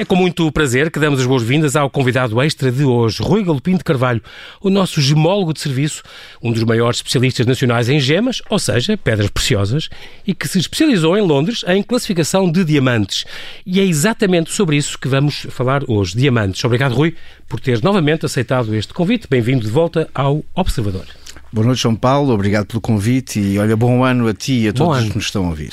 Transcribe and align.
É 0.00 0.04
com 0.06 0.16
muito 0.16 0.50
prazer 0.50 0.90
que 0.90 0.98
damos 0.98 1.20
as 1.20 1.26
boas-vindas 1.26 1.76
ao 1.76 1.90
convidado 1.90 2.40
extra 2.40 2.72
de 2.72 2.84
hoje, 2.84 3.22
Rui 3.22 3.44
Galopim 3.44 3.76
de 3.76 3.84
Carvalho, 3.84 4.22
o 4.58 4.70
nosso 4.70 4.98
gemólogo 4.98 5.52
de 5.52 5.60
serviço, 5.60 6.02
um 6.42 6.50
dos 6.50 6.64
maiores 6.64 7.00
especialistas 7.00 7.44
nacionais 7.44 7.90
em 7.90 8.00
gemas, 8.00 8.40
ou 8.48 8.58
seja, 8.58 8.96
pedras 8.96 9.28
preciosas, 9.28 9.90
e 10.26 10.32
que 10.32 10.48
se 10.48 10.58
especializou 10.58 11.18
em 11.18 11.20
Londres 11.20 11.66
em 11.68 11.82
classificação 11.82 12.50
de 12.50 12.64
diamantes. 12.64 13.26
E 13.66 13.78
é 13.78 13.84
exatamente 13.84 14.50
sobre 14.50 14.78
isso 14.78 14.98
que 14.98 15.06
vamos 15.06 15.46
falar 15.50 15.82
hoje, 15.86 16.16
diamantes. 16.16 16.64
Obrigado, 16.64 16.94
Rui, 16.94 17.14
por 17.46 17.60
teres 17.60 17.82
novamente 17.82 18.24
aceitado 18.24 18.74
este 18.74 18.94
convite. 18.94 19.28
Bem-vindo 19.28 19.66
de 19.66 19.70
volta 19.70 20.08
ao 20.14 20.42
Observador. 20.54 21.04
Boa 21.52 21.66
noite, 21.66 21.82
João 21.82 21.96
Paulo. 21.96 22.32
Obrigado 22.32 22.66
pelo 22.66 22.80
convite 22.80 23.40
e 23.40 23.58
olha, 23.58 23.76
bom 23.76 24.04
ano 24.04 24.28
a 24.28 24.34
ti 24.34 24.64
e 24.64 24.68
a 24.68 24.72
todos 24.72 25.08
que 25.08 25.16
nos 25.16 25.24
estão 25.24 25.46
a 25.46 25.48
ouvir. 25.48 25.72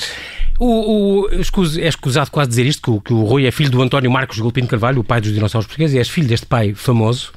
O, 0.58 1.26
o, 1.26 1.28
é 1.30 1.88
escusado 1.88 2.32
quase 2.32 2.48
dizer 2.48 2.66
isto, 2.66 2.82
que 2.82 2.90
o, 2.90 3.00
que 3.00 3.12
o 3.12 3.22
Rui 3.22 3.46
é 3.46 3.50
filho 3.52 3.70
do 3.70 3.80
António 3.80 4.10
Marcos 4.10 4.40
Golpino 4.40 4.66
Carvalho, 4.66 5.00
o 5.00 5.04
pai 5.04 5.20
dos 5.20 5.32
dinossauros 5.32 5.68
portugueses, 5.68 5.94
e 5.94 5.98
és 5.98 6.08
filho 6.08 6.26
deste 6.26 6.46
pai 6.46 6.74
famoso. 6.74 7.32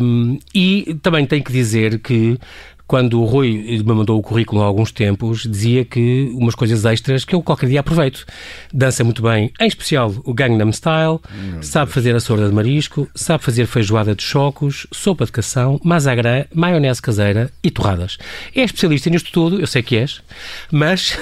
Um, 0.00 0.38
e 0.52 0.98
também 1.02 1.24
tenho 1.24 1.44
que 1.44 1.52
dizer 1.52 2.00
que 2.00 2.36
quando 2.86 3.20
o 3.20 3.24
Rui 3.24 3.82
me 3.84 3.94
mandou 3.94 4.18
o 4.18 4.22
currículo 4.22 4.62
há 4.62 4.64
alguns 4.64 4.92
tempos, 4.92 5.42
dizia 5.42 5.84
que 5.84 6.30
umas 6.34 6.54
coisas 6.54 6.84
extras 6.84 7.24
que 7.24 7.34
eu 7.34 7.42
qualquer 7.42 7.68
dia 7.68 7.80
aproveito. 7.80 8.24
Dança 8.72 9.02
muito 9.02 9.22
bem, 9.22 9.52
em 9.60 9.66
especial 9.66 10.14
o 10.24 10.32
Gangnam 10.32 10.72
Style, 10.72 11.20
sabe 11.60 11.90
fazer 11.90 12.14
a 12.14 12.20
sorda 12.20 12.48
de 12.48 12.54
marisco, 12.54 13.08
sabe 13.14 13.42
fazer 13.42 13.66
feijoada 13.66 14.14
de 14.14 14.22
chocos, 14.22 14.86
sopa 14.92 15.24
de 15.24 15.32
cação, 15.32 15.80
mazagrã, 15.82 16.44
maionese 16.54 17.02
caseira 17.02 17.50
e 17.62 17.70
torradas. 17.70 18.18
É 18.54 18.62
especialista 18.62 19.10
nisto 19.10 19.32
tudo, 19.32 19.60
eu 19.60 19.66
sei 19.66 19.82
que 19.82 19.96
és, 19.96 20.22
mas... 20.70 21.18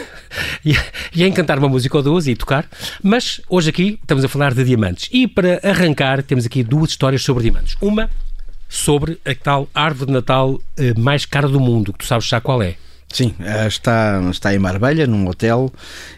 e 0.64 1.22
a 1.22 1.27
encantar 1.27 1.58
uma 1.58 1.69
música 1.69 1.97
ou 1.97 2.03
duas 2.03 2.27
e 2.27 2.34
tocar, 2.34 2.66
mas 3.03 3.41
hoje 3.48 3.70
aqui 3.70 3.98
estamos 4.03 4.25
a 4.25 4.28
falar 4.28 4.53
de 4.53 4.64
diamantes. 4.64 5.08
E 5.12 5.27
para 5.27 5.60
arrancar, 5.62 6.22
temos 6.22 6.44
aqui 6.44 6.62
duas 6.62 6.91
histórias 6.91 7.22
sobre 7.22 7.44
diamantes. 7.44 7.77
Uma 7.81 8.10
sobre 8.75 9.20
a 9.25 9.34
tal 9.34 9.69
árvore 9.72 10.06
de 10.06 10.12
Natal 10.12 10.61
eh, 10.77 10.92
mais 10.98 11.25
cara 11.25 11.48
do 11.48 11.61
mundo, 11.61 11.92
que 11.92 12.00
tu 12.00 12.06
sabes 12.06 12.27
já 12.27 12.41
qual 12.41 12.61
é. 12.61 12.75
Sim, 13.08 13.33
eh, 13.39 13.69
está, 13.69 14.20
está 14.28 14.53
em 14.53 14.58
Marbella, 14.58 15.06
num 15.06 15.28
hotel, 15.28 15.72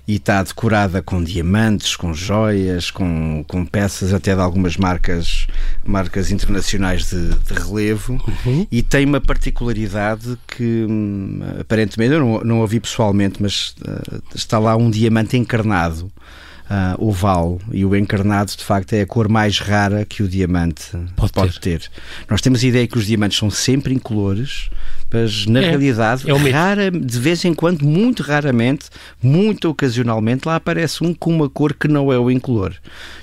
e 0.09 0.17
está 0.17 0.43
decorada 0.43 1.03
com 1.03 1.23
diamantes, 1.23 1.95
com 1.95 2.15
joias, 2.15 2.91
com, 2.91 3.45
com 3.47 3.67
peças 3.67 4.15
até 4.15 4.35
de 4.35 4.41
algumas 4.41 4.79
marcas, 4.79 5.47
marcas 5.85 6.31
internacionais 6.31 7.11
de, 7.11 7.35
de 7.35 7.53
relevo, 7.53 8.19
uhum. 8.47 8.67
e 8.73 8.83
tem 8.83 9.05
uma 9.05 9.21
particularidade 9.21 10.39
que 10.49 10.87
hum, 10.89 11.41
aparentemente 11.61 12.15
eu 12.15 12.21
não, 12.21 12.41
não 12.41 12.61
ouvi 12.61 12.81
pessoalmente, 12.81 13.43
mas 13.43 13.75
uh, 13.87 14.23
está 14.35 14.59
lá 14.59 14.75
um 14.77 14.89
diamante 14.89 15.37
encarnado 15.37 16.11
uh, 16.71 17.05
oval 17.05 17.61
e 17.73 17.85
o 17.85 17.95
encarnado 17.95 18.53
de 18.57 18.65
facto 18.65 18.93
é 18.93 19.03
a 19.03 19.07
cor 19.07 19.29
mais 19.29 19.59
rara 19.59 20.05
que 20.05 20.23
o 20.23 20.29
diamante 20.29 20.91
pode, 21.17 21.33
pode 21.33 21.61
ter. 21.61 21.81
ter. 21.81 21.91
Nós 22.29 22.41
temos 22.41 22.63
a 22.63 22.67
ideia 22.67 22.87
que 22.87 22.99
os 22.99 23.07
diamantes 23.07 23.39
são 23.39 23.51
sempre 23.51 23.95
incolores, 23.95 24.71
mas 25.13 25.47
na 25.47 25.61
é, 25.61 25.71
realidade, 25.71 26.25
é 26.29 26.51
rara, 26.51 26.91
de 26.91 27.19
vez 27.19 27.45
em 27.45 27.55
quando, 27.55 27.85
muito 27.85 28.23
raramente, 28.23 28.87
muito 29.23 29.69
ocasionalmente, 29.69 30.47
lá 30.47 30.57
aparece 30.57 31.03
um 31.05 31.15
com 31.15 31.31
uma 31.31 31.49
cor 31.49 31.73
que 31.75 31.89
não 31.89 32.13
é 32.13 32.19
o 32.19 32.31
incolor. 32.31 32.75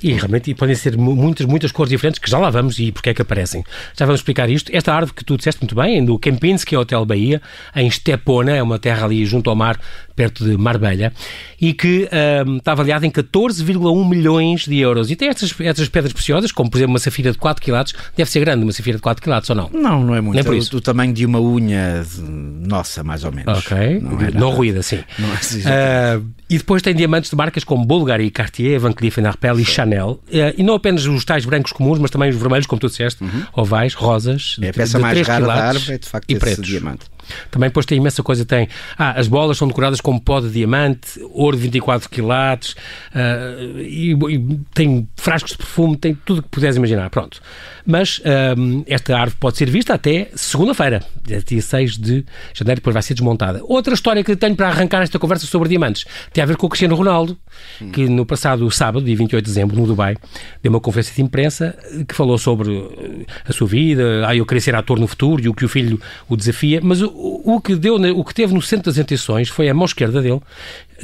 E 0.01 0.11
realmente 0.13 0.49
e 0.49 0.55
podem 0.55 0.75
ser 0.75 0.97
muitas, 0.97 1.45
muitas 1.45 1.71
cores 1.71 1.89
diferentes, 1.89 2.19
que 2.19 2.29
já 2.29 2.39
lá 2.39 2.49
vamos 2.49 2.79
e 2.79 2.91
porque 2.91 3.09
é 3.09 3.13
que 3.13 3.21
aparecem. 3.21 3.63
Já 3.97 4.05
vamos 4.05 4.21
explicar 4.21 4.49
isto. 4.49 4.71
Esta 4.73 4.93
árvore 4.93 5.13
que 5.13 5.25
tu 5.25 5.37
disseste 5.37 5.61
muito 5.61 5.75
bem, 5.75 6.01
no 6.01 6.17
Kempinski 6.17 6.75
Hotel 6.75 7.05
Bahia, 7.05 7.41
em 7.75 7.89
Stepona, 7.91 8.55
é 8.55 8.63
uma 8.63 8.79
terra 8.79 9.05
ali 9.05 9.25
junto 9.25 9.49
ao 9.49 9.55
mar, 9.55 9.79
perto 10.15 10.45
de 10.45 10.57
Marbella, 10.57 11.11
e 11.59 11.73
que 11.73 12.09
um, 12.45 12.57
está 12.57 12.73
avaliada 12.73 13.05
em 13.05 13.11
14,1 13.11 14.09
milhões 14.09 14.65
de 14.65 14.77
euros. 14.79 15.09
E 15.09 15.15
tem 15.15 15.29
estas, 15.29 15.53
estas 15.61 15.87
pedras 15.89 16.13
preciosas, 16.13 16.51
como 16.51 16.69
por 16.69 16.77
exemplo 16.77 16.93
uma 16.93 16.99
safira 16.99 17.31
de 17.31 17.37
4 17.37 17.63
quilates, 17.63 17.93
deve 18.15 18.29
ser 18.29 18.39
grande 18.41 18.63
uma 18.63 18.71
safira 18.71 18.97
de 18.97 19.01
4 19.01 19.21
quilates 19.21 19.49
ou 19.49 19.55
não? 19.55 19.69
Não, 19.73 20.03
não 20.03 20.15
é 20.15 20.21
muito. 20.21 20.35
Nem 20.35 20.43
por 20.43 20.55
isso. 20.55 20.75
O, 20.75 20.79
o 20.79 20.81
tamanho 20.81 21.13
de 21.13 21.25
uma 21.25 21.39
unha 21.39 22.03
de, 22.03 22.21
nossa, 22.21 23.03
mais 23.03 23.23
ou 23.23 23.31
menos. 23.31 23.59
Ok, 23.59 23.99
não, 24.01 24.21
é 24.21 24.31
não 24.31 24.49
ruída, 24.51 24.81
sim. 24.81 25.03
Não 25.17 25.29
é 25.29 25.33
assim, 25.33 25.59
uh, 25.59 26.25
e 26.49 26.57
depois 26.57 26.81
tem 26.81 26.93
diamantes 26.93 27.29
de 27.29 27.35
marcas 27.35 27.63
como 27.63 27.85
Bulgari, 27.85 28.29
Cartier, 28.29 28.79
Van 28.79 28.91
Cleef 28.93 29.17
Arpels 29.19 29.59
e 29.59 29.65
Chanel. 29.65 30.21
Uh, 30.27 30.53
e 30.57 30.63
não 30.63 30.75
apenas 30.75 31.05
os 31.05 31.25
tais 31.25 31.45
brancos 31.45 31.71
comuns, 31.71 31.99
mas 31.99 32.11
também 32.11 32.29
os 32.29 32.35
vermelhos, 32.35 32.67
como 32.67 32.79
tu 32.79 32.87
disseste, 32.87 33.23
uhum. 33.23 33.43
ovais, 33.53 33.93
rosas, 33.93 34.57
é 34.61 34.69
a 34.69 34.73
peça 34.73 34.99
mais 34.99 35.19
rara 35.27 35.45
da 35.45 35.53
árvore 35.53 35.93
é 35.93 35.97
de 35.97 36.07
facto 36.07 36.29
e 36.29 36.35
pretos. 36.35 36.67
diamante. 36.67 37.12
Também 37.49 37.69
depois 37.69 37.85
tem 37.85 37.97
imensa 37.97 38.23
coisa, 38.23 38.45
tem... 38.45 38.67
Ah, 38.97 39.19
as 39.19 39.27
bolas 39.27 39.57
são 39.57 39.67
decoradas 39.67 40.01
com 40.01 40.17
pó 40.19 40.39
de 40.39 40.49
diamante, 40.49 41.19
ouro 41.31 41.55
de 41.55 41.63
24 41.63 42.09
quilates, 42.09 42.73
uh, 43.13 43.79
e, 43.79 44.11
e, 44.11 44.59
tem 44.73 45.07
frascos 45.15 45.51
de 45.51 45.57
perfume, 45.57 45.97
tem 45.97 46.15
tudo 46.25 46.39
o 46.39 46.43
que 46.43 46.49
puderes 46.49 46.75
imaginar, 46.75 47.09
pronto. 47.09 47.41
Mas 47.85 48.21
um, 48.57 48.83
esta 48.87 49.17
árvore 49.17 49.37
pode 49.39 49.57
ser 49.57 49.69
vista 49.69 49.93
até 49.93 50.29
segunda-feira, 50.35 51.03
dia 51.25 51.61
6 51.61 51.97
de 51.97 52.25
janeiro, 52.53 52.79
depois 52.79 52.93
vai 52.93 53.03
ser 53.03 53.13
desmontada. 53.13 53.61
Outra 53.63 53.93
história 53.93 54.23
que 54.23 54.35
tenho 54.35 54.55
para 54.55 54.69
arrancar 54.69 55.01
esta 55.01 55.19
conversa 55.19 55.45
sobre 55.45 55.69
diamantes 55.69 56.05
tem 56.31 56.43
a 56.43 56.47
ver 56.47 56.55
com 56.55 56.67
o 56.67 56.69
Cristiano 56.69 56.95
Ronaldo, 56.95 57.37
hum. 57.81 57.91
que 57.91 58.07
no 58.07 58.25
passado 58.25 58.69
sábado, 58.71 59.05
dia 59.05 59.15
28 59.15 59.43
de 59.43 59.49
dezembro, 59.49 59.75
no 59.75 59.85
Dubai, 59.85 60.15
deu 60.61 60.71
uma 60.71 60.79
conferência 60.79 61.13
de 61.13 61.21
imprensa 61.21 61.77
que 62.07 62.15
falou 62.15 62.37
sobre 62.37 62.73
eh, 62.73 63.25
a 63.47 63.51
sua 63.51 63.67
vida, 63.67 64.27
ah, 64.27 64.35
eu 64.35 64.45
queria 64.45 64.61
ser 64.61 64.75
ator 64.75 64.99
no 64.99 65.07
futuro 65.07 65.43
e 65.43 65.49
o 65.49 65.53
que 65.53 65.65
o 65.65 65.69
filho 65.69 65.99
o 66.29 66.37
desafia, 66.37 66.79
mas 66.81 67.01
o, 67.01 67.07
o, 67.13 67.61
que, 67.61 67.75
deu, 67.75 67.95
o 67.95 68.23
que 68.23 68.33
teve 68.33 68.53
no 68.53 68.61
centro 68.61 68.91
das 68.91 68.99
atenções 68.99 69.49
foi 69.49 69.69
a 69.69 69.73
mão 69.73 69.85
esquerda 69.85 70.21
dele, 70.21 70.41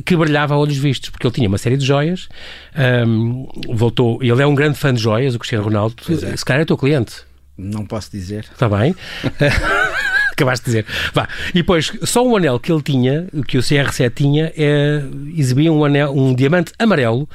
que 0.06 0.16
brilhava 0.16 0.54
a 0.54 0.58
olhos 0.58 0.78
vistos, 0.78 1.10
porque 1.10 1.26
ele 1.26 1.34
tinha 1.34 1.48
uma 1.48 1.58
série 1.58 1.78
de 1.78 1.86
joias, 1.86 2.30
um, 3.08 3.48
voltou, 3.70 4.22
ele 4.22 4.42
é 4.42 4.46
um 4.46 4.56
grande 4.56 4.78
fã 4.78 4.94
de 4.94 5.02
joias, 5.02 5.36
o 5.36 5.40
Cristiano 5.40 5.66
Ronaldo, 5.66 5.96
é. 6.10 6.36
se 6.36 6.46
calhar 6.46 6.62
é 6.62 6.66
teu 6.66 6.78
cliente. 6.78 7.30
Não 7.58 7.86
posso 7.86 8.10
dizer. 8.10 8.46
Está 8.52 8.70
bem. 8.70 8.96
Acabaste 10.32 10.66
de 10.66 10.72
dizer. 10.72 10.86
Vá. 11.14 11.28
E 11.50 11.56
depois, 11.56 11.92
só 12.04 12.26
o 12.26 12.38
anel 12.38 12.58
que 12.58 12.72
ele 12.72 12.82
tinha, 12.82 13.28
que 13.46 13.58
o 13.58 13.62
CR7 13.62 14.14
tinha, 14.16 14.54
é, 14.56 15.04
exibia 15.36 15.72
um, 15.72 15.84
anel, 15.84 16.16
um 16.16 16.34
diamante 16.34 16.72
amarelo 16.80 17.28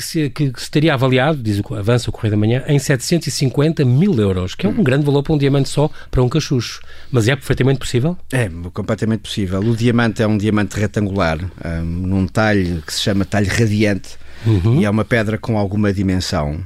que 0.00 0.04
se, 0.04 0.30
que 0.30 0.90
avaliado, 0.90 1.42
diz 1.42 1.60
o 1.60 1.74
Avança 1.74 2.08
o 2.08 2.12
Correio 2.12 2.32
da 2.32 2.36
Manhã, 2.36 2.64
em 2.66 2.78
750 2.78 3.84
mil 3.84 4.14
euros, 4.18 4.54
que 4.54 4.66
é 4.66 4.68
um 4.68 4.82
grande 4.82 5.04
valor 5.04 5.22
para 5.22 5.34
um 5.34 5.38
diamante 5.38 5.68
só, 5.68 5.90
para 6.10 6.22
um 6.22 6.28
cachucho. 6.28 6.80
Mas 7.10 7.28
é 7.28 7.36
perfeitamente 7.36 7.78
possível? 7.78 8.16
É, 8.32 8.50
completamente 8.72 9.20
possível. 9.20 9.60
O 9.60 9.76
diamante 9.76 10.22
é 10.22 10.26
um 10.26 10.38
diamante 10.38 10.78
retangular, 10.78 11.38
um, 11.64 11.82
num 11.82 12.26
talho 12.26 12.82
que 12.82 12.92
se 12.92 13.00
chama 13.00 13.24
talho 13.24 13.48
radiante, 13.48 14.16
uhum. 14.46 14.80
e 14.80 14.84
é 14.84 14.90
uma 14.90 15.04
pedra 15.04 15.36
com 15.36 15.58
alguma 15.58 15.92
dimensão. 15.92 16.60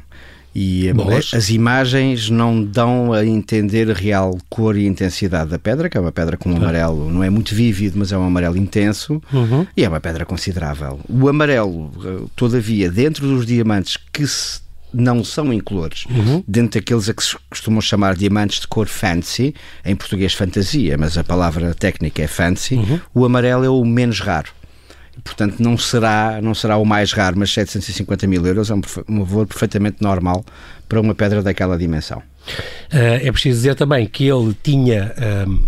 E 0.54 0.92
Boas. 0.92 1.32
as 1.34 1.50
imagens 1.50 2.30
não 2.30 2.62
dão 2.62 3.12
a 3.12 3.24
entender 3.24 3.90
a 3.90 3.94
real 3.94 4.38
cor 4.48 4.76
e 4.76 4.86
intensidade 4.86 5.50
da 5.50 5.58
pedra, 5.58 5.88
que 5.88 5.96
é 5.96 6.00
uma 6.00 6.12
pedra 6.12 6.36
com 6.36 6.50
um 6.50 6.56
amarelo, 6.56 7.10
não 7.10 7.24
é 7.24 7.30
muito 7.30 7.54
vívido, 7.54 7.98
mas 7.98 8.12
é 8.12 8.18
um 8.18 8.24
amarelo 8.24 8.56
intenso 8.56 9.20
uhum. 9.32 9.66
e 9.76 9.84
é 9.84 9.88
uma 9.88 10.00
pedra 10.00 10.24
considerável. 10.24 11.00
O 11.08 11.28
amarelo, 11.28 11.90
eh, 12.04 12.26
todavia, 12.36 12.90
dentro 12.90 13.26
dos 13.26 13.44
diamantes 13.44 13.98
que 14.12 14.26
se 14.26 14.62
não 14.92 15.24
são 15.24 15.52
incolores, 15.52 16.06
uhum. 16.06 16.44
dentro 16.46 16.78
daqueles 16.78 17.08
a 17.08 17.14
que 17.14 17.24
se 17.24 17.36
costumam 17.50 17.80
chamar 17.80 18.14
diamantes 18.14 18.60
de 18.60 18.68
cor 18.68 18.86
fancy, 18.86 19.52
em 19.84 19.96
português 19.96 20.34
fantasia, 20.34 20.96
mas 20.96 21.18
a 21.18 21.24
palavra 21.24 21.74
técnica 21.74 22.22
é 22.22 22.28
fancy, 22.28 22.76
uhum. 22.76 23.00
o 23.12 23.24
amarelo 23.24 23.64
é 23.64 23.68
o 23.68 23.84
menos 23.84 24.20
raro 24.20 24.50
portanto 25.22 25.60
não 25.60 25.76
será, 25.76 26.40
não 26.42 26.54
será 26.54 26.76
o 26.76 26.84
mais 26.84 27.12
raro, 27.12 27.38
mas 27.38 27.52
750 27.52 28.26
mil 28.26 28.44
euros 28.46 28.70
é 28.70 28.74
um, 28.74 29.24
valor 29.24 29.46
perfeitamente 29.46 29.98
normal 30.00 30.44
para 30.88 31.00
uma 31.00 31.14
pedra 31.14 31.42
daquela 31.42 31.78
dimensão. 31.78 32.18
Uh, 32.92 33.22
é 33.22 33.32
preciso 33.32 33.56
dizer 33.56 33.74
também 33.74 34.06
que 34.06 34.26
ele 34.26 34.54
tinha 34.62 35.14
um, 35.48 35.64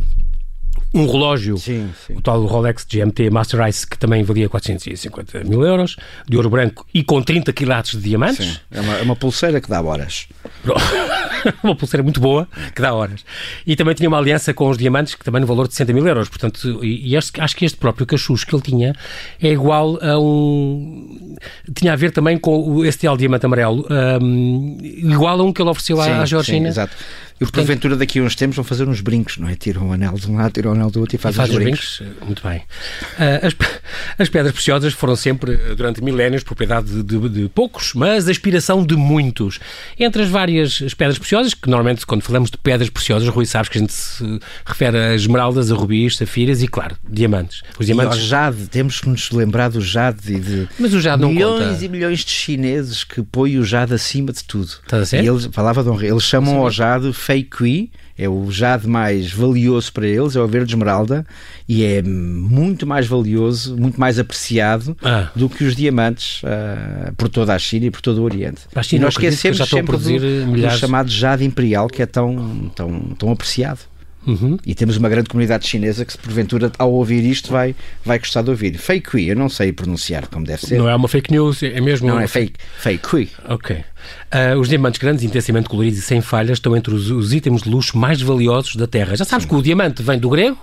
um 0.97 1.07
relógio, 1.07 1.59
sim, 1.59 1.91
sim. 2.07 2.15
o 2.15 2.21
tal 2.23 2.45
Rolex 2.47 2.87
GMT 2.91 3.29
Master 3.31 3.69
Ice, 3.69 3.87
que 3.87 3.99
também 3.99 4.23
valia 4.23 4.49
450 4.49 5.45
mil 5.45 5.63
euros, 5.63 5.97
de 6.27 6.37
ouro 6.37 6.49
branco 6.49 6.87
e 6.95 7.05
com 7.05 7.23
30 7.23 7.53
quilates 7.53 7.93
de 7.93 8.09
diamantes. 8.09 8.47
Sim, 8.47 8.57
é 8.71 8.81
uma, 8.81 8.95
é 8.95 9.03
uma 9.03 9.17
pulseira 9.17 9.61
que 9.61 9.69
dá 9.69 9.83
horas. 9.83 10.27
uma 11.63 11.77
pulseira 11.77 12.03
muito 12.03 12.19
boa, 12.19 12.49
que 12.75 12.81
dá 12.81 12.95
horas. 12.95 13.25
E 13.67 13.77
também 13.77 13.95
tinha 13.95 14.09
uma 14.09 14.19
aliança 14.19 14.55
com 14.55 14.69
os 14.71 14.79
diamantes, 14.79 15.15
que 15.15 15.25
também 15.25 15.41
no 15.41 15.47
valor 15.47 15.69
de 15.69 15.75
60 15.75 15.93
mil 15.93 16.07
euros. 16.07 16.29
Portanto, 16.29 16.83
e 16.83 17.15
este, 17.15 17.41
acho 17.41 17.55
que 17.55 17.65
este 17.65 17.77
próprio 17.77 18.07
cachucho 18.07 18.47
que 18.47 18.55
ele 18.55 18.63
tinha 18.63 18.95
é 19.41 19.53
igual 19.53 19.99
a 20.03 20.19
um. 20.19 21.37
Tinha 21.75 21.93
a 21.93 21.97
ver 21.97 22.11
também 22.11 22.39
com 22.39 22.85
este 22.85 23.07
tal 23.07 23.17
diamante 23.17 23.45
amarelo, 23.45 23.87
um, 24.23 24.79
igual 24.81 25.41
a 25.41 25.45
um 25.45 25.53
que 25.53 25.61
ele 25.61 25.71
ofereceu 25.71 25.97
sim, 25.99 26.11
à, 26.11 26.25
Georgina. 26.25 26.67
Sim, 26.67 26.69
exato. 26.69 26.97
E 27.37 27.45
Portanto, 27.45 27.67
porventura 27.67 27.97
daqui 27.97 28.19
a 28.19 28.23
uns 28.23 28.35
tempos 28.35 28.57
vão 28.57 28.65
fazer 28.65 28.89
uns 28.89 29.03
brincos, 29.03 29.37
não 29.37 29.47
é? 29.47 29.55
Tiram 29.55 29.89
o 29.89 29.93
anel 29.93 30.15
de 30.15 30.31
um 30.31 30.37
lado, 30.37 30.53
tiram 30.53 30.71
o 30.71 30.75
anel 30.75 30.91
do 30.91 31.01
outro 31.01 31.17
e 31.17 31.19
fazem, 31.19 31.37
faz 31.37 31.51
os 31.51 31.57
brincos. 31.57 31.99
brincos. 32.01 32.27
Muito 32.27 32.43
bem. 32.43 32.59
Uh, 32.59 33.47
as, 33.47 33.57
as, 34.19 34.29
pedras 34.31 34.55
preciosas 34.55 34.95
foram 34.95 35.15
sempre, 35.15 35.55
durante 35.77 36.03
milénios, 36.03 36.43
propriedade 36.43 37.03
de, 37.03 37.03
de, 37.03 37.29
de, 37.29 37.49
poucos, 37.51 37.93
mas 37.93 38.27
aspiração 38.27 38.85
de 38.85 38.97
muitos. 38.97 39.59
Entre 39.99 40.23
as 40.23 40.31
várias 40.31 40.81
as 40.83 40.95
pedras 40.95 41.19
preciosas, 41.19 41.53
que 41.53 41.69
normalmente 41.69 42.07
quando 42.07 42.23
falamos 42.23 42.51
de 42.51 42.57
pedras 42.57 42.89
preciosas, 42.89 43.29
Rui, 43.29 43.45
sabes 43.45 43.69
que 43.69 43.77
a 43.77 43.81
gente 43.83 43.93
se 43.93 44.41
refere 44.65 44.97
a 44.97 45.15
esmeraldas, 45.15 45.71
a 45.71 45.75
rubis, 45.75 46.17
safiras 46.17 46.63
e, 46.63 46.69
claro, 46.69 46.97
diamantes. 47.07 47.63
Os 47.79 47.85
diamantes... 47.85 48.17
E 48.17 48.21
ao 48.21 48.27
jade, 48.27 48.67
temos 48.69 49.01
que 49.01 49.11
nos 49.11 49.31
lembrar 49.31 49.69
do 49.69 49.81
jade 49.83 50.33
e 50.33 50.41
de 50.41 50.69
mas 50.79 50.95
o 50.95 51.01
jade 51.01 51.25
milhões 51.25 51.69
conta. 51.69 51.85
e 51.85 51.89
milhões 51.89 52.21
de 52.21 52.31
chineses 52.31 53.05
que 53.05 53.23
põem 53.23 53.59
o 53.59 53.65
jade 53.65 53.93
acima 53.93 54.33
de 54.33 54.43
tudo. 54.43 54.71
Estás 54.83 55.03
a 55.03 55.07
ser? 55.07 55.23
E 55.23 55.29
eles, 55.29 55.49
falava 55.53 55.83
de 55.83 55.91
honra, 55.91 56.07
eles 56.07 56.23
chamam 56.23 56.57
ao 56.57 56.71
jade 56.71 57.13
fake 57.27 57.91
é 58.17 58.29
o 58.29 58.51
jade 58.51 58.87
mais 58.87 59.31
valioso 59.33 59.93
para 59.93 60.07
eles, 60.07 60.37
é 60.37 60.41
o 60.41 60.47
verde 60.47 60.73
esmeralda, 60.73 61.27
e 61.69 61.85
é 61.85 62.01
muito 62.01 62.87
mais 62.87 63.07
valioso, 63.07 63.77
muito 63.77 64.01
mais 64.01 64.19
apreciado 64.19 64.97
ah. 65.03 65.29
do 65.35 65.51
que 65.51 65.65
os 65.65 65.77
diamantes 65.77 66.43
uh, 66.43 67.13
por 67.17 67.29
toda 67.29 67.55
a 67.55 67.59
China 67.59 67.87
e 67.87 67.91
por 67.91 68.01
todo 68.01 68.19
o 68.19 68.25
Oriente. 68.25 68.63
China, 68.83 69.03
e 69.03 69.05
nós 69.05 69.15
esquecemos 69.15 69.59
sempre 69.69 69.97
do, 69.99 70.53
do 70.53 70.71
chamado 70.71 71.11
jade 71.11 71.45
imperial, 71.45 71.89
que 71.89 72.01
é 72.01 72.07
tão, 72.07 72.71
tão, 72.75 73.01
tão 73.19 73.31
apreciado. 73.33 73.81
Uhum. 74.27 74.59
E 74.67 74.75
temos 74.75 74.97
uma 74.97 75.09
grande 75.09 75.29
comunidade 75.29 75.67
chinesa 75.67 76.05
que, 76.05 76.13
se 76.13 76.19
porventura, 76.19 76.73
ao 76.79 76.93
ouvir 76.93 77.25
isto, 77.25 77.51
vai, 77.51 77.75
vai 78.05 78.19
gostar 78.19 78.43
de 78.43 78.51
ouvir. 78.51 78.77
Fake 78.77 79.29
eu 79.29 79.37
não 79.37 79.49
sei 79.49 79.73
pronunciar 79.73 80.27
como 80.29 80.45
deve 80.45 80.67
ser. 80.67 80.79
Não 80.79 80.89
é 80.89 80.95
uma 80.95 81.09
fake 81.09 81.31
news, 81.31 81.63
é 81.63 81.81
mesmo. 81.81 82.09
Não, 82.09 82.19
é 82.19 82.27
fake, 82.27 82.55
fake. 82.79 83.07
Ok. 83.49 83.77
Uh, 83.77 84.59
os 84.59 84.69
diamantes 84.69 85.01
grandes, 85.01 85.25
intensamente 85.25 85.69
coloridos 85.69 85.99
e 85.99 86.03
sem 86.03 86.21
falhas, 86.21 86.59
estão 86.59 86.77
entre 86.77 86.95
os, 86.95 87.11
os 87.11 87.33
itens 87.33 87.63
de 87.63 87.71
luxo 87.71 87.97
mais 87.97 88.21
valiosos 88.21 88.77
da 88.77 88.87
Terra. 88.87 89.17
Já 89.17 89.25
sabes 89.25 89.45
Sim. 89.45 89.51
que 89.51 89.55
o 89.55 89.63
diamante 89.63 90.03
vem 90.03 90.19
do 90.19 90.29
grego? 90.29 90.59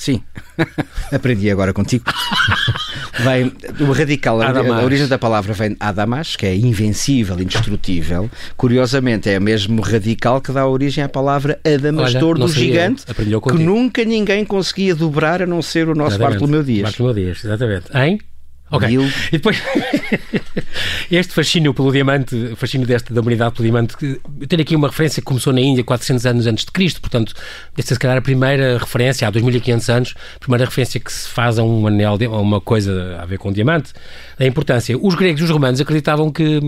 Sim, 0.00 0.22
aprendi 1.12 1.50
agora 1.50 1.74
contigo. 1.74 2.04
vem 3.22 3.52
o 3.86 3.92
radical, 3.92 4.40
a, 4.40 4.48
a, 4.48 4.82
origem 4.82 5.06
da 5.06 5.18
palavra 5.18 5.52
vem 5.52 5.72
de 5.72 5.76
Adamas, 5.78 6.36
que 6.36 6.46
é 6.46 6.56
invencível, 6.56 7.38
indestrutível. 7.38 8.30
Curiosamente, 8.56 9.28
é 9.28 9.38
mesmo 9.38 9.82
radical 9.82 10.40
que 10.40 10.52
dá 10.52 10.66
origem 10.66 11.04
à 11.04 11.08
palavra 11.08 11.60
Adamastor 11.62 12.38
do 12.38 12.48
gigante, 12.48 13.04
que 13.04 13.62
nunca 13.62 14.02
ninguém 14.02 14.42
conseguia 14.42 14.94
dobrar 14.94 15.42
a 15.42 15.46
não 15.46 15.60
ser 15.60 15.86
o 15.86 15.94
nosso 15.94 16.18
Bartolomeu 16.18 16.62
Dias. 16.62 16.84
Bartolomeu 16.84 17.22
Dias, 17.22 17.44
exatamente. 17.44 17.94
Hein? 17.94 18.18
Ok. 18.70 18.88
E 18.88 19.32
depois, 19.32 19.60
este 21.10 21.32
fascínio 21.32 21.74
pelo 21.74 21.90
diamante, 21.90 22.54
fascínio 22.54 22.86
desta 22.86 23.12
da 23.12 23.20
humanidade 23.20 23.54
pelo 23.54 23.64
diamante, 23.64 23.96
tenho 24.48 24.62
aqui 24.62 24.76
uma 24.76 24.88
referência 24.88 25.20
que 25.20 25.26
começou 25.26 25.52
na 25.52 25.60
Índia 25.60 25.82
400 25.82 26.26
anos 26.26 26.46
antes 26.46 26.64
de 26.64 26.70
Cristo, 26.70 27.00
portanto, 27.00 27.34
esta 27.76 27.92
é 27.92 27.94
se 27.94 27.98
calhar 27.98 28.16
a 28.16 28.22
primeira 28.22 28.78
referência, 28.78 29.26
há 29.26 29.30
2500 29.30 29.90
anos, 29.90 30.14
a 30.36 30.38
primeira 30.38 30.64
referência 30.64 31.00
que 31.00 31.12
se 31.12 31.28
faz 31.28 31.58
a 31.58 31.64
um 31.64 31.86
anel, 31.86 32.16
a 32.32 32.40
uma 32.40 32.60
coisa 32.60 33.18
a 33.20 33.26
ver 33.26 33.38
com 33.38 33.52
diamante, 33.52 33.92
a 34.38 34.44
importância. 34.44 34.96
Os 34.96 35.14
gregos 35.16 35.40
e 35.40 35.44
os 35.44 35.50
romanos 35.50 35.80
acreditavam 35.80 36.30
que 36.30 36.60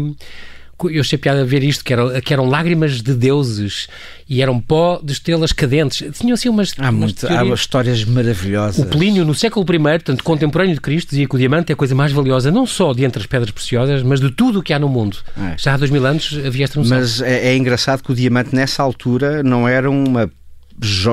eu 0.85 1.01
achei 1.01 1.19
piada 1.19 1.45
ver 1.45 1.63
isto, 1.63 1.85
que 1.85 1.93
eram, 1.93 2.21
que 2.21 2.33
eram 2.33 2.47
lágrimas 2.47 3.01
de 3.01 3.15
deuses 3.15 3.89
e 4.29 4.43
eram 4.43 4.61
pó 4.61 5.01
de 5.03 5.13
estrelas 5.13 5.53
cadentes. 5.53 6.05
Tinham 6.19 6.35
assim 6.35 6.49
umas. 6.49 6.75
Há, 6.79 6.91
umas 6.91 6.95
muito, 6.95 7.29
há 7.29 7.45
histórias 7.55 8.05
maravilhosas. 8.05 8.85
O 8.85 8.89
Plínio, 8.89 9.25
no 9.25 9.35
século 9.35 9.65
I, 9.65 9.99
tanto 9.99 10.25
contemporâneo 10.25 10.75
de 10.75 10.81
Cristo, 10.81 11.11
dizia 11.11 11.29
que 11.29 11.35
o 11.35 11.39
diamante 11.39 11.71
é 11.71 11.75
a 11.75 11.77
coisa 11.77 11.95
mais 11.95 12.13
valiosa, 12.13 12.51
não 12.51 12.67
só 12.67 12.93
de 12.93 13.05
entre 13.05 13.21
as 13.21 13.27
pedras 13.27 13.51
preciosas, 13.51 14.03
mas 14.03 14.21
de 14.21 14.31
tudo 14.31 14.61
o 14.61 14.63
que 14.63 14.73
há 14.73 14.79
no 14.79 14.89
mundo. 14.89 15.19
É. 15.39 15.55
Já 15.57 15.75
há 15.75 15.77
dois 15.77 15.91
mil 15.91 16.05
anos 16.05 16.39
havia 16.45 16.65
esta 16.65 16.79
noção. 16.79 16.99
Mas 16.99 17.21
é, 17.21 17.49
é 17.49 17.57
engraçado 17.57 18.03
que 18.03 18.11
o 18.11 18.15
diamante, 18.15 18.55
nessa 18.55 18.83
altura, 18.83 19.43
não 19.43 19.69
era 19.69 19.91
uma 19.91 20.31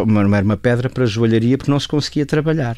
não 0.07 0.35
era 0.35 0.43
uma 0.43 0.57
pedra 0.57 0.89
para 0.89 1.05
joalharia 1.05 1.57
porque 1.57 1.69
não 1.69 1.79
se 1.79 1.87
conseguia 1.87 2.25
trabalhar. 2.25 2.77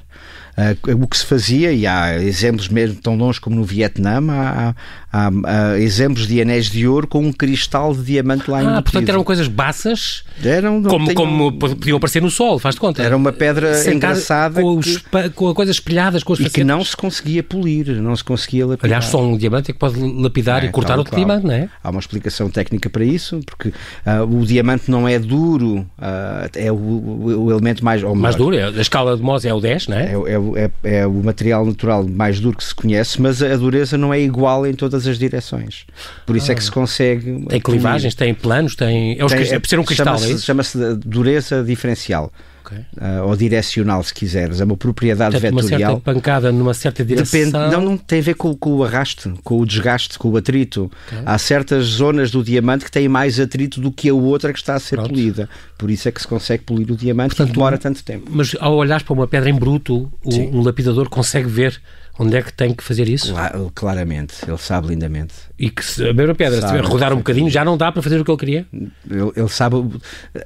Uh, 0.57 1.03
o 1.03 1.07
que 1.07 1.17
se 1.17 1.25
fazia, 1.25 1.71
e 1.71 1.87
há 1.87 2.21
exemplos 2.21 2.67
mesmo 2.67 2.95
tão 2.95 3.15
longe 3.15 3.39
como 3.39 3.55
no 3.55 3.63
Vietnã, 3.63 4.19
há, 4.29 4.75
há, 5.11 5.31
há, 5.45 5.79
exemplos 5.79 6.27
de 6.27 6.41
anéis 6.41 6.69
de 6.69 6.85
ouro 6.85 7.07
com 7.07 7.19
um 7.19 7.31
cristal 7.31 7.95
de 7.95 8.03
diamante 8.03 8.51
lá 8.51 8.57
ah, 8.57 8.61
embutido. 8.61 8.83
portanto 8.83 9.09
eram 9.09 9.23
coisas 9.23 9.47
baças, 9.47 10.23
eram, 10.43 10.83
como, 10.83 11.05
tenho... 11.05 11.15
como 11.15 11.51
podiam 11.53 11.97
aparecer 11.97 12.21
no 12.21 12.29
sol, 12.29 12.59
faz 12.59 12.75
de 12.75 12.81
conta. 12.81 13.01
Era 13.01 13.15
uma 13.15 13.31
pedra 13.31 13.75
Sem 13.75 13.95
engraçada 13.95 14.61
com, 14.61 14.79
que... 14.81 15.29
com 15.33 15.53
coisas 15.53 15.77
espelhadas, 15.77 16.21
com 16.21 16.33
as 16.33 16.39
E 16.39 16.49
que 16.49 16.63
não 16.65 16.83
se 16.83 16.97
conseguia 16.97 17.41
polir, 17.41 17.87
não 18.01 18.15
se 18.15 18.23
conseguia 18.23 18.67
lapidar. 18.67 18.89
Aliás, 18.89 19.05
só 19.05 19.23
um 19.23 19.37
diamante 19.37 19.71
é 19.71 19.73
que 19.73 19.79
pode 19.79 19.99
lapidar 19.99 20.63
é, 20.63 20.67
e 20.67 20.69
cortar 20.69 20.97
outro 20.97 21.13
claro. 21.13 21.25
diamante, 21.25 21.47
não 21.47 21.53
é? 21.53 21.69
Há 21.81 21.89
uma 21.89 21.99
explicação 21.99 22.49
técnica 22.49 22.89
para 22.89 23.05
isso, 23.05 23.39
porque 23.45 23.69
uh, 23.69 24.39
o 24.39 24.45
diamante 24.45 24.91
não 24.91 25.07
é 25.07 25.17
duro, 25.17 25.79
uh, 25.97 26.49
é 26.55 26.71
o, 26.71 26.75
o, 26.75 27.45
o, 27.45 27.51
elemento 27.51 27.85
mais... 27.85 28.03
mais 28.03 28.35
duro, 28.35 28.55
é, 28.55 28.65
a 28.65 28.81
escala 28.81 29.15
de 29.15 29.23
Mohs 29.23 29.45
é 29.45 29.53
o 29.53 29.61
10, 29.61 29.87
não 29.87 29.97
é? 29.97 30.13
É, 30.13 30.33
é 30.33 30.40
é, 30.55 30.69
é, 30.83 31.07
o 31.07 31.13
material 31.13 31.65
natural 31.65 32.05
mais 32.07 32.39
duro 32.39 32.57
que 32.57 32.63
se 32.63 32.73
conhece, 32.73 33.21
mas 33.21 33.41
a 33.41 33.55
dureza 33.55 33.97
não 33.97 34.13
é 34.13 34.19
igual 34.19 34.65
em 34.65 34.73
todas 34.73 35.07
as 35.07 35.17
direções. 35.17 35.85
Por 36.25 36.35
isso 36.35 36.51
ah. 36.51 36.53
é 36.53 36.55
que 36.55 36.63
se 36.63 36.71
consegue. 36.71 37.45
Tem 37.47 37.61
clivagens, 37.61 38.15
tem 38.15 38.33
planos, 38.33 38.75
tem. 38.75 39.19
É, 39.19 39.25
os, 39.25 39.31
tem, 39.31 39.41
é 39.41 39.59
por 39.59 39.67
ser 39.67 39.79
um 39.79 39.83
cristal, 39.83 40.17
chama-se, 40.17 40.33
é 40.33 40.37
chama-se 40.37 40.95
dureza 40.95 41.63
diferencial. 41.63 42.31
Okay. 42.71 42.85
Uh, 42.97 43.27
ou 43.27 43.35
direcional, 43.35 44.01
se 44.03 44.13
quiseres. 44.13 44.61
É 44.61 44.63
uma 44.63 44.77
propriedade 44.77 45.33
Portanto, 45.33 45.55
vetorial. 45.55 45.91
Uma 45.91 45.97
certa 45.97 46.13
pancada 46.13 46.51
numa 46.51 46.73
certa 46.73 47.03
direção. 47.03 47.39
Depende, 47.39 47.51
não, 47.51 47.81
não 47.81 47.97
tem 47.97 48.19
a 48.19 48.21
ver 48.21 48.35
com, 48.35 48.55
com, 48.55 48.75
o 48.77 48.83
arraste, 48.83 49.29
com 49.43 49.59
o 49.59 49.65
desgaste, 49.65 50.17
com 50.17 50.29
o 50.29 50.37
atrito. 50.37 50.89
Okay. 51.07 51.19
Há 51.25 51.37
certas 51.37 51.85
zonas 51.85 52.31
do 52.31 52.43
diamante 52.43 52.85
que 52.85 52.91
têm 52.91 53.09
mais 53.09 53.39
atrito 53.39 53.81
do 53.81 53.91
que 53.91 54.09
a 54.09 54.13
outra 54.13 54.53
que 54.53 54.59
está 54.59 54.75
a 54.75 54.79
ser 54.79 54.95
Pronto. 54.95 55.09
polida. 55.09 55.49
Por 55.77 55.91
isso 55.91 56.07
é 56.07 56.11
que 56.11 56.21
se 56.21 56.27
consegue 56.27 56.63
polir 56.63 56.89
o 56.91 56.95
diamante 56.95 57.35
Portanto, 57.35 57.49
e 57.49 57.53
demora 57.53 57.77
tanto 57.77 58.03
tempo. 58.03 58.29
Mas 58.31 58.55
ao 58.59 58.75
olhar 58.75 59.03
para 59.03 59.13
uma 59.13 59.27
pedra 59.27 59.49
em 59.49 59.55
bruto, 59.55 60.11
o, 60.23 60.35
um 60.35 60.63
lapidador 60.63 61.09
consegue 61.09 61.49
ver 61.49 61.81
Onde 62.21 62.37
é 62.37 62.41
que 62.43 62.53
tem 62.53 62.71
que 62.71 62.83
fazer 62.83 63.09
isso? 63.09 63.33
claramente, 63.73 64.35
ele 64.47 64.57
sabe 64.59 64.89
lindamente. 64.89 65.33
E 65.57 65.71
que 65.71 65.83
se 65.83 66.07
a 66.07 66.13
mesma 66.13 66.35
pedra, 66.35 66.61
sabe, 66.61 66.77
se 66.77 66.85
rodar 66.85 67.11
um 67.13 67.17
bocadinho, 67.17 67.49
já 67.49 67.65
não 67.65 67.75
dá 67.75 67.91
para 67.91 67.99
fazer 68.03 68.21
o 68.21 68.23
que 68.23 68.29
ele 68.29 68.37
queria? 68.37 68.65
Ele, 68.71 69.31
ele, 69.35 69.49
sabe. 69.49 69.77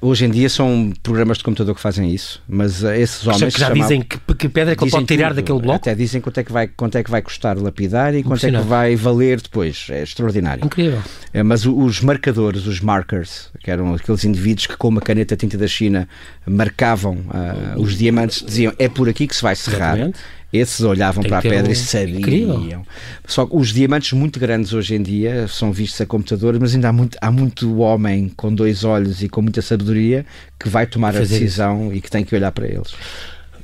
Hoje 0.02 0.24
em 0.24 0.30
dia 0.30 0.48
são 0.48 0.94
programas 1.04 1.38
de 1.38 1.44
computador 1.44 1.76
que 1.76 1.82
fazem 1.82 2.10
isso, 2.10 2.42
mas 2.48 2.82
esses 2.82 3.28
homens. 3.28 3.54
Que 3.54 3.60
já 3.60 3.68
chamam, 3.68 3.82
dizem 3.82 4.02
que, 4.02 4.18
que 4.36 4.48
pedra 4.48 4.72
é 4.72 4.76
que 4.78 4.86
ele 4.86 4.92
pode 4.92 5.06
tirar 5.06 5.28
tudo, 5.28 5.36
daquele 5.36 5.60
bloco? 5.60 5.76
Até 5.76 5.94
dizem 5.94 6.22
quanto 6.22 6.40
é 6.40 6.44
que 6.46 6.52
vai, 6.54 6.70
quanto 6.70 6.98
é 6.98 7.04
que 7.04 7.12
vai 7.12 7.22
custar 7.22 7.58
lapidar 7.58 8.16
e 8.16 8.24
quanto 8.24 8.46
é 8.48 8.52
que 8.52 8.58
vai 8.60 8.96
valer 8.96 9.42
depois. 9.42 9.88
É 9.90 10.02
extraordinário. 10.02 10.64
Incrível. 10.64 11.02
É, 11.34 11.44
mas 11.44 11.66
os 11.66 12.00
marcadores, 12.00 12.68
os 12.68 12.80
markers, 12.80 13.50
que 13.60 13.70
eram 13.70 13.94
aqueles 13.94 14.24
indivíduos 14.24 14.66
que 14.68 14.78
com 14.78 14.88
uma 14.88 15.02
caneta 15.02 15.36
tinta 15.36 15.58
da 15.58 15.68
China 15.68 16.08
marcavam 16.48 17.16
uh, 17.16 17.82
os 17.82 17.98
diamantes, 17.98 18.42
diziam 18.46 18.72
é 18.80 18.88
por 18.88 19.10
aqui 19.10 19.28
que 19.28 19.36
se 19.36 19.42
vai 19.42 19.58
serrar. 19.58 19.96
Exatamente 19.96 20.20
esses 20.56 20.82
olhavam 20.82 21.22
Tem 21.22 21.30
para 21.30 21.40
a 21.40 21.42
pedra 21.42 21.70
um... 21.70 21.72
e 21.72 21.76
sabiam. 21.76 22.20
Incrível. 22.20 22.86
Só 23.28 23.46
que 23.46 23.56
os 23.56 23.74
diamantes 23.74 24.14
muito 24.14 24.40
grandes 24.40 24.74
hoje 24.74 24.96
em 24.96 25.02
dia 25.02 25.48
são 25.48 25.72
vistos 25.72 26.02
a 26.02 26.06
computador, 26.06 26.58
mas 26.60 26.74
ainda 26.74 26.90
há 26.90 26.94
muito, 26.94 27.18
há 27.22 27.32
muito 27.32 27.78
homem 27.80 28.32
com 28.36 28.54
dois 28.54 28.84
olhos 28.84 29.22
e 29.22 29.30
com 29.30 29.42
muita 29.42 29.62
sabedoria 29.62 30.26
que 30.60 30.70
vai 30.70 30.86
tomar 30.86 31.14
Fazer 31.14 31.36
a 31.36 31.40
decisão 31.40 31.88
isso. 31.88 31.96
e 31.96 32.02
que 32.02 32.10
tem 32.10 32.24
que 32.24 32.36
olhar 32.36 32.52
para 32.52 32.68
eles 32.68 32.94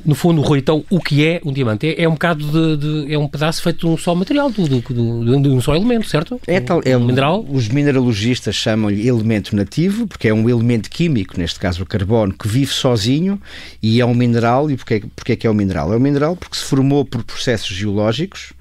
no 0.05 0.15
fundo, 0.15 0.41
Rui, 0.41 0.59
então, 0.59 0.83
o 0.89 0.99
que 0.99 1.25
é 1.25 1.41
um 1.45 1.51
diamante? 1.51 1.87
É, 1.87 2.03
é 2.03 2.07
um 2.07 2.13
bocado 2.13 2.43
de, 2.43 2.77
de, 2.77 3.13
é 3.13 3.17
um 3.17 3.27
pedaço 3.27 3.61
feito 3.61 3.79
de 3.79 3.87
um 3.87 3.97
só 3.97 4.13
material, 4.15 4.51
de, 4.51 4.67
de, 4.67 4.81
de 4.81 5.49
um 5.49 5.61
só 5.61 5.75
elemento, 5.75 6.07
certo? 6.07 6.39
É 6.47 6.59
tal, 6.59 6.81
é 6.85 6.95
um 6.95 7.05
mineral. 7.05 7.45
Os 7.49 7.67
mineralogistas 7.67 8.55
chamam-lhe 8.55 9.07
elemento 9.07 9.55
nativo, 9.55 10.07
porque 10.07 10.27
é 10.27 10.33
um 10.33 10.49
elemento 10.49 10.89
químico, 10.89 11.37
neste 11.37 11.59
caso 11.59 11.83
o 11.83 11.85
carbono, 11.85 12.33
que 12.33 12.47
vive 12.47 12.71
sozinho 12.71 13.39
e 13.81 14.01
é 14.01 14.05
um 14.05 14.13
mineral. 14.13 14.69
E 14.69 14.77
porquê, 14.77 15.03
porquê 15.15 15.33
é 15.33 15.35
que 15.35 15.47
é 15.47 15.49
um 15.49 15.53
mineral? 15.53 15.93
É 15.93 15.97
um 15.97 15.99
mineral 15.99 16.35
porque 16.35 16.57
se 16.57 16.63
formou 16.63 17.05
por 17.05 17.23
processos 17.23 17.75
geológicos 17.75 18.53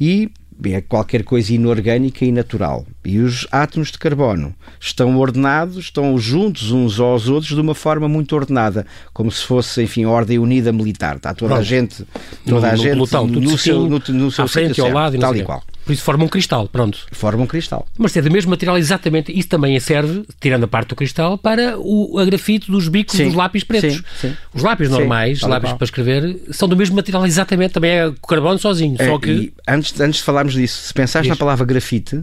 e 0.00 0.30
é 0.64 0.80
qualquer 0.80 1.22
coisa 1.22 1.52
inorgânica 1.52 2.24
e 2.24 2.32
natural. 2.32 2.86
E 3.04 3.18
os 3.18 3.46
átomos 3.50 3.90
de 3.90 3.98
carbono 3.98 4.54
estão 4.80 5.16
ordenados, 5.18 5.76
estão 5.76 6.16
juntos 6.18 6.70
uns 6.70 6.98
aos 6.98 7.28
outros 7.28 7.54
de 7.54 7.60
uma 7.60 7.74
forma 7.74 8.08
muito 8.08 8.34
ordenada, 8.34 8.86
como 9.12 9.30
se 9.30 9.44
fosse, 9.44 9.82
enfim, 9.82 10.04
ordem 10.04 10.38
unida 10.38 10.72
militar. 10.72 11.16
Está 11.16 11.34
toda 11.34 11.54
Pronto. 11.54 11.60
a 11.60 11.64
gente, 11.64 12.06
toda 12.46 12.66
no, 12.68 12.72
a 12.72 12.76
gente 12.76 12.94
no, 12.94 13.26
no, 13.26 13.58
seu, 13.58 13.88
no, 13.88 14.02
no 14.08 14.30
seu 14.30 14.44
à 14.44 14.48
frente, 14.48 14.80
ao 14.80 14.90
lado, 14.90 15.18
tal 15.18 15.36
e 15.36 15.42
qual. 15.42 15.62
Por 15.86 15.92
isso 15.92 16.02
forma 16.02 16.24
um 16.24 16.28
cristal, 16.28 16.66
pronto. 16.66 17.06
Forma 17.12 17.44
um 17.44 17.46
cristal. 17.46 17.86
Mas 17.96 18.16
é 18.16 18.20
do 18.20 18.28
mesmo 18.28 18.50
material 18.50 18.76
exatamente. 18.76 19.30
Isso 19.30 19.48
também 19.48 19.78
serve, 19.78 20.24
tirando 20.40 20.64
a 20.64 20.68
parte 20.68 20.88
do 20.88 20.96
cristal, 20.96 21.38
para 21.38 21.78
o, 21.78 22.18
a 22.18 22.24
grafite 22.24 22.68
dos 22.68 22.88
bicos 22.88 23.16
sim, 23.16 23.26
dos 23.26 23.34
lápis 23.34 23.62
pretos. 23.62 23.94
Sim, 23.94 24.28
sim. 24.28 24.36
Os 24.52 24.64
lápis 24.64 24.90
normais, 24.90 25.40
lápis 25.42 25.72
para 25.72 25.84
escrever, 25.84 26.40
são 26.50 26.68
do 26.68 26.76
mesmo 26.76 26.96
material 26.96 27.24
exatamente. 27.24 27.74
Também 27.74 27.92
é 27.92 28.12
carbono 28.28 28.58
sozinho. 28.58 28.96
É, 28.98 29.06
só 29.06 29.16
que... 29.20 29.52
antes, 29.68 30.00
antes 30.00 30.18
de 30.18 30.24
falarmos 30.24 30.54
disso, 30.54 30.88
se 30.88 30.92
pensares 30.92 31.28
na 31.28 31.36
palavra 31.36 31.64
grafite, 31.64 32.20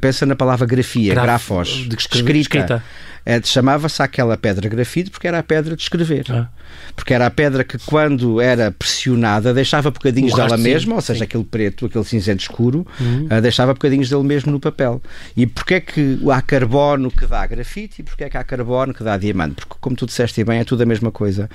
pensa 0.00 0.24
na 0.24 0.34
palavra 0.34 0.66
grafia, 0.66 1.12
Graf, 1.12 1.26
grafos, 1.26 1.68
de 1.88 1.94
escrita. 1.94 2.38
escrita. 2.38 2.84
É, 3.26 3.40
Chamava-se 3.42 4.02
aquela 4.02 4.36
pedra 4.36 4.68
grafite 4.68 5.10
porque 5.10 5.26
era 5.26 5.38
a 5.38 5.42
pedra 5.42 5.74
de 5.74 5.82
escrever. 5.82 6.26
Ah. 6.28 6.48
Porque 6.94 7.14
era 7.14 7.26
a 7.26 7.30
pedra 7.30 7.64
que, 7.64 7.78
quando 7.78 8.40
era 8.40 8.70
pressionada, 8.70 9.54
deixava 9.54 9.90
bocadinhos 9.90 10.34
o 10.34 10.36
dela 10.36 10.58
mesma, 10.58 10.96
ou 10.96 11.00
seja, 11.00 11.20
sim. 11.20 11.24
aquele 11.24 11.44
preto, 11.44 11.86
aquele 11.86 12.04
cinzento 12.04 12.42
escuro, 12.42 12.86
uhum. 13.00 13.26
uh, 13.30 13.40
deixava 13.40 13.72
bocadinhos 13.72 14.10
dele 14.10 14.22
mesmo 14.24 14.52
no 14.52 14.60
papel. 14.60 15.02
E 15.34 15.46
porquê 15.46 15.74
é 15.74 15.80
que 15.80 16.18
há 16.30 16.42
carbono 16.42 17.10
que 17.10 17.26
dá 17.26 17.46
grafite 17.46 18.02
e 18.02 18.04
porquê 18.04 18.24
é 18.24 18.30
que 18.30 18.36
há 18.36 18.44
carbono 18.44 18.92
que 18.92 19.02
dá 19.02 19.16
diamante? 19.16 19.56
Porque, 19.56 19.74
como 19.80 19.96
tu 19.96 20.04
disseste 20.04 20.44
bem, 20.44 20.60
é 20.60 20.64
tudo 20.64 20.82
a 20.82 20.86
mesma 20.86 21.10
coisa. 21.10 21.48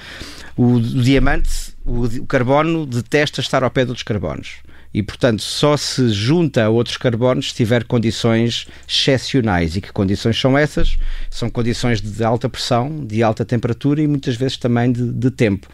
O, 0.58 0.76
o 0.76 0.82
diamante, 0.82 1.74
o, 1.86 2.06
o 2.06 2.26
carbono 2.26 2.86
detesta 2.86 3.42
estar 3.42 3.64
ao 3.64 3.70
pé 3.70 3.86
dos 3.86 4.02
carbonos 4.02 4.58
e, 4.94 5.04
portanto, 5.04 5.42
só 5.42 5.78
se 5.78 6.10
junta 6.10 6.64
a 6.64 6.70
outros 6.70 6.98
carbonos 6.98 7.50
se 7.50 7.56
tiver 7.56 7.84
condições 7.84 8.68
excepcionais. 8.88 9.76
E 9.76 9.82
que 9.82 9.92
condições 9.92 10.40
são 10.40 10.58
essas? 10.58 10.98
São 11.30 11.50
condições 11.50 12.02
de 12.02 12.24
alta 12.24 12.50
pressão, 12.50 13.06
de 13.06 13.22
alta 13.22 13.46
temperatura 13.46 14.02
e 14.02 14.08
muitas 14.08 14.36
vezes 14.36 14.58
também 14.58 14.92
de, 14.92 15.12
de 15.12 15.30
tempo. 15.30 15.68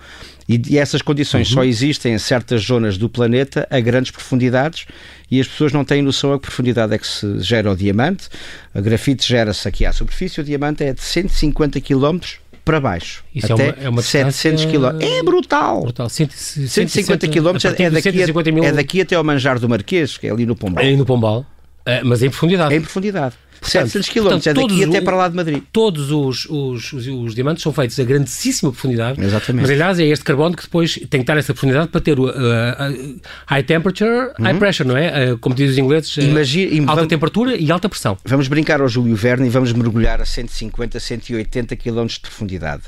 E, 0.47 0.61
e, 0.69 0.77
essas 0.77 1.01
condições 1.01 1.49
uhum. 1.49 1.55
só 1.55 1.63
existem 1.63 2.13
em 2.13 2.19
certas 2.19 2.61
zonas 2.61 2.97
do 2.97 3.09
planeta 3.09 3.65
a 3.71 3.79
grandes 3.79 4.11
profundidades 4.11 4.85
e 5.31 5.39
as 5.39 5.47
pessoas 5.47 5.73
não 5.73 5.83
têm 5.83 6.03
noção 6.03 6.33
a 6.33 6.37
que 6.37 6.43
profundidade 6.43 6.93
é 6.93 6.97
que 6.97 7.07
se 7.07 7.39
gera 7.39 7.71
o 7.71 7.75
diamante. 7.75 8.29
A 8.73 8.81
grafite 8.81 9.27
gera-se 9.27 9.67
aqui 9.67 9.85
à 9.85 9.93
superfície, 9.93 10.41
o 10.41 10.43
diamante 10.43 10.83
é 10.83 10.93
de 10.93 11.01
150 11.01 11.81
km 11.81 12.19
para 12.65 12.81
baixo. 12.81 13.23
Isso 13.33 13.53
até 13.53 13.67
é 13.67 13.71
uma, 13.71 13.83
é 13.83 13.89
uma 13.89 14.01
700 14.01 14.65
km. 14.65 14.99
É 14.99 15.21
brutal! 15.23 15.83
brutal. 15.83 16.09
150 16.09 17.27
km 17.27 17.55
é 17.77 17.89
daqui, 17.91 18.21
é 18.65 18.71
daqui 18.71 19.01
até 19.01 19.15
ao 19.15 19.23
Manjar 19.23 19.59
do 19.59 19.69
Marquês, 19.69 20.17
que 20.17 20.27
é 20.27 20.31
ali 20.31 20.47
no 20.47 20.55
Pombal. 20.55 20.83
É 20.83 20.95
no 20.95 21.05
Pombal. 21.05 21.45
É, 21.85 22.03
mas 22.03 22.23
em 22.23 22.29
profundidade. 22.29 22.73
É 22.73 22.77
em 22.77 22.81
profundidade. 22.81 23.35
Portanto, 23.59 23.89
700 23.89 24.09
km, 24.09 24.21
portanto, 24.23 24.47
é 24.47 24.53
daqui 24.53 24.83
até 24.83 25.01
para 25.01 25.15
lá 25.15 25.27
de 25.27 25.35
Madrid. 25.35 25.63
Todos 25.71 26.11
os, 26.11 26.45
os, 26.45 26.93
os, 26.93 27.07
os, 27.07 27.35
diamantes 27.35 27.63
são 27.63 27.73
feitos 27.73 27.99
a 27.99 28.03
grandíssima 28.03 28.71
profundidade. 28.71 29.21
Exatamente. 29.21 29.61
Mas, 29.63 29.71
aliás, 29.71 29.99
é 29.99 30.05
este 30.05 30.23
carbono 30.23 30.55
que 30.55 30.63
depois 30.63 30.93
tem 30.93 31.07
que 31.07 31.17
estar 31.19 31.37
essa 31.37 31.53
profundidade 31.53 31.89
para 31.89 32.01
ter 32.01 32.19
uh, 32.19 32.25
uh, 32.25 33.21
high 33.47 33.63
temperature, 33.63 34.31
uhum. 34.37 34.45
high 34.45 34.57
pressure, 34.57 34.87
não 34.87 34.97
é? 34.97 35.33
Uh, 35.33 35.37
como 35.37 35.55
dizem 35.55 35.71
os 35.71 35.77
ingleses, 35.77 36.17
Imagina, 36.17 36.81
alta 36.81 36.95
vamos, 36.95 37.07
temperatura 37.07 37.55
e 37.55 37.71
alta 37.71 37.89
pressão. 37.89 38.17
Vamos 38.25 38.47
brincar 38.47 38.81
ao 38.81 38.87
Júlio 38.87 39.15
Verne 39.15 39.47
e 39.47 39.49
vamos 39.49 39.73
mergulhar 39.73 40.21
a 40.21 40.25
150, 40.25 40.99
180 40.99 41.75
km 41.75 42.05
de 42.05 42.19
profundidade. 42.19 42.83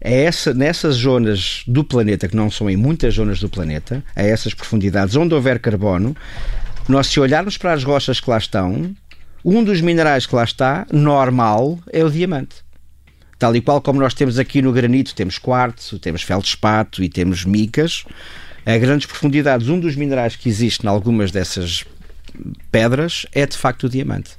É 0.00 0.24
essa, 0.24 0.54
nessas 0.54 0.96
zonas 0.96 1.62
do 1.66 1.82
planeta, 1.82 2.28
que 2.28 2.36
não 2.36 2.50
são 2.50 2.70
em 2.70 2.76
muitas 2.76 3.14
zonas 3.14 3.40
do 3.40 3.48
planeta, 3.48 4.02
a 4.14 4.22
essas 4.22 4.54
profundidades 4.54 5.16
onde 5.16 5.34
houver 5.34 5.58
carbono, 5.58 6.16
nós 6.88 7.08
se 7.08 7.18
olharmos 7.18 7.58
para 7.58 7.72
as 7.72 7.82
rochas 7.82 8.20
que 8.20 8.30
lá 8.30 8.38
estão, 8.38 8.94
um 9.50 9.64
dos 9.64 9.80
minerais 9.80 10.26
que 10.26 10.34
lá 10.34 10.44
está, 10.44 10.86
normal, 10.92 11.78
é 11.90 12.04
o 12.04 12.10
diamante. 12.10 12.56
Tal 13.38 13.56
e 13.56 13.60
qual 13.62 13.80
como 13.80 13.98
nós 13.98 14.12
temos 14.12 14.38
aqui 14.38 14.60
no 14.60 14.72
granito, 14.72 15.14
temos 15.14 15.38
quartzo, 15.38 15.98
temos 15.98 16.22
feldspato 16.22 17.02
e 17.02 17.08
temos 17.08 17.44
micas. 17.44 18.04
A 18.66 18.76
grandes 18.76 19.06
profundidades, 19.06 19.68
um 19.68 19.80
dos 19.80 19.96
minerais 19.96 20.36
que 20.36 20.48
existe 20.48 20.84
em 20.84 20.88
algumas 20.88 21.30
dessas 21.30 21.84
pedras 22.70 23.24
é 23.32 23.46
de 23.46 23.56
facto 23.56 23.84
o 23.84 23.88
diamante. 23.88 24.32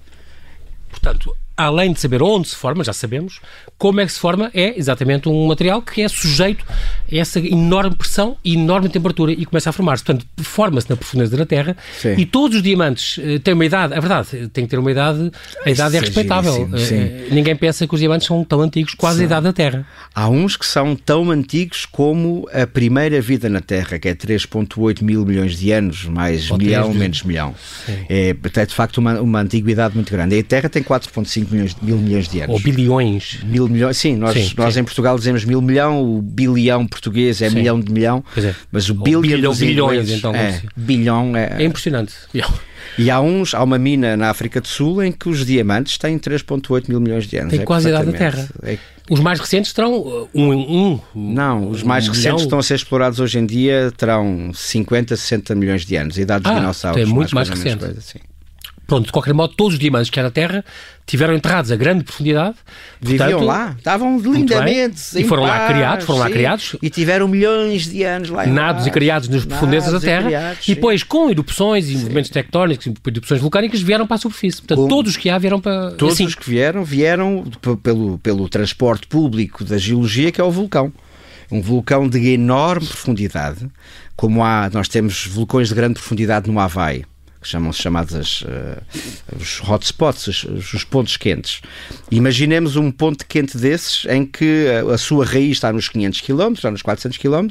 Portanto, 0.89 1.35
além 1.57 1.91
de 1.91 1.99
saber 1.99 2.21
onde 2.21 2.49
se 2.49 2.55
forma, 2.55 2.83
já 2.83 2.93
sabemos, 2.93 3.41
como 3.79 4.01
é 4.01 4.05
que 4.05 4.11
se 4.11 4.19
forma, 4.19 4.51
é 4.53 4.77
exatamente 4.77 5.29
um 5.29 5.47
material 5.47 5.81
que 5.81 6.01
é 6.01 6.07
sujeito 6.09 6.65
a 6.69 7.15
essa 7.15 7.39
enorme 7.39 7.95
pressão 7.95 8.35
e 8.43 8.53
enorme 8.53 8.89
temperatura 8.89 9.31
e 9.31 9.45
começa 9.45 9.69
a 9.69 9.73
formar-se. 9.73 10.03
Portanto, 10.03 10.27
forma-se 10.43 10.89
na 10.89 10.97
profundeza 10.97 11.37
da 11.37 11.45
Terra 11.45 11.77
sim. 11.97 12.13
e 12.17 12.25
todos 12.25 12.57
os 12.57 12.63
diamantes 12.63 13.17
uh, 13.17 13.39
têm 13.39 13.53
uma 13.53 13.65
idade, 13.65 13.93
é 13.93 13.99
verdade, 13.99 14.49
tem 14.49 14.65
que 14.65 14.69
ter 14.69 14.77
uma 14.77 14.91
idade, 14.91 15.31
a 15.65 15.71
idade 15.71 15.95
é 15.95 15.99
respeitável. 16.01 16.63
Uh, 16.63 17.33
ninguém 17.33 17.55
pensa 17.55 17.87
que 17.87 17.93
os 17.93 18.01
diamantes 18.01 18.27
são 18.27 18.43
tão 18.43 18.59
antigos, 18.59 18.93
quase 18.95 19.19
sim. 19.19 19.23
a 19.23 19.25
idade 19.27 19.43
da 19.45 19.53
Terra. 19.53 19.87
Há 20.13 20.27
uns 20.27 20.57
que 20.57 20.65
são 20.65 20.93
tão 20.93 21.31
antigos 21.31 21.85
como 21.85 22.49
a 22.53 22.67
primeira 22.67 23.21
vida 23.21 23.47
na 23.47 23.61
Terra, 23.61 23.97
que 23.97 24.09
é 24.09 24.13
3,8 24.13 25.01
mil 25.01 25.25
milhões 25.25 25.57
de 25.57 25.71
anos, 25.71 26.03
mais 26.03 26.51
Ou 26.51 26.57
milhão, 26.57 26.93
menos 26.93 27.23
milhão. 27.23 27.55
É, 28.09 28.35
é, 28.53 28.65
de 28.65 28.75
facto 28.75 28.97
uma, 28.97 29.21
uma 29.21 29.39
antiguidade 29.39 29.95
muito 29.95 30.11
grande. 30.11 30.35
E 30.35 30.39
a 30.39 30.43
Terra 30.43 30.67
tem 30.67 30.83
4,5 30.83 31.47
milhões, 31.49 31.75
mil 31.81 31.97
milhões 31.97 32.27
de 32.27 32.41
anos. 32.41 32.55
Ou 32.55 32.59
bilhões. 32.59 33.39
Mil 33.43 33.68
milhões, 33.69 33.97
sim, 33.97 34.15
nós, 34.15 34.33
sim, 34.33 34.53
nós 34.57 34.73
sim. 34.73 34.81
em 34.81 34.83
Portugal 34.83 35.17
dizemos 35.17 35.45
mil 35.45 35.61
milhão, 35.61 36.01
o 36.01 36.21
bilhão 36.21 36.85
português 36.87 37.41
é 37.41 37.49
sim. 37.49 37.55
milhão 37.55 37.79
de 37.79 37.91
milhão, 37.91 38.23
é. 38.37 38.53
mas 38.71 38.89
o 38.89 38.93
bilhão 38.93 39.53
bilhões, 39.53 40.09
então. 40.09 40.33
É, 40.35 40.61
bilhão 40.75 41.35
é, 41.35 41.57
é 41.59 41.63
impressionante. 41.63 42.13
E 42.97 43.09
há 43.09 43.21
uns, 43.21 43.53
há 43.53 43.63
uma 43.63 43.77
mina 43.77 44.17
na 44.17 44.29
África 44.29 44.59
do 44.59 44.67
Sul 44.67 45.03
em 45.03 45.11
que 45.11 45.29
os 45.29 45.45
diamantes 45.45 45.97
têm 45.97 46.17
3,8 46.17 46.89
mil 46.89 46.99
milhões 46.99 47.27
de 47.27 47.37
anos. 47.37 47.51
Tem 47.51 47.61
é 47.61 47.63
quase 47.63 47.87
a 47.87 47.91
idade 47.91 48.11
da 48.11 48.17
Terra. 48.17 48.49
É... 48.63 48.77
Os 49.09 49.19
mais 49.19 49.39
recentes 49.39 49.73
terão 49.73 49.95
uh, 49.95 50.29
um, 50.35 50.53
um, 50.53 50.99
Não, 51.15 51.69
os 51.69 51.81
mais 51.81 52.05
um 52.05 52.11
recentes 52.11 52.25
milhão. 52.25 52.37
estão 52.43 52.59
a 52.59 52.63
ser 52.63 52.75
explorados 52.75 53.19
hoje 53.19 53.39
em 53.39 53.45
dia 53.45 53.91
terão 53.97 54.51
50, 54.53 55.15
60 55.15 55.55
milhões 55.55 55.85
de 55.85 55.95
anos. 55.95 56.17
A 56.17 56.21
idade 56.21 56.43
dos 56.43 56.51
ah, 56.51 56.55
dinossauros. 56.55 57.01
É 57.01 57.05
muito 57.05 57.33
mais, 57.33 57.49
mais 57.49 57.59
recente. 57.59 57.85
Coisa, 57.85 57.99
assim. 57.99 58.19
Pronto, 58.89 59.05
de 59.05 59.11
qualquer 59.11 59.35
modo, 59.35 59.53
todos 59.55 59.73
os 59.73 59.79
diamantes 59.79 60.09
que 60.09 60.19
há 60.19 60.23
na 60.23 60.31
Terra 60.31 60.65
tiveram 61.05 61.35
enterrados 61.35 61.71
a 61.71 61.75
grande 61.75 62.03
profundidade. 62.03 62.55
Viviam 62.99 63.39
portanto, 63.39 63.45
lá, 63.45 63.75
estavam 63.77 64.19
lindamente. 64.19 64.99
E 65.15 65.23
foram 65.25 65.43
paz, 65.43 65.61
lá 65.61 65.67
criados, 65.67 66.05
foram 66.05 66.17
sim, 66.17 66.25
lá 66.25 66.31
criados. 66.31 66.75
E 66.81 66.89
tiveram 66.89 67.27
milhões 67.27 67.87
de 67.87 68.03
anos 68.03 68.29
lá. 68.29 68.47
Nados 68.47 68.87
e 68.87 68.91
criados 68.91 69.29
nas 69.29 69.45
profundezas 69.45 69.93
da 69.93 69.99
Terra. 69.99 70.21
E, 70.21 70.25
criados, 70.25 70.67
e 70.67 70.75
depois, 70.75 71.03
com 71.03 71.29
erupções 71.29 71.85
e 71.85 71.93
sim. 71.93 71.99
movimentos 71.99 72.31
tectónicos 72.31 72.87
e 72.87 72.93
erupções 73.07 73.39
vulcânicas, 73.39 73.79
vieram 73.79 74.07
para 74.07 74.15
a 74.15 74.19
superfície. 74.19 74.59
Portanto, 74.59 74.87
todos 74.87 75.11
os 75.11 75.17
que 75.17 75.29
há 75.29 75.37
vieram 75.37 75.61
para. 75.61 75.91
Todos 75.91 76.15
assim. 76.15 76.25
os 76.25 76.33
que 76.33 76.49
vieram, 76.49 76.83
vieram 76.83 77.43
pelo, 77.83 78.17
pelo 78.17 78.49
transporte 78.49 79.05
público 79.05 79.63
da 79.63 79.77
geologia, 79.77 80.31
que 80.31 80.41
é 80.41 80.43
o 80.43 80.51
vulcão 80.51 80.91
um 81.51 81.61
vulcão 81.61 82.07
de 82.07 82.29
enorme 82.29 82.85
profundidade, 82.85 83.67
como 84.15 84.43
há, 84.43 84.69
nós 84.71 84.87
temos 84.87 85.25
vulcões 85.25 85.69
de 85.69 85.73
grande 85.73 85.95
profundidade 85.95 86.47
no 86.47 86.59
Havaí 86.59 87.03
que 87.41 87.47
chamam-se 87.47 87.81
chamadas 87.81 88.41
uh, 88.41 88.81
os 89.39 89.61
hotspots, 89.61 90.27
os, 90.27 90.73
os, 90.73 90.83
pontos 90.83 91.15
quentes. 91.15 91.61
Imaginemos 92.11 92.75
um 92.75 92.91
ponto 92.91 93.25
quente 93.25 93.57
desses 93.57 94.05
em 94.05 94.25
que 94.25 94.67
a, 94.67 94.93
a 94.93 94.97
sua 94.97 95.25
raiz 95.25 95.51
está 95.51 95.71
nos 95.71 95.87
500 95.87 96.21
km, 96.21 96.53
está 96.53 96.69
nos 96.69 96.81
400 96.81 97.17
km, 97.17 97.47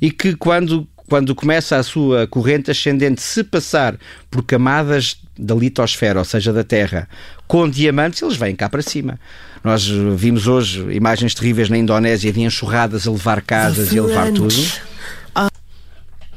e 0.00 0.10
que 0.10 0.34
quando 0.34 0.88
quando 1.08 1.34
começa 1.34 1.76
a 1.76 1.82
sua 1.82 2.26
corrente 2.26 2.70
ascendente, 2.70 3.22
se 3.22 3.42
passar 3.42 3.96
por 4.30 4.44
camadas 4.44 5.16
da 5.38 5.54
litosfera, 5.54 6.18
ou 6.18 6.24
seja, 6.24 6.52
da 6.52 6.62
Terra, 6.62 7.08
com 7.46 7.68
diamantes, 7.68 8.20
eles 8.20 8.36
vêm 8.36 8.54
cá 8.54 8.68
para 8.68 8.82
cima. 8.82 9.18
Nós 9.64 9.88
vimos 9.88 10.46
hoje 10.46 10.80
imagens 10.92 11.34
terríveis 11.34 11.68
na 11.68 11.78
Indonésia 11.78 12.32
de 12.32 12.42
enxurradas 12.42 13.06
a 13.06 13.10
levar 13.10 13.40
casas 13.40 13.92
e 13.92 13.98
a 13.98 14.02
levar 14.02 14.32
tudo. 14.32 14.54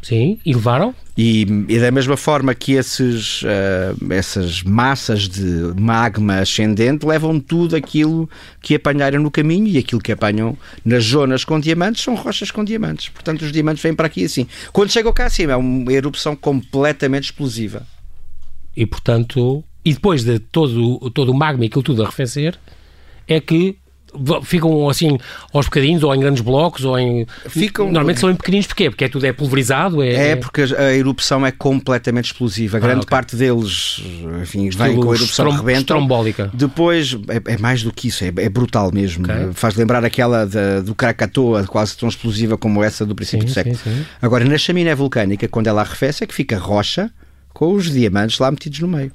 Sim, 0.01 0.39
e 0.43 0.53
levaram? 0.53 0.95
E, 1.15 1.45
e, 1.67 1.79
da 1.79 1.91
mesma 1.91 2.17
forma 2.17 2.55
que 2.55 2.73
esses, 2.73 3.43
uh, 3.43 4.11
essas 4.11 4.63
massas 4.63 5.27
de 5.27 5.79
magma 5.79 6.37
ascendente 6.39 7.05
levam 7.05 7.39
tudo 7.39 7.75
aquilo 7.75 8.27
que 8.61 8.75
apanharam 8.75 9.21
no 9.21 9.29
caminho 9.29 9.67
e 9.67 9.77
aquilo 9.77 10.01
que 10.01 10.11
apanham 10.11 10.57
nas 10.83 11.03
zonas 11.03 11.43
com 11.43 11.59
diamantes 11.59 12.03
são 12.03 12.15
rochas 12.15 12.49
com 12.49 12.63
diamantes. 12.63 13.09
Portanto, 13.09 13.43
os 13.43 13.51
diamantes 13.51 13.83
vêm 13.83 13.93
para 13.93 14.07
aqui 14.07 14.25
assim. 14.25 14.47
Quando 14.73 14.91
chegam 14.91 15.13
cá 15.13 15.25
acima, 15.25 15.53
é 15.53 15.55
uma 15.55 15.93
erupção 15.93 16.35
completamente 16.35 17.25
explosiva. 17.25 17.85
E 18.75 18.85
portanto, 18.85 19.63
e 19.83 19.93
depois 19.93 20.23
de 20.23 20.39
todo, 20.39 21.11
todo 21.11 21.31
o 21.31 21.35
magma 21.35 21.65
e 21.65 21.67
aquilo 21.67 21.83
tudo 21.83 22.01
a 22.01 22.05
arrefecer, 22.05 22.57
é 23.27 23.39
que 23.39 23.77
ficam 24.43 24.89
assim 24.89 25.17
aos 25.53 25.65
bocadinhos 25.65 26.03
ou 26.03 26.13
em 26.13 26.19
grandes 26.19 26.41
blocos 26.41 26.83
ou 26.83 26.97
em 26.99 27.25
ficam 27.47 27.85
normalmente 27.85 28.19
são 28.19 28.29
em 28.29 28.35
pequeninos 28.35 28.67
porque 28.67 28.89
porque 28.89 29.05
é 29.05 29.09
tudo 29.09 29.25
é 29.25 29.33
pulverizado 29.33 30.03
é, 30.03 30.31
é 30.31 30.35
porque 30.35 30.61
a 30.61 30.93
erupção 30.93 31.45
é 31.45 31.51
completamente 31.51 32.25
explosiva. 32.25 32.77
A 32.77 32.79
grande 32.79 32.97
ah, 32.97 32.99
okay. 32.99 33.09
parte 33.09 33.35
deles 33.35 34.01
enfim 34.41 34.69
vem 34.69 34.95
com 34.95 35.11
a 35.11 35.15
erupção 35.15 35.47
estrom 35.47 35.51
rebenta 35.51 35.85
trombólica 35.85 36.51
depois 36.53 37.17
é, 37.27 37.53
é, 37.53 37.57
mais 37.57 37.83
do 37.83 37.91
que 37.91 38.09
isso 38.09 38.23
é, 38.23 38.27
é 38.27 38.49
brutal 38.49 38.91
mesmo. 38.91 39.25
Okay. 39.25 39.53
faz 39.53 39.75
lembrar 39.75 40.03
aquela 40.03 40.45
da, 40.45 40.81
do 40.81 40.93
Krakatoa 40.93 41.65
quase 41.65 41.95
tão 41.97 42.09
explosiva 42.09 42.57
como 42.57 42.83
essa 42.83 43.05
do 43.05 43.15
princípio 43.15 43.47
sim, 43.47 43.51
do 43.51 43.53
século. 43.53 43.75
sim, 43.75 43.95
sim. 43.95 44.05
agora 44.21 44.43
na 44.45 44.57
chaminé 44.57 44.93
vulcânica 44.93 45.47
quando 45.47 45.67
ela 45.67 45.81
arrefece 45.81 46.23
é 46.23 46.27
que 46.27 46.33
fica 46.33 46.57
rocha 46.57 47.11
com 47.53 47.73
os 47.73 47.91
diamantes 47.91 48.39
lá 48.39 48.51
metidos 48.51 48.79
no 48.79 48.87
meio 48.87 49.11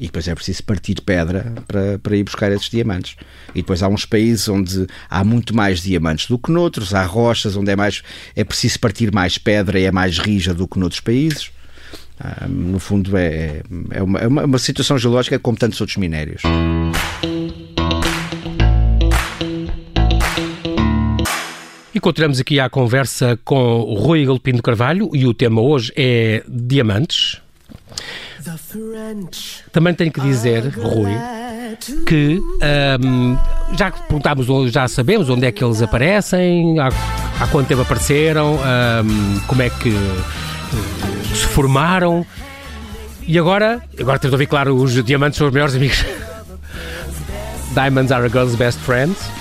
e 0.00 0.06
depois 0.06 0.26
é 0.26 0.34
preciso 0.34 0.64
partir 0.64 1.00
pedra 1.02 1.52
para, 1.68 1.98
para 1.98 2.16
ir 2.16 2.24
buscar 2.24 2.50
esses 2.50 2.70
diamantes. 2.70 3.16
E 3.54 3.60
depois 3.60 3.82
há 3.82 3.88
uns 3.88 4.06
países 4.06 4.48
onde 4.48 4.86
há 5.10 5.22
muito 5.22 5.54
mais 5.54 5.82
diamantes 5.82 6.26
do 6.26 6.38
que 6.38 6.50
noutros, 6.50 6.94
há 6.94 7.04
rochas 7.04 7.54
onde 7.54 7.70
é 7.70 7.76
mais 7.76 8.02
é 8.34 8.42
preciso 8.42 8.80
partir 8.80 9.12
mais 9.12 9.36
pedra 9.36 9.78
e 9.78 9.84
é 9.84 9.92
mais 9.92 10.18
rija 10.18 10.54
do 10.54 10.66
que 10.66 10.78
noutros 10.78 11.00
países. 11.00 11.50
Ah, 12.18 12.46
no 12.48 12.78
fundo, 12.78 13.16
é, 13.16 13.62
é, 13.90 14.02
uma, 14.02 14.18
é 14.18 14.26
uma 14.26 14.58
situação 14.58 14.98
geológica 14.98 15.38
como 15.38 15.56
tantos 15.56 15.80
outros 15.80 15.98
minérios. 15.98 16.42
E 21.94 22.00
continuamos 22.00 22.40
aqui 22.40 22.58
a 22.58 22.70
conversa 22.70 23.38
com 23.44 23.80
o 23.80 23.94
Rui 23.94 24.24
Galpino 24.24 24.62
Carvalho 24.62 25.10
e 25.12 25.26
o 25.26 25.34
tema 25.34 25.60
hoje 25.60 25.92
é 25.96 26.42
diamantes. 26.48 27.42
Também 29.72 29.94
tenho 29.94 30.12
que 30.12 30.20
dizer, 30.20 30.66
Rui, 30.76 31.12
que 32.06 32.40
um, 33.02 33.38
já 33.76 33.90
perguntámos, 33.90 34.46
já 34.72 34.88
sabemos 34.88 35.28
onde 35.28 35.46
é 35.46 35.52
que 35.52 35.62
eles 35.62 35.82
aparecem, 35.82 36.78
há, 36.78 36.88
há 37.40 37.46
quanto 37.48 37.68
tempo 37.68 37.82
apareceram, 37.82 38.54
um, 38.54 39.40
como 39.46 39.62
é 39.62 39.70
que 39.70 39.90
uh, 39.90 41.34
se 41.34 41.46
formaram. 41.48 42.26
E 43.26 43.38
agora, 43.38 43.82
agora 43.98 44.18
temos 44.18 44.30
de 44.30 44.34
ouvir, 44.34 44.46
claro, 44.46 44.74
os 44.74 45.02
diamantes 45.04 45.38
são 45.38 45.46
os 45.46 45.52
melhores 45.52 45.74
amigos. 45.74 46.04
Diamonds 47.74 48.10
are 48.10 48.26
a 48.26 48.28
girl's 48.28 48.56
best 48.56 48.80
friends. 48.80 49.39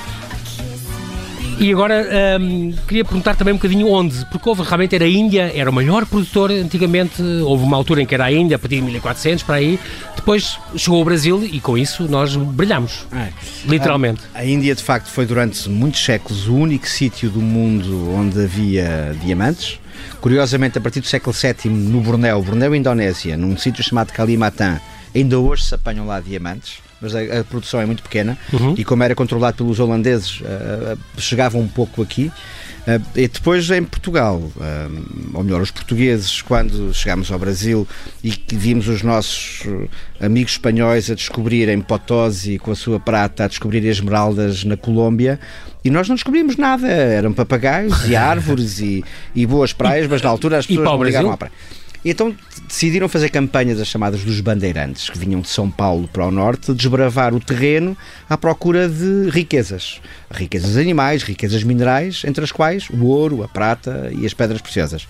E 1.60 1.74
agora 1.74 2.08
um, 2.39 2.72
queria 2.88 3.04
perguntar 3.04 3.36
também 3.36 3.54
um 3.54 3.58
bocadinho 3.58 3.88
onde, 3.89 4.25
porque 4.28 4.48
houve 4.48 4.63
realmente 4.63 4.96
era 4.96 5.04
a 5.04 5.10
Índia, 5.10 5.51
era 5.54 5.70
o 5.70 5.74
maior 5.74 6.06
produtor 6.06 6.51
antigamente, 6.51 7.22
houve 7.22 7.66
uma 7.66 7.75
altura 7.75 8.01
em 8.01 8.06
que 8.06 8.16
era 8.16 8.25
a 8.25 8.32
Índia, 8.32 8.56
a 8.56 8.60
partir 8.60 8.78
de 8.78 8.84
1400 8.84 9.44
para 9.44 9.56
aí, 9.56 9.78
depois 10.16 10.58
chegou 10.78 11.01
o 11.01 11.06
Brasil 11.06 11.44
e 11.44 11.60
com 11.60 11.78
isso 11.78 12.08
nós 12.10 12.34
brilhamos, 12.38 13.06
é. 13.12 13.28
literalmente. 13.66 14.22
A, 14.34 14.39
a, 14.39 14.46
Índia 14.46 14.74
de 14.74 14.82
facto 14.82 15.08
foi 15.08 15.25
durante 15.25 15.68
muitos 15.68 16.01
séculos 16.01 16.48
o 16.48 16.56
único 16.56 16.88
sítio 16.88 17.30
do 17.30 17.42
mundo 17.42 18.10
onde 18.13 18.42
havia 18.42 19.13
diamantes. 19.22 19.82
Curiosamente, 20.22 20.78
a 20.78 20.82
partir 20.82 21.01
do 21.01 21.08
século 21.08 21.36
VII, 21.36 21.70
no 21.70 22.00
Bornéu, 22.00 22.42
Bornéu, 22.42 22.74
Indonésia, 22.74 23.36
num 23.36 23.58
sítio 23.58 23.84
chamado 23.84 24.13
Kalimantan, 24.13 24.80
ainda 25.13 25.38
hoje 25.38 25.66
se 25.66 25.75
apanham 25.75 26.06
lá 26.06 26.22
diamantes 26.22 26.88
mas 27.01 27.15
a, 27.15 27.20
a, 27.39 27.44
produção 27.44 27.79
é 27.79 27.86
muito 27.86 28.03
pequena 28.03 28.38
uhum. 28.51 28.75
e 28.77 28.84
como 28.84 29.03
era 29.03 29.15
controlado 29.15 29.58
pelos 29.58 29.79
holandeses, 29.79 30.41
uh, 30.41 30.98
chegava 31.18 31.58
um 31.58 31.68
pouco 31.68 32.01
aqui. 32.01 32.32
Uh, 32.88 33.01
e 33.15 33.27
depois 33.27 33.70
em 33.70 33.84
Portugal, 33.84 34.38
uh, 34.38 35.32
ou 35.34 35.44
melhor, 35.44 35.62
os 35.62 35.72
portugueses, 35.72 36.41
quando 36.41 36.94
chegámos 36.94 37.32
ao 37.32 37.38
Brasil 37.38 37.88
e 38.24 38.34
vimos 38.48 38.88
os 38.88 39.03
nossos 39.03 39.62
amigos 40.20 40.53
espanhóis 40.53 41.10
a 41.10 41.13
descobrirem 41.13 41.82
Potosí 41.82 42.58
com 42.58 42.72
a 42.72 42.75
sua 42.75 43.00
prata, 43.00 43.46
a 43.46 43.48
descobrir 43.48 43.86
esmeraldas 43.86 44.63
na 44.63 44.75
Colômbia, 44.75 45.39
e 45.84 45.89
nós 45.89 46.10
não 46.10 46.15
descobrimos 46.15 46.58
nada, 46.58 46.88
eram 46.88 47.32
papagaios 47.32 48.08
e 48.08 48.15
árvores 48.18 48.79
e, 48.79 49.03
e 49.34 49.46
boas 49.46 49.72
praias, 49.72 50.08
mas 50.08 50.22
na 50.22 50.29
altura 50.29 50.58
as 50.58 50.65
pessoas 50.65 51.13
não 51.24 51.32
à 51.32 51.38
praia. 51.38 51.53
Então 52.03 52.36
decidiram 52.68 53.10
fazer 53.10 53.29
campanhas, 53.29 53.79
as 53.79 53.88
chamadas 53.88 54.24
dos 54.24 54.39
bandeirantes, 54.39 55.10
que 55.10 55.18
vinham 55.18 55.41
de 55.41 55.50
São 55.50 55.70
Paulo 55.70 56.08
para 56.08 56.25
o 56.25 56.32
norte, 56.32 56.74
desbravar 56.74 57.34
o 57.34 57.39
terreno 57.39 57.98
à 58.29 58.38
procura 58.38 58.88
de 58.88 59.29
riquezas. 59.29 60.00
Riquezas 60.32 60.77
animais, 60.77 61.24
riquezas 61.24 61.63
minerais, 61.63 62.24
entre 62.25 62.44
as 62.44 62.51
quais 62.51 62.89
o 62.89 63.06
ouro, 63.06 63.44
a 63.44 63.48
prata 63.48 64.10
e 64.18 64.25
as 64.25 64.34
pedras 64.34 64.62
preciosas. 64.62 65.08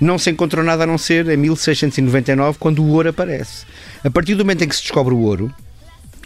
Não 0.00 0.18
se 0.18 0.30
encontrou 0.30 0.62
nada 0.62 0.84
a 0.84 0.86
não 0.86 0.98
ser 0.98 1.26
em 1.28 1.36
1699, 1.38 2.58
quando 2.58 2.82
o 2.82 2.88
ouro 2.88 3.08
aparece. 3.08 3.64
A 4.04 4.10
partir 4.10 4.34
do 4.34 4.44
momento 4.44 4.62
em 4.62 4.68
que 4.68 4.76
se 4.76 4.82
descobre 4.82 5.14
o 5.14 5.20
ouro, 5.20 5.52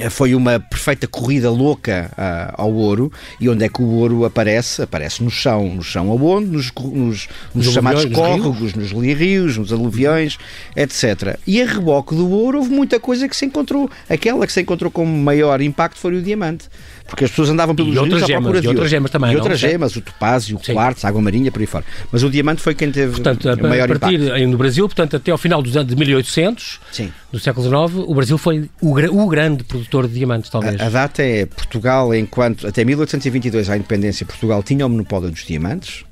foi 0.09 0.35
uma 0.35 0.59
perfeita 0.59 1.07
corrida 1.07 1.51
louca 1.51 2.11
uh, 2.13 2.63
ao 2.63 2.73
ouro. 2.73 3.13
E 3.39 3.49
onde 3.49 3.65
é 3.65 3.69
que 3.69 3.83
o 3.83 3.87
ouro 3.87 4.25
aparece? 4.25 4.83
Aparece 4.83 5.23
no 5.23 5.31
chão. 5.31 5.75
No 5.75 5.83
chão 5.83 6.11
aonde? 6.11 6.47
Nos, 6.47 6.73
nos, 6.93 7.29
nos 7.55 7.73
chamados 7.73 8.05
córregos, 8.07 8.75
nos 8.75 8.93
rios, 8.93 9.59
nos 9.59 9.73
aluviões, 9.73 10.39
etc. 10.77 11.39
E 11.47 11.61
a 11.61 11.67
reboque 11.67 12.15
do 12.15 12.31
ouro 12.31 12.59
houve 12.59 12.71
muita 12.71 12.99
coisa 12.99 13.29
que 13.29 13.37
se 13.37 13.45
encontrou. 13.45 13.91
Aquela 14.09 14.47
que 14.47 14.53
se 14.53 14.61
encontrou 14.61 14.91
com 14.91 15.05
maior 15.05 15.61
impacto 15.61 15.99
foi 15.99 16.15
o 16.15 16.23
diamante. 16.23 16.69
Porque 17.11 17.25
as 17.25 17.31
pessoas 17.31 17.51
andavam 17.51 17.75
pelos 17.75 17.93
rios 17.93 18.23
à 18.23 18.27
procura 18.27 18.61
de, 18.61 18.69
outras 18.69 18.89
gemas 18.89 19.11
também. 19.11 19.33
E 19.33 19.37
outras 19.37 19.59
gemas, 19.59 19.97
o 19.97 20.01
topázio, 20.01 20.57
o 20.57 20.73
quartzo, 20.73 21.05
a 21.05 21.09
água 21.09 21.21
marinha, 21.21 21.51
por 21.51 21.61
aí 21.61 21.67
fora. 21.67 21.85
Mas 22.11 22.23
o 22.23 22.31
diamante 22.31 22.63
foi 22.63 22.73
quem 22.73 22.93
teve 22.93 23.15
portanto, 23.15 23.47
o 23.53 23.69
maior 23.69 23.91
a 23.91 23.99
partir, 23.99 24.21
impacto. 24.21 24.47
No 24.47 24.57
Brasil, 24.57 24.87
portanto, 24.87 25.17
até 25.17 25.33
ao 25.33 25.37
final 25.37 25.61
dos 25.61 25.77
anos 25.77 25.89
de 25.89 25.97
1800, 25.97 26.81
Sim. 26.93 27.13
do 27.33 27.41
século 27.41 27.67
XIX, 27.67 28.05
o 28.07 28.15
Brasil 28.15 28.39
foi 28.39 28.71
o, 28.81 28.95
o 28.97 29.29
grande 29.29 29.65
produtor 29.65 30.07
de 30.07 30.15
diamantes, 30.15 30.49
talvez. 30.49 30.81
A, 30.81 30.87
a, 30.87 30.89
data 30.89 31.21
é 31.21 31.47
Portugal, 31.47 32.15
enquanto 32.15 32.69
até 32.69 32.85
1822, 32.85 33.69
à 33.69 33.77
independência, 33.77 34.25
Portugal 34.25 34.63
tinha 34.63 34.87
o 34.87 34.89
monopólio 34.89 35.31
dos 35.31 35.45
diamantes 35.45 36.05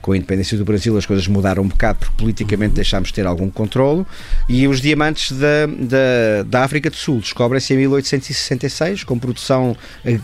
com 0.00 0.12
a 0.12 0.16
independência 0.16 0.56
do 0.56 0.64
Brasil 0.64 0.96
as 0.96 1.06
coisas 1.06 1.26
mudaram 1.26 1.62
um 1.62 1.68
bocado 1.68 1.98
porque 1.98 2.16
politicamente 2.16 2.74
deixámos 2.74 3.08
de 3.08 3.14
ter 3.14 3.26
algum 3.26 3.50
controlo 3.50 4.06
e 4.48 4.66
os 4.66 4.80
diamantes 4.80 5.32
da, 5.32 5.66
da, 5.66 6.42
da 6.46 6.64
África 6.64 6.90
do 6.90 6.96
Sul 6.96 7.20
descobrem-se 7.20 7.74
em 7.74 7.78
1866 7.78 9.04
com 9.04 9.18
produção 9.18 9.76
eh, 10.04 10.18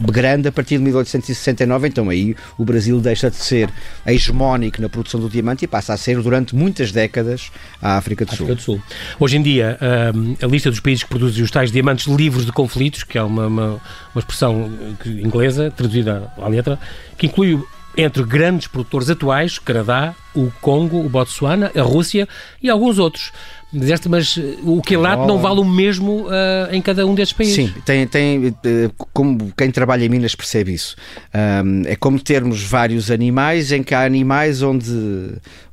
grande 0.00 0.48
a 0.48 0.52
partir 0.52 0.78
de 0.78 0.84
1869 0.84 1.88
então 1.88 2.08
aí 2.08 2.36
o 2.56 2.64
Brasil 2.64 3.00
deixa 3.00 3.30
de 3.30 3.36
ser 3.36 3.68
hegemónico 4.06 4.80
na 4.80 4.88
produção 4.88 5.20
do 5.20 5.28
diamante 5.28 5.64
e 5.64 5.68
passa 5.68 5.94
a 5.94 5.96
ser 5.96 6.20
durante 6.22 6.54
muitas 6.54 6.92
décadas 6.92 7.50
a 7.80 7.96
África 7.96 8.24
do, 8.24 8.32
África 8.32 8.56
Sul. 8.56 8.56
do 8.56 8.62
Sul. 8.62 8.82
Hoje 9.18 9.36
em 9.36 9.42
dia 9.42 9.78
hum, 10.14 10.36
a 10.40 10.46
lista 10.46 10.70
dos 10.70 10.80
países 10.80 11.02
que 11.02 11.10
produzem 11.10 11.42
os 11.42 11.50
tais 11.50 11.72
diamantes 11.72 12.06
livres 12.06 12.46
de 12.46 12.52
conflitos 12.52 13.02
que 13.02 13.18
é 13.18 13.22
uma, 13.22 13.46
uma, 13.46 13.66
uma 14.14 14.20
expressão 14.20 14.70
inglesa 15.04 15.70
traduzida 15.70 16.30
à 16.36 16.48
letra 16.48 16.78
que 17.16 17.26
inclui 17.26 17.58
entre 17.96 18.22
grandes 18.24 18.66
produtores 18.66 19.08
atuais, 19.08 19.58
Canadá, 19.58 20.14
o 20.34 20.50
Congo, 20.60 21.04
o 21.04 21.08
Botsuana, 21.08 21.72
a 21.74 21.82
Rússia 21.82 22.28
e 22.62 22.68
alguns 22.68 22.98
outros. 22.98 23.32
Dizeste, 23.72 24.08
mas 24.08 24.38
eh, 24.38 24.58
o 24.62 24.80
quilate 24.80 25.26
não 25.26 25.38
vale 25.38 25.58
o 25.58 25.64
mesmo 25.64 26.26
uh, 26.26 26.72
em 26.72 26.80
cada 26.80 27.04
um 27.04 27.14
destes 27.14 27.36
países? 27.36 27.56
Sim, 27.56 27.74
tem, 27.84 28.06
tem, 28.06 28.54
eh, 28.64 28.90
como 29.12 29.52
quem 29.56 29.72
trabalha 29.72 30.04
em 30.04 30.08
Minas 30.08 30.36
percebe 30.36 30.72
isso. 30.72 30.94
Um, 31.34 31.82
é 31.84 31.96
como 31.96 32.20
termos 32.20 32.62
vários 32.62 33.10
animais 33.10 33.72
em 33.72 33.82
que 33.82 33.92
há 33.92 34.04
animais 34.04 34.62
onde, 34.62 34.88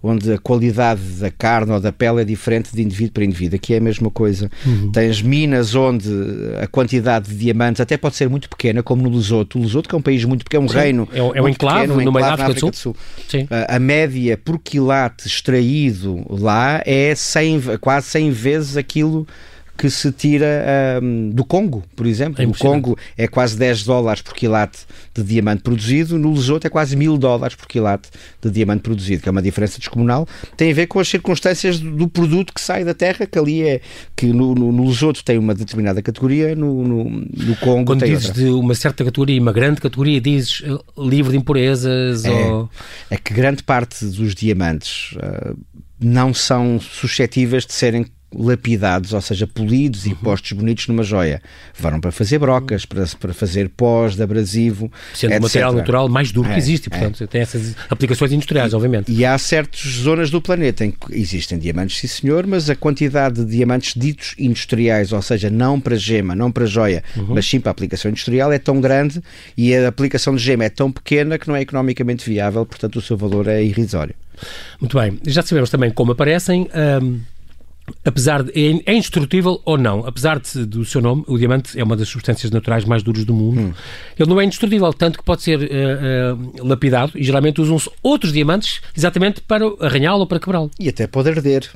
onde 0.01 0.33
a 0.33 0.39
qualidade 0.39 1.01
da 1.19 1.29
carne 1.29 1.71
ou 1.71 1.79
da 1.79 1.91
pele 1.91 2.21
é 2.21 2.25
diferente 2.25 2.73
de 2.73 2.81
indivíduo 2.81 3.13
para 3.13 3.25
indivíduo. 3.25 3.57
Aqui 3.57 3.75
é 3.75 3.77
a 3.77 3.81
mesma 3.81 4.09
coisa. 4.09 4.49
Uhum. 4.65 4.91
Tens 4.91 5.21
minas 5.21 5.75
onde 5.75 6.09
a 6.61 6.65
quantidade 6.65 7.29
de 7.29 7.35
diamantes 7.35 7.79
até 7.79 7.95
pode 7.95 8.15
ser 8.15 8.27
muito 8.27 8.49
pequena, 8.49 8.81
como 8.81 9.03
no 9.03 9.15
Lesoto. 9.15 9.59
O 9.59 9.61
Lesoto, 9.61 9.87
que 9.87 9.93
é 9.93 9.97
um 9.97 10.01
país 10.01 10.25
muito 10.25 10.43
pequeno, 10.43 10.63
é 10.63 10.65
um 10.65 10.69
Sim, 10.69 10.77
reino. 10.77 11.09
É, 11.13 11.19
é 11.19 11.41
um 11.41 11.47
enclave 11.47 11.81
pequeno, 11.81 12.03
no 12.03 12.11
meio 12.11 12.25
da 12.25 12.33
África, 12.33 12.51
África 12.51 12.71
do 12.71 12.75
Sul. 12.75 12.93
Do 12.93 13.31
Sul. 13.31 13.47
A, 13.51 13.75
a 13.75 13.79
média 13.79 14.35
por 14.35 14.57
quilate 14.57 15.27
extraído 15.27 16.25
lá 16.27 16.81
é 16.85 17.13
100, 17.13 17.77
quase 17.83 18.07
100 18.07 18.31
vezes 18.31 18.77
aquilo 18.77 19.27
que 19.77 19.89
se 19.89 20.09
tira 20.09 20.47
um, 21.01 21.31
do 21.31 21.43
Congo, 21.43 21.83
por 21.97 22.05
exemplo. 22.05 22.41
É 22.41 22.45
no 22.45 22.55
Congo 22.55 22.97
é 23.17 23.27
quase 23.27 23.57
10 23.57 23.83
dólares 23.83 24.21
por 24.21 24.33
quilate 24.33 24.85
de 25.13 25.21
diamante 25.21 25.63
produzido, 25.63 26.17
no 26.17 26.31
Lesoto 26.31 26.65
é 26.65 26.69
quase 26.69 26.95
1000 26.95 27.17
dólares 27.17 27.57
por 27.57 27.67
quilate 27.67 28.09
de 28.41 28.49
diamante 28.49 28.83
produzido, 28.83 29.21
que 29.21 29.27
é 29.27 29.31
uma 29.31 29.41
diferença 29.41 29.79
descomunal. 29.79 30.25
Tem 30.55 30.71
a 30.71 30.73
ver 30.73 30.87
com 30.87 30.97
as 30.97 31.09
circunstâncias 31.09 31.77
do 31.77 32.07
produto 32.07 32.53
que 32.53 32.61
sai 32.61 32.85
da 32.85 32.93
terra, 32.93 33.25
que 33.25 33.37
ali 33.37 33.63
é 33.63 33.81
que 34.15 34.27
no, 34.27 34.55
no, 34.55 34.71
no 34.71 34.87
Lesoto 34.87 35.25
tem 35.25 35.37
uma 35.37 35.53
determinada 35.53 36.01
categoria, 36.01 36.55
no, 36.55 36.87
no, 36.87 37.03
no 37.03 37.55
Congo 37.57 37.87
Quando 37.87 37.99
tem 37.99 38.13
dizes 38.13 38.29
outra. 38.29 38.43
de 38.43 38.49
uma 38.49 38.75
certa 38.75 39.03
categoria, 39.03 39.41
uma 39.41 39.51
grande 39.51 39.81
categoria, 39.81 40.21
dizes 40.21 40.61
uh, 40.61 40.81
livre 40.97 41.31
de 41.31 41.37
impurezas 41.37 42.23
é, 42.23 42.31
ou... 42.31 42.69
é 43.09 43.17
que 43.17 43.33
grande 43.33 43.61
parte 43.61 44.05
dos 44.05 44.33
diamantes 44.33 45.13
uh, 45.17 45.57
não 46.03 46.33
são 46.33 46.79
suscetíveis 46.79 47.65
de 47.65 47.73
serem 47.73 48.05
lapidados, 48.35 49.13
ou 49.13 49.21
seja, 49.21 49.47
polidos 49.47 50.05
e 50.05 50.09
uhum. 50.09 50.15
postos 50.15 50.51
bonitos 50.53 50.87
numa 50.87 51.03
joia. 51.03 51.41
Foram 51.73 51.99
para 51.99 52.11
fazer 52.11 52.39
brocas, 52.39 52.85
para, 52.85 53.05
para 53.19 53.33
fazer 53.33 53.69
pós 53.69 54.15
de 54.15 54.23
abrasivo. 54.23 54.91
Sendo 55.13 55.37
o 55.37 55.41
material 55.41 55.73
natural 55.73 56.09
mais 56.09 56.31
duro 56.31 56.49
é, 56.49 56.53
que 56.53 56.59
existe, 56.59 56.89
portanto, 56.89 57.23
é. 57.23 57.27
tem 57.27 57.41
essas 57.41 57.75
aplicações 57.89 58.31
industriais, 58.31 58.73
e, 58.73 58.75
obviamente. 58.75 59.11
E 59.11 59.25
há 59.25 59.37
certas 59.37 59.81
zonas 59.81 60.29
do 60.29 60.41
planeta 60.41 60.85
em 60.85 60.91
que 60.91 60.97
existem 61.11 61.57
diamantes, 61.57 61.97
sim 61.99 62.07
senhor, 62.07 62.45
mas 62.47 62.69
a 62.69 62.75
quantidade 62.75 63.43
de 63.43 63.51
diamantes 63.51 63.93
ditos 63.95 64.35
industriais, 64.37 65.11
ou 65.11 65.21
seja, 65.21 65.49
não 65.49 65.79
para 65.79 65.95
gema, 65.95 66.35
não 66.35 66.51
para 66.51 66.65
joia, 66.65 67.03
uhum. 67.15 67.27
mas 67.29 67.45
sim 67.45 67.59
para 67.59 67.71
aplicação 67.71 68.09
industrial, 68.09 68.51
é 68.51 68.59
tão 68.59 68.79
grande 68.81 69.21
e 69.57 69.75
a 69.75 69.87
aplicação 69.87 70.35
de 70.35 70.43
gema 70.43 70.65
é 70.65 70.69
tão 70.69 70.91
pequena 70.91 71.37
que 71.37 71.47
não 71.47 71.55
é 71.55 71.61
economicamente 71.61 72.29
viável, 72.29 72.65
portanto, 72.65 72.97
o 72.97 73.01
seu 73.01 73.17
valor 73.17 73.47
é 73.47 73.63
irrisório. 73.63 74.15
Muito 74.79 74.97
bem, 74.97 75.19
já 75.25 75.41
sabemos 75.41 75.69
também 75.69 75.91
como 75.91 76.11
aparecem. 76.11 76.67
Um 77.01 77.32
apesar 78.05 78.43
de, 78.43 78.51
é, 78.51 78.91
é 78.91 78.93
indestrutível 78.93 79.61
ou 79.65 79.77
não, 79.77 80.05
apesar 80.05 80.39
de, 80.39 80.65
do 80.65 80.85
seu 80.85 81.01
nome, 81.01 81.23
o 81.27 81.37
diamante 81.37 81.79
é 81.79 81.83
uma 81.83 81.95
das 81.95 82.07
substâncias 82.07 82.51
naturais 82.51 82.85
mais 82.85 83.03
duras 83.03 83.25
do 83.25 83.33
mundo. 83.33 83.59
Hum. 83.59 83.73
Ele 84.17 84.29
não 84.29 84.39
é 84.39 84.45
indestrutível, 84.45 84.91
tanto 84.93 85.17
que 85.17 85.23
pode 85.23 85.43
ser 85.43 85.59
uh, 85.59 86.35
uh, 86.35 86.67
lapidado 86.67 87.13
e 87.15 87.23
geralmente 87.23 87.61
usam-se 87.61 87.89
outros 88.01 88.31
diamantes 88.31 88.81
exatamente 88.95 89.41
para 89.41 89.65
arranhá-lo 89.79 90.21
ou 90.21 90.27
para 90.27 90.39
quebrá-lo. 90.39 90.71
E 90.79 90.89
até 90.89 91.07
pode 91.07 91.29
arder. 91.29 91.69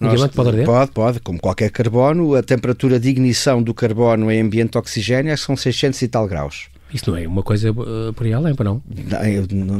O 0.00 0.04
Nós, 0.04 0.12
diamante 0.14 0.34
pode 0.34 0.48
arder? 0.50 0.64
Pode, 0.64 0.90
pode, 0.92 1.20
como 1.20 1.40
qualquer 1.40 1.70
carbono, 1.70 2.34
a 2.34 2.42
temperatura 2.42 3.00
de 3.00 3.08
ignição 3.08 3.62
do 3.62 3.74
carbono 3.74 4.30
em 4.30 4.40
ambiente 4.40 4.78
oxigênio 4.78 5.32
é 5.32 5.36
são 5.36 5.56
600 5.56 6.00
e 6.02 6.08
tal 6.08 6.28
graus. 6.28 6.68
Isso 6.92 7.10
não 7.10 7.18
é 7.18 7.26
uma 7.26 7.42
coisa 7.42 7.70
uh, 7.70 8.12
por 8.14 8.26
aí 8.26 8.32
além, 8.32 8.54
para 8.54 8.64
não? 8.64 8.82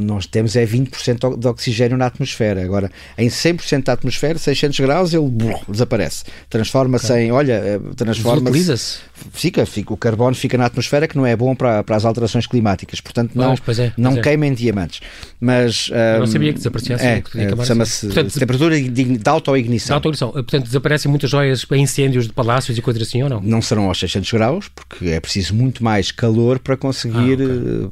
Nós 0.01 0.25
temos 0.27 0.55
é 0.55 0.65
20% 0.65 1.37
de 1.37 1.47
oxigênio 1.47 1.97
na 1.97 2.05
atmosfera. 2.05 2.63
Agora, 2.63 2.91
em 3.17 3.27
100% 3.27 3.83
da 3.83 3.93
atmosfera, 3.93 4.37
600 4.37 4.79
graus, 4.79 5.13
ele 5.13 5.27
brrr, 5.27 5.59
desaparece. 5.67 6.25
Transforma-se 6.49 7.11
okay. 7.11 7.25
em, 7.25 7.31
olha, 7.31 7.53
eh, 7.53 7.79
transforma-se... 7.95 8.99
fica, 9.33 9.65
fica, 9.65 9.93
o 9.93 9.97
carbono 9.97 10.35
fica 10.35 10.57
na 10.57 10.65
atmosfera 10.65 11.07
que 11.07 11.15
não 11.17 11.25
é 11.25 11.35
bom 11.35 11.55
para, 11.55 11.83
para 11.83 11.95
as 11.95 12.05
alterações 12.05 12.45
climáticas, 12.47 12.99
portanto 13.01 13.31
não, 13.35 13.55
pois 13.57 13.79
é, 13.79 13.91
pois 13.95 13.97
não 13.97 14.17
é. 14.17 14.21
queimem 14.21 14.53
diamantes. 14.53 15.01
Mas, 15.41 15.89
Eu 16.13 16.19
não 16.19 16.27
sabia 16.27 16.51
que 16.51 16.57
desaparecesse. 16.57 17.05
é, 17.05 17.21
que 17.21 17.37
é, 17.39 17.65
chama-se 17.65 18.05
Portanto, 18.07 18.33
temperatura 18.39 18.75
de, 18.81 18.89
de 18.89 19.17
Da 19.17 19.31
autoignição. 19.31 19.95
autoignição. 19.95 20.31
Portanto, 20.31 20.65
desaparecem 20.65 21.09
muitas 21.09 21.29
joias 21.29 21.63
para 21.63 21.77
incêndios 21.77 22.27
de 22.27 22.33
palácios 22.33 22.77
e 22.77 22.81
coisas 22.81 23.01
assim 23.01 23.23
ou 23.23 23.29
não? 23.29 23.41
Não 23.41 23.61
serão 23.61 23.85
aos 23.87 23.97
600 23.99 24.31
graus, 24.33 24.67
porque 24.69 25.07
é 25.09 25.19
preciso 25.19 25.53
muito 25.55 25.83
mais 25.83 26.11
calor 26.11 26.59
para 26.59 26.75
conseguir. 26.75 27.37
Ah, 27.41 27.89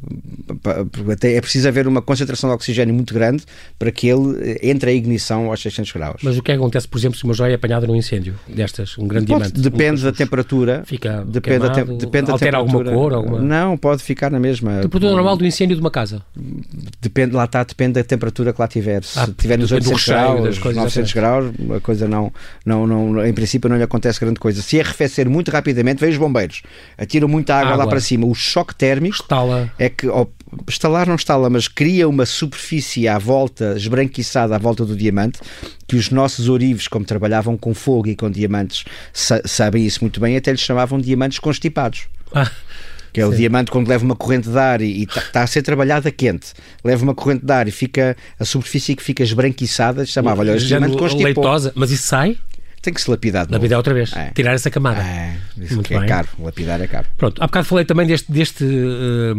eh, 0.51 0.53
pa- 0.61 0.85
até 1.13 1.35
é 1.35 1.41
preciso 1.41 1.67
haver 1.67 1.87
uma 1.87 2.01
concentração 2.01 2.49
de 2.49 2.55
oxigênio 2.55 2.93
muito 2.93 3.13
grande 3.13 3.43
para 3.79 3.91
que 3.91 4.07
ele 4.07 4.37
eh, 4.41 4.69
entre 4.69 4.89
a 4.89 4.93
ignição 4.93 5.49
aos 5.49 5.61
600 5.61 5.91
graus. 5.93 6.21
Mas 6.23 6.37
o 6.37 6.43
que 6.43 6.51
acontece, 6.51 6.87
por 6.87 6.97
exemplo, 6.97 7.17
se 7.17 7.23
uma 7.23 7.33
joia 7.33 7.53
é 7.53 7.55
apanhada 7.55 7.87
num 7.87 7.95
incêndio 7.95 8.35
destas, 8.47 8.97
um 8.97 9.07
grande 9.07 9.27
Pode- 9.27 9.51
diamante? 9.53 9.61
depende 9.61 10.01
da 10.03 10.09
Um- 10.09 10.13
temperatura. 10.13 10.83
Fica 10.85 11.16
Depende 11.25 11.59
da, 11.59 11.69
queimado, 11.71 11.97
te- 11.97 12.05
depende 12.05 12.27
da 12.27 12.33
altera 12.33 12.57
alguma 12.57 12.83
cor? 12.83 13.13
Alguma... 13.13 13.39
Não, 13.39 13.77
pode 13.77 14.03
ficar 14.03 14.29
na 14.31 14.39
mesma. 14.39 14.81
Temperatura 14.81 15.11
normal 15.13 15.37
do 15.37 15.45
incêndio 15.45 15.75
de 15.75 15.81
uma 15.81 15.91
casa. 15.91 16.21
Depende, 17.01 17.35
lá 17.35 17.45
está, 17.45 17.63
depende 17.63 17.93
da 17.93 18.03
temperatura 18.03 18.53
que 18.53 18.61
lá 18.61 18.67
tiver. 18.67 19.03
Se 19.03 19.19
Ah, 19.19 19.27
tiver 19.37 19.57
nos 19.57 19.69
depende 19.69 19.85
do 19.89 19.93
800 19.95 20.07
recheio, 20.07 20.27
das 20.43 20.57
graus, 20.57 20.59
coisas, 20.59 20.83
900 20.83 21.13
graus, 21.13 21.51
a 21.75 21.79
coisa 21.79 22.07
não, 22.07 22.31
não, 22.65 22.85
não, 22.87 23.25
em 23.25 23.33
princípio 23.33 23.69
não 23.69 23.77
lhe 23.77 23.83
acontece 23.83 24.19
grande 24.19 24.39
coisa. 24.39 24.61
Se 24.61 24.79
arrefecer 24.79 25.29
muito 25.29 25.51
rapidamente, 25.51 25.99
vem 25.99 26.09
os 26.09 26.17
bombeiros, 26.17 26.61
atiram 26.97 27.27
muita 27.27 27.55
água, 27.55 27.73
Água. 27.73 27.83
lá 27.85 27.89
para 27.89 27.99
cima. 27.99 28.25
O 28.25 28.33
choque 28.35 28.75
térmico 28.75 29.15
Estala. 29.15 29.71
é 29.79 29.89
que, 29.89 30.07
estalar 30.67 31.07
não 31.07 31.15
estala, 31.15 31.49
mas 31.49 31.67
cria 31.67 32.07
uma 32.07 32.25
superfície 32.25 33.07
à 33.07 33.17
volta, 33.17 33.73
esbranquiçada 33.77 34.55
à 34.55 34.57
volta 34.57 34.85
do 34.85 34.95
diamante, 34.95 35.39
que 35.87 35.95
os 35.95 36.09
nossos 36.09 36.49
ourives, 36.49 36.87
como 36.87 37.05
trabalhavam 37.05 37.55
com 37.57 37.73
fogo 37.73 38.07
e 38.07 38.15
com 38.15 38.29
diamantes, 38.29 38.83
sa- 39.13 39.41
sabem 39.45 39.85
isso 39.85 39.99
muito 40.01 40.19
bem, 40.19 40.35
até 40.35 40.51
lhes 40.51 40.59
chamavam 40.61 40.99
diamantes 41.07 41.39
constipados. 41.39 42.07
Ah, 42.33 42.49
Que 43.13 43.21
é 43.21 43.25
o 43.25 43.33
diamante 43.33 43.71
quando 43.71 43.87
leva 43.87 44.03
uma 44.05 44.15
corrente 44.15 44.47
de 44.47 44.57
ar 44.59 44.79
e 44.81 45.03
está 45.03 45.41
a 45.41 45.47
ser 45.47 45.63
trabalhado 45.63 46.07
a 46.07 46.11
quente, 46.11 46.53
leva 46.83 47.03
uma 47.03 47.15
corrente 47.15 47.43
de 47.43 47.51
ar 47.51 47.67
e 47.67 47.71
fica 47.71 48.15
a 48.39 48.45
superfície 48.45 48.95
que 48.95 49.01
fica 49.01 49.23
esbranquiçada, 49.23 50.05
chamava, 50.05 50.41
olha, 50.41 50.51
este 50.55 50.67
diamante 50.67 50.95
constipou. 50.97 51.23
leitosa. 51.25 51.71
Mas 51.75 51.89
isso 51.89 52.03
sai? 52.03 52.37
Tem 52.79 52.93
que 52.93 53.01
se 53.01 53.09
lapidar 53.09 53.47
vida 53.59 53.75
outra 53.75 53.93
vez. 53.93 54.13
É. 54.15 54.31
Tirar 54.35 54.53
essa 54.53 54.69
camada. 54.69 55.01
É, 55.01 55.35
isso 55.57 55.73
Muito 55.75 55.91
é 55.91 55.99
bem. 55.99 56.07
caro, 56.07 56.27
lapidar 56.39 56.79
é 56.79 56.87
caro. 56.87 57.07
Pronto, 57.17 57.41
há 57.41 57.47
bocado 57.47 57.65
falei 57.65 57.83
também 57.85 58.05
deste, 58.05 58.31
deste 58.31 58.63
eh, 58.63 59.33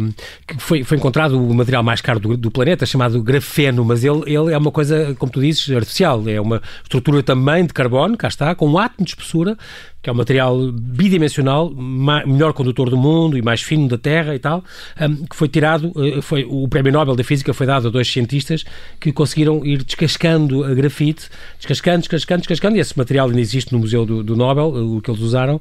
que 0.45 0.59
foi, 0.59 0.83
foi 0.83 0.97
encontrado 0.97 1.41
o 1.41 1.53
material 1.53 1.81
mais 1.81 2.01
caro 2.01 2.19
do, 2.19 2.35
do 2.35 2.51
planeta, 2.51 2.85
chamado 2.85 3.23
grafeno, 3.23 3.83
mas 3.85 4.03
ele, 4.03 4.21
ele 4.27 4.53
é 4.53 4.57
uma 4.57 4.71
coisa, 4.71 5.15
como 5.17 5.31
tu 5.31 5.39
dizes, 5.39 5.67
artificial. 5.71 6.21
É 6.27 6.39
uma 6.39 6.61
estrutura 6.83 7.23
também 7.23 7.65
de 7.65 7.73
carbono, 7.73 8.17
cá 8.17 8.27
está, 8.27 8.53
com 8.53 8.67
um 8.69 8.77
átomo 8.77 9.05
de 9.05 9.11
espessura, 9.11 9.57
que 10.01 10.09
é 10.09 10.13
um 10.13 10.15
material 10.15 10.71
bidimensional, 10.71 11.69
melhor 11.75 12.53
condutor 12.53 12.89
do 12.89 12.97
mundo 12.97 13.37
e 13.37 13.41
mais 13.41 13.61
fino 13.61 13.87
da 13.87 13.97
Terra 13.97 14.33
e 14.33 14.39
tal, 14.39 14.63
hum, 14.99 15.25
que 15.29 15.35
foi 15.35 15.49
tirado, 15.49 15.91
eh, 15.97 16.21
foi, 16.21 16.45
o 16.49 16.67
Prémio 16.67 16.91
Nobel 16.91 17.15
da 17.15 17.23
Física 17.23 17.53
foi 17.53 17.67
dado 17.67 17.89
a 17.89 17.91
dois 17.91 18.07
cientistas 18.09 18.63
que 18.99 19.11
conseguiram 19.11 19.65
ir 19.65 19.83
descascando 19.83 20.63
a 20.63 20.73
grafite, 20.73 21.29
descascando, 21.57 21.99
descascando, 21.99 22.41
descascando, 22.41 22.77
e 22.77 22.79
esse 22.79 22.97
material 22.97 23.27
ainda 23.27 23.41
existe 23.41 23.73
no 23.73 23.79
Museu 23.79 24.05
do, 24.05 24.23
do 24.23 24.35
Nobel, 24.37 24.73
eh, 24.75 24.79
o 24.79 25.01
que 25.01 25.11
eles 25.11 25.21
usaram, 25.21 25.59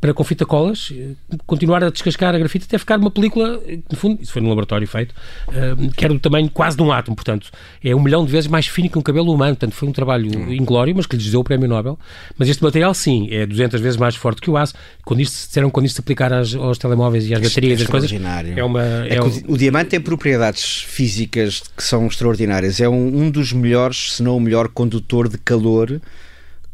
para 0.00 0.14
com 0.14 0.24
fita 0.24 0.46
colas 0.46 0.90
eh, 0.96 1.10
continuar 1.46 1.84
a 1.84 1.90
descascar 1.90 2.34
a 2.34 2.38
grafite 2.38 2.64
até 2.64 2.78
ficar 2.78 2.98
uma 2.98 3.10
película, 3.10 3.60
eh, 3.66 3.78
no 3.90 3.96
fundo, 3.98 4.22
isso 4.22 4.32
foi 4.32 4.40
no 4.40 4.48
laboratório 4.48 4.86
feito, 4.88 5.14
eh, 5.52 5.74
que 5.94 6.04
era 6.04 6.14
do 6.14 6.20
tamanho 6.20 6.48
quase 6.50 6.76
de 6.76 6.82
um 6.82 6.90
átomo, 6.90 7.14
portanto, 7.14 7.50
é 7.84 7.94
um 7.94 8.00
milhão 8.02 8.24
de 8.24 8.32
vezes 8.32 8.48
mais 8.48 8.66
fino 8.66 8.88
que 8.88 8.98
um 8.98 9.02
cabelo 9.02 9.30
humano, 9.32 9.54
portanto, 9.56 9.74
foi 9.74 9.88
um 9.88 9.92
trabalho 9.92 10.50
inglório, 10.52 10.94
mas 10.96 11.04
que 11.06 11.16
lhes 11.16 11.30
deu 11.30 11.40
o 11.40 11.44
prémio 11.44 11.68
Nobel. 11.68 11.98
Mas 12.38 12.48
este 12.48 12.62
material, 12.62 12.94
sim, 12.94 13.28
é 13.30 13.44
200 13.44 13.78
vezes 13.80 13.98
mais 13.98 14.16
forte 14.16 14.40
que 14.40 14.50
o 14.50 14.56
aço. 14.56 14.72
Quando 15.04 15.20
isto, 15.20 15.34
disseram 15.46 15.68
quando 15.68 15.84
isto 15.86 15.96
se 15.96 16.00
aplicar 16.00 16.32
às- 16.32 16.54
aos 16.54 16.78
telemóveis 16.78 17.26
e 17.28 17.34
às 17.34 17.40
baterias 17.40 17.80
e 17.80 17.82
as 17.82 17.88
coisas, 17.90 18.10
é 18.58 18.64
uma. 18.64 18.82
É 19.06 19.16
é 19.16 19.22
um- 19.22 19.26
o, 19.48 19.52
o 19.52 19.58
diamante 19.58 19.90
tem 19.90 20.00
propriedades 20.00 20.82
físicas 20.88 21.62
que 21.76 21.82
são 21.84 22.06
extraordinárias. 22.06 22.80
É 22.80 22.88
um, 22.88 23.22
um 23.24 23.30
dos 23.30 23.52
melhores, 23.52 24.14
se 24.14 24.22
não 24.22 24.36
o 24.36 24.40
melhor, 24.40 24.68
condutor 24.68 25.28
de 25.28 25.36
calor 25.36 26.00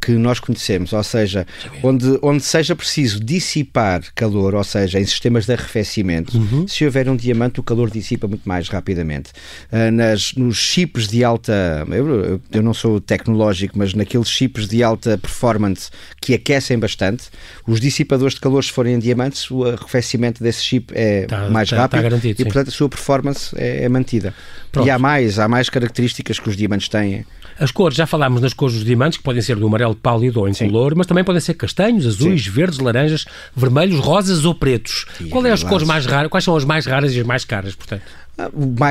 que 0.01 0.13
nós 0.13 0.39
conhecemos, 0.39 0.93
ou 0.93 1.03
seja, 1.03 1.47
onde, 1.83 2.19
onde 2.23 2.43
seja 2.45 2.77
preciso 2.77 3.19
dissipar 3.19 4.03
calor, 4.15 4.55
ou 4.55 4.63
seja, 4.63 5.01
em 5.01 5.05
sistemas 5.05 5.47
de 5.47 5.53
arrefecimento, 5.53 6.33
se 6.69 6.85
houver 6.85 7.09
um 7.09 7.17
diamante, 7.17 7.59
o 7.59 7.63
calor 7.63 7.91
dissipa 7.91 8.29
muito 8.29 8.49
mais 8.49 8.69
rapidamente. 8.69 9.31
Ah, 9.73 9.91
nas, 9.91 10.33
nos 10.35 10.57
chips 10.59 11.09
de 11.09 11.25
alta, 11.25 11.85
eu, 11.91 12.41
eu- 12.53 12.63
não 12.63 12.73
sou 12.75 13.01
tecnológico, 13.01 13.77
mas 13.79 13.95
naqueles 13.95 14.29
chips 14.29 14.69
de 14.69 14.83
alta 14.83 15.19
performance 15.19 15.91
que 16.21 16.35
aquecem 16.35 16.79
bastante, 16.79 17.25
os 17.67 17.81
dissipadores 17.81 18.35
de 18.35 18.41
calor, 18.41 18.63
se 18.63 18.71
forem 18.73 18.95
em 18.95 18.99
diamantes, 18.99 19.51
o 19.51 19.65
arrefecimento 19.65 20.43
desse 20.43 20.63
chip 20.63 20.93
é 20.95 21.27
Tá- 21.27 21.49
mais 21.51 21.69
tá- 21.69 21.77
tá 21.77 21.83
rápido 21.83 22.03
garantido, 22.03 22.43
e, 22.43 22.45
portanto, 22.45 22.69
a 22.69 22.71
sua 22.71 22.89
performance 22.89 23.55
é, 23.59 23.85
é 23.85 23.89
mantida. 23.89 24.33
Pronto. 24.71 24.87
E 24.87 24.91
há 24.91 24.99
mais, 24.99 25.39
há 25.39 25.49
mais 25.49 25.69
características 25.69 26.39
que 26.39 26.49
os 26.49 26.57
diamantes 26.57 26.89
têm. 26.89 27.25
As 27.59 27.71
cores, 27.71 27.97
já 27.97 28.07
falámos 28.07 28.40
nas 28.42 28.53
cores 28.53 28.75
dos 28.75 28.85
diamantes, 28.85 29.16
que 29.19 29.25
podem 29.25 29.40
ser 29.40 29.57
do 29.57 29.66
amarelo 29.66 29.95
pálido 29.95 30.40
ou 30.40 30.49
incolor, 30.49 30.95
mas 30.95 31.07
também 31.07 31.25
podem 31.25 31.40
ser 31.40 31.55
castanhos, 31.55 32.07
azuis, 32.07 32.47
verdes, 32.47 32.79
laranjas, 32.79 33.25
vermelhos, 33.57 33.99
rosas 33.99 34.45
ou 34.45 34.55
pretos. 34.55 35.07
Qual 35.31 35.45
é 35.47 35.51
as 35.53 35.62
cores 35.62 35.87
mais 35.87 36.05
raras? 36.07 36.31
Quais 36.31 36.45
são 36.45 36.55
as 36.57 36.64
mais 36.64 36.85
raras 36.87 37.14
e 37.14 37.21
as 37.21 37.27
mais 37.27 37.45
caras, 37.45 37.75
portanto? 37.75 38.03
Ah, 38.38 38.51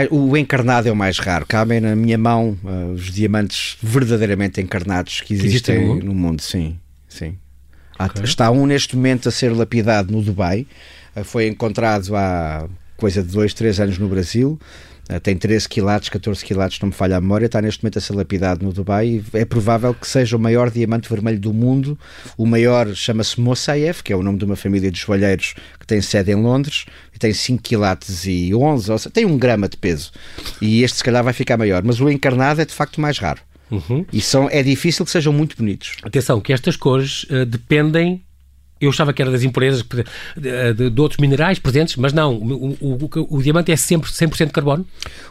O, 0.10 0.36
encarnado 0.36 0.88
é 0.90 0.92
o 0.92 0.96
mais 0.96 1.20
raro. 1.20 1.46
Cabem 1.46 1.80
na 1.80 1.96
minha 1.96 2.18
mão 2.18 2.58
ah, 2.66 2.92
os 2.96 3.12
diamantes 3.12 3.78
verdadeiramente 3.84 4.60
encarnados 4.60 5.22
que 5.22 5.36
existem 5.36 5.80
no 5.82 5.88
mundo? 5.94 6.06
no 6.08 6.14
mundo. 6.16 6.42
Sim, 6.42 6.80
sim. 7.08 7.38
Há- 8.00 8.10
Está 8.24 8.50
um 8.50 8.66
neste 8.66 8.96
momento 8.96 9.30
a 9.30 9.32
ser 9.32 9.54
lapidado 9.56 10.12
no 10.12 10.22
Dubai. 10.24 10.66
Ah, 11.16 11.24
Foi 11.24 11.48
encontrado 11.48 12.16
há 12.16 12.68
coisa 12.98 13.22
de 13.22 13.32
dois, 13.32 13.54
três 13.54 13.80
anos 13.80 14.00
no 14.00 14.08
Brasil. 14.08 14.60
Ah, 15.08 15.20
Tem 15.20 15.36
13 15.38 15.70
quilates, 15.70 16.10
14 16.10 16.44
quilates, 16.44 16.80
não 16.80 16.88
me 16.88 16.94
falha 16.94 17.18
a 17.18 17.22
memória. 17.22 17.46
Está 17.46 17.62
neste 17.62 17.84
momento 17.84 17.98
a 17.98 18.02
ser 18.02 18.14
lapidado 18.14 18.66
no 18.66 18.74
Dubai. 18.74 19.08
e 19.08 19.24
É 19.38 19.46
provável 19.46 19.94
que 19.94 20.08
seja 20.08 20.36
o 20.36 20.40
maior 20.40 20.72
diamante 20.72 21.08
vermelho 21.10 21.40
do 21.40 21.54
mundo. 21.54 21.98
O 22.38 22.46
maior 22.46 22.94
chama-se 22.96 23.40
Mosaiev, 23.40 24.02
que 24.04 24.12
é 24.12 24.16
o 24.16 24.24
nome 24.24 24.40
de 24.40 24.46
uma 24.46 24.56
família 24.56 24.90
de 24.92 25.00
joalheiros 25.00 25.54
que 25.80 25.86
tem 25.86 26.02
sede 26.02 26.32
em 26.32 26.36
Londres. 26.36 26.86
E 27.14 27.20
tem 27.20 27.32
5 27.34 27.62
quilates 27.62 28.26
e 28.26 28.54
11, 28.54 28.92
ou 28.92 28.98
seja, 28.98 29.10
tem 29.10 29.26
um 29.26 29.38
grama 29.38 29.70
de 29.70 29.78
peso. 29.78 30.12
E 30.62 30.84
este 30.84 30.98
se 30.98 31.04
calhar 31.04 31.24
vai 31.24 31.34
ficar 31.34 31.56
maior. 31.58 31.84
Mas 31.84 32.00
o 32.02 32.10
encarnado 32.10 32.62
é 32.62 32.66
de 32.66 32.74
facto 32.74 33.00
mais 33.00 33.18
raro. 33.20 33.42
E 34.14 34.22
são, 34.22 34.48
é 34.50 34.62
difícil 34.62 35.04
que 35.06 35.12
sejam 35.12 35.34
muito 35.34 35.58
bonitos. 35.58 35.94
Atenção, 36.04 36.40
que 36.40 36.54
estas 36.54 36.76
cores 36.76 37.26
eh, 37.30 37.46
dependem. 37.46 38.24
Eu 38.80 38.90
achava 38.90 39.14
que 39.14 39.22
era 39.22 39.32
das 39.32 39.42
impurezas 39.44 39.84
de, 40.36 40.90
de- 40.90 41.02
outros 41.02 41.18
minerais 41.20 41.60
presentes, 41.60 41.96
mas 41.96 42.12
não. 42.12 42.36
O, 42.36 42.78
o- 42.82 43.28
o- 43.30 43.42
diamante 43.42 43.72
é 43.72 43.76
sempre 43.78 44.12
100% 44.12 44.52
carbono. 44.52 44.86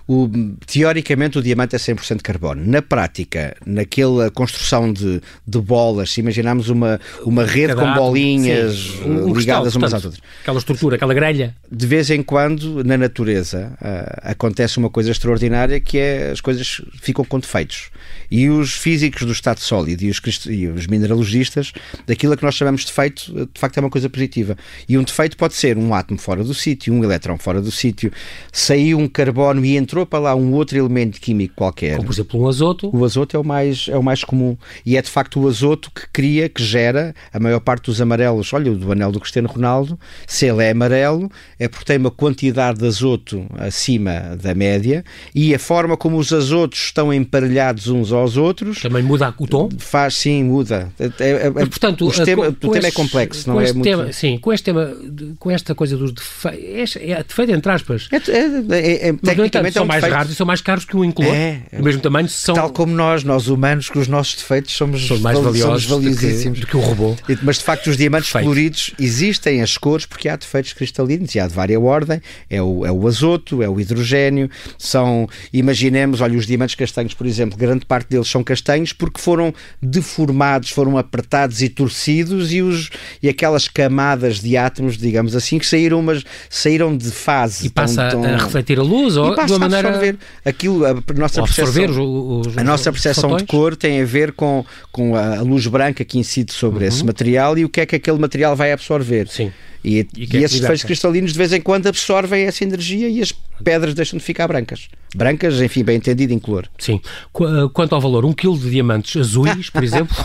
O- 0.08 0.28
teoricamente 0.66 1.38
o 1.38 1.42
diamante 1.42 1.76
é 1.76 1.78
100% 1.78 2.22
carbono. 2.22 2.62
Na 2.66 2.80
prática, 2.80 3.54
naquela 3.66 4.30
construção 4.30 4.90
de, 4.92 5.20
de 5.46 5.58
bolas, 5.60 6.10
se 6.10 6.20
imaginarmos 6.20 6.70
uma, 6.70 6.98
uma 7.22 7.44
rede 7.44 7.74
Cada 7.74 7.92
com 7.92 7.94
bolinhas 7.94 8.74
sim. 8.76 9.02
Um- 9.04 9.30
um 9.30 9.34
ligadas 9.34 9.34
cristal, 9.34 9.60
umas 9.62 9.66
às 9.66 9.74
portanto, 10.02 10.04
outras, 10.06 10.22
Aquela 10.40 10.58
estrutura, 10.58 10.96
aquela 10.96 11.14
grelha. 11.14 11.54
de 11.70 11.86
vez 11.86 12.10
em 12.10 12.22
quando, 12.22 12.82
na 12.82 12.96
natureza, 12.96 13.72
ah, 13.80 14.30
acontece 14.30 14.78
uma 14.78 14.88
coisa 14.88 15.10
extraordinária 15.10 15.78
que 15.80 15.98
é 15.98 16.30
as 16.30 16.40
coisas 16.40 16.80
ficam 17.00 17.24
com 17.24 17.38
defeitos. 17.38 17.90
E 18.30 18.48
os 18.48 18.74
físicos 18.74 19.22
do 19.22 19.32
estado 19.32 19.60
sólido 19.60 20.02
e 20.02 20.10
os, 20.10 20.20
e 20.46 20.66
os 20.66 20.86
mineralogistas, 20.86 21.72
daquilo 22.06 22.32
a 22.32 22.36
que 22.36 22.42
nós 22.42 22.54
chamamos 22.54 22.82
de 22.82 22.88
defeito, 22.88 23.32
de 23.52 23.60
facto 23.60 23.78
é 23.78 23.80
uma 23.80 23.90
coisa 23.90 24.08
positiva. 24.08 24.56
E 24.88 24.98
um 24.98 25.02
defeito 25.02 25.36
pode 25.36 25.54
ser 25.54 25.76
um 25.76 25.94
átomo 25.94 26.18
fora 26.18 26.42
do 26.42 26.54
sítio, 26.54 26.92
um 26.92 27.02
elétron 27.02 27.38
fora 27.38 27.60
do 27.60 27.70
sítio, 27.70 28.12
saiu 28.52 28.98
um 28.98 29.08
carbono 29.08 29.64
e 29.64 29.76
entrou 29.76 30.06
para 30.06 30.18
lá 30.18 30.34
um 30.34 30.52
outro 30.52 30.78
elemento 30.78 31.20
químico 31.20 31.54
qualquer. 31.54 31.96
Como, 31.96 32.06
por 32.06 32.12
exemplo, 32.12 32.40
um 32.40 32.48
azoto. 32.48 32.90
O 32.94 33.04
azoto 33.04 33.36
é 33.36 33.40
o 33.40 33.44
mais 33.44 33.88
é 33.88 33.96
o 33.96 34.02
mais 34.02 34.24
comum 34.24 34.56
e 34.84 34.96
é 34.96 35.02
de 35.02 35.10
facto 35.10 35.40
o 35.40 35.48
azoto 35.48 35.90
que 35.90 36.06
cria, 36.12 36.48
que 36.48 36.62
gera 36.62 37.14
a 37.32 37.40
maior 37.40 37.60
parte 37.60 37.86
dos 37.86 38.00
amarelos. 38.00 38.52
Olha, 38.52 38.72
o 38.72 38.76
do 38.76 38.92
anel 38.92 39.12
do 39.12 39.20
Cristiano 39.20 39.48
Ronaldo, 39.48 39.98
se 40.26 40.46
ele 40.46 40.64
é 40.64 40.70
amarelo, 40.70 41.30
é 41.58 41.68
porque 41.68 41.84
tem 41.84 41.98
uma 41.98 42.10
quantidade 42.10 42.78
de 42.78 42.86
azoto 42.86 43.46
acima 43.58 44.36
da 44.40 44.54
média 44.54 45.04
e 45.34 45.54
a 45.54 45.58
forma 45.58 45.96
como 45.96 46.18
os 46.18 46.32
azotos 46.32 46.78
estão 46.78 47.12
emparelhados 47.12 47.88
uns 47.88 48.12
aos 48.16 48.36
outros 48.36 48.80
Também 48.80 49.02
muda 49.02 49.34
o 49.38 49.46
tom. 49.46 49.68
faz 49.78 50.14
sim, 50.16 50.44
muda. 50.44 50.92
É, 50.98 51.06
é- 51.46 51.50
Mas, 51.50 51.68
portanto, 51.68 52.08
a- 52.10 52.24
tema- 52.24 52.44
com- 52.44 52.50
o 52.50 52.54
com 52.54 52.60
tema 52.72 52.74
é 52.76 52.78
estes- 52.88 52.94
complexo, 52.94 53.48
não 53.48 53.60
é 53.60 53.64
este 53.64 53.74
muito. 53.74 53.84
tema- 53.84 54.12
sim, 54.12 54.38
com 54.38 54.52
este 54.52 54.64
tema, 54.64 54.92
com 55.38 55.50
esta 55.50 55.74
coisa 55.74 55.96
dos 55.96 56.12
defeitos, 56.12 56.96
é, 56.96 57.10
é 57.10 57.22
defeito 57.22 57.52
entre 57.52 57.72
aspas. 57.72 58.08
É, 58.12 58.16
é- 58.16 58.20
é- 58.20 59.08
é- 59.08 59.12
Mas, 59.12 59.36
no 59.36 59.44
entanto, 59.44 59.62
tecnicamente 59.62 59.68
é 59.68 59.72
são 59.72 59.84
um 59.84 59.86
mais 59.86 60.00
defeito. 60.02 60.16
raros 60.16 60.32
e 60.32 60.34
são 60.34 60.46
mais 60.46 60.60
caros 60.60 60.84
que 60.84 60.96
um 60.96 61.04
incolor. 61.04 61.34
É, 61.34 61.62
é. 61.72 61.76
do 61.78 61.82
mesmo 61.84 62.00
tamanho, 62.00 62.28
são, 62.28 62.54
Tal 62.54 62.70
como 62.70 62.94
nós, 62.94 63.24
nós 63.24 63.48
humanos, 63.48 63.88
com 63.88 63.98
os 63.98 64.08
nossos 64.08 64.34
defeitos 64.36 64.72
somos, 64.74 65.06
são 65.06 65.18
mais 65.18 65.36
val- 65.38 65.44
valiosos 65.52 65.84
somos 65.84 66.04
do 66.04 66.10
que, 66.10 66.16
valiosíssimos. 66.16 66.60
do 66.60 66.66
que 66.66 66.76
o 66.76 66.80
robô. 66.80 67.16
Mas 67.42 67.58
de 67.58 67.64
facto 67.64 67.86
os 67.88 67.96
diamantes 67.96 68.30
Perfeito. 68.30 68.44
coloridos 68.44 68.90
existem 68.98 69.62
as 69.62 69.76
cores 69.76 70.06
porque 70.06 70.28
há 70.28 70.36
defeitos 70.36 70.72
cristalinos 70.72 71.34
e 71.34 71.40
há 71.40 71.46
de 71.46 71.54
vária 71.54 71.78
ordem. 71.78 72.20
É 72.50 72.60
o, 72.62 72.84
é 72.86 72.92
o 72.92 73.06
azoto, 73.06 73.62
é 73.62 73.68
o 73.68 73.80
hidrogênio. 73.80 74.50
São, 74.78 75.28
imaginemos, 75.52 76.20
olha, 76.20 76.36
os 76.38 76.46
diamantes 76.46 76.74
castanhos, 76.74 77.14
por 77.14 77.26
exemplo, 77.26 77.56
grande 77.56 77.84
parte 77.86 78.03
deles 78.08 78.28
são 78.28 78.42
castanhos 78.42 78.92
porque 78.92 79.20
foram 79.20 79.52
deformados, 79.80 80.70
foram 80.70 80.96
apertados 80.98 81.62
e 81.62 81.68
torcidos 81.68 82.52
e, 82.52 82.62
os, 82.62 82.90
e 83.22 83.28
aquelas 83.28 83.68
camadas 83.68 84.40
de 84.40 84.56
átomos, 84.56 84.96
digamos 84.96 85.34
assim, 85.36 85.58
que 85.58 85.66
saíram, 85.66 86.02
mas 86.02 86.24
saíram 86.48 86.96
de 86.96 87.10
fase. 87.10 87.66
E 87.66 87.70
passa 87.70 88.08
tão, 88.08 88.22
tão... 88.22 88.34
a 88.34 88.36
refletir 88.36 88.78
a 88.78 88.82
luz 88.82 89.16
ou 89.16 89.34
de 89.34 89.52
uma 89.52 89.58
maneira. 89.58 89.88
Absorver. 89.88 90.18
Aquilo, 90.44 90.84
a 90.84 90.94
nossa 91.16 91.42
percepção, 91.42 92.40
os, 92.40 92.46
os, 92.46 92.58
a 92.58 92.64
nossa 92.64 92.92
percepção 92.92 93.36
de 93.36 93.44
cor 93.44 93.76
tem 93.76 94.00
a 94.00 94.04
ver 94.04 94.32
com, 94.32 94.64
com 94.90 95.16
a 95.16 95.40
luz 95.40 95.66
branca 95.66 96.04
que 96.04 96.18
incide 96.18 96.52
sobre 96.52 96.84
uhum. 96.84 96.88
esse 96.88 97.04
material 97.04 97.58
e 97.58 97.64
o 97.64 97.68
que 97.68 97.80
é 97.80 97.86
que 97.86 97.96
aquele 97.96 98.18
material 98.18 98.56
vai 98.56 98.72
absorver. 98.72 99.28
Sim. 99.28 99.52
E, 99.84 100.06
e, 100.16 100.38
e 100.38 100.42
esses 100.42 100.60
feixes 100.60 100.82
cristalinos 100.82 101.32
de 101.32 101.38
vez 101.38 101.52
em 101.52 101.60
quando 101.60 101.86
absorvem 101.86 102.46
essa 102.46 102.64
energia 102.64 103.06
e 103.06 103.20
as 103.20 103.32
pedras 103.62 103.92
deixam 103.92 104.18
de 104.18 104.24
ficar 104.24 104.48
brancas. 104.48 104.88
Brancas, 105.14 105.60
enfim, 105.60 105.84
bem 105.84 105.96
entendido, 105.96 106.32
em 106.32 106.38
color. 106.38 106.68
Sim. 106.78 107.00
Quanto 107.72 107.93
ao 107.94 108.00
valor, 108.00 108.24
um 108.24 108.32
quilo 108.32 108.58
de 108.58 108.70
diamantes 108.70 109.16
azuis, 109.16 109.70
por 109.70 109.82
exemplo. 109.82 110.16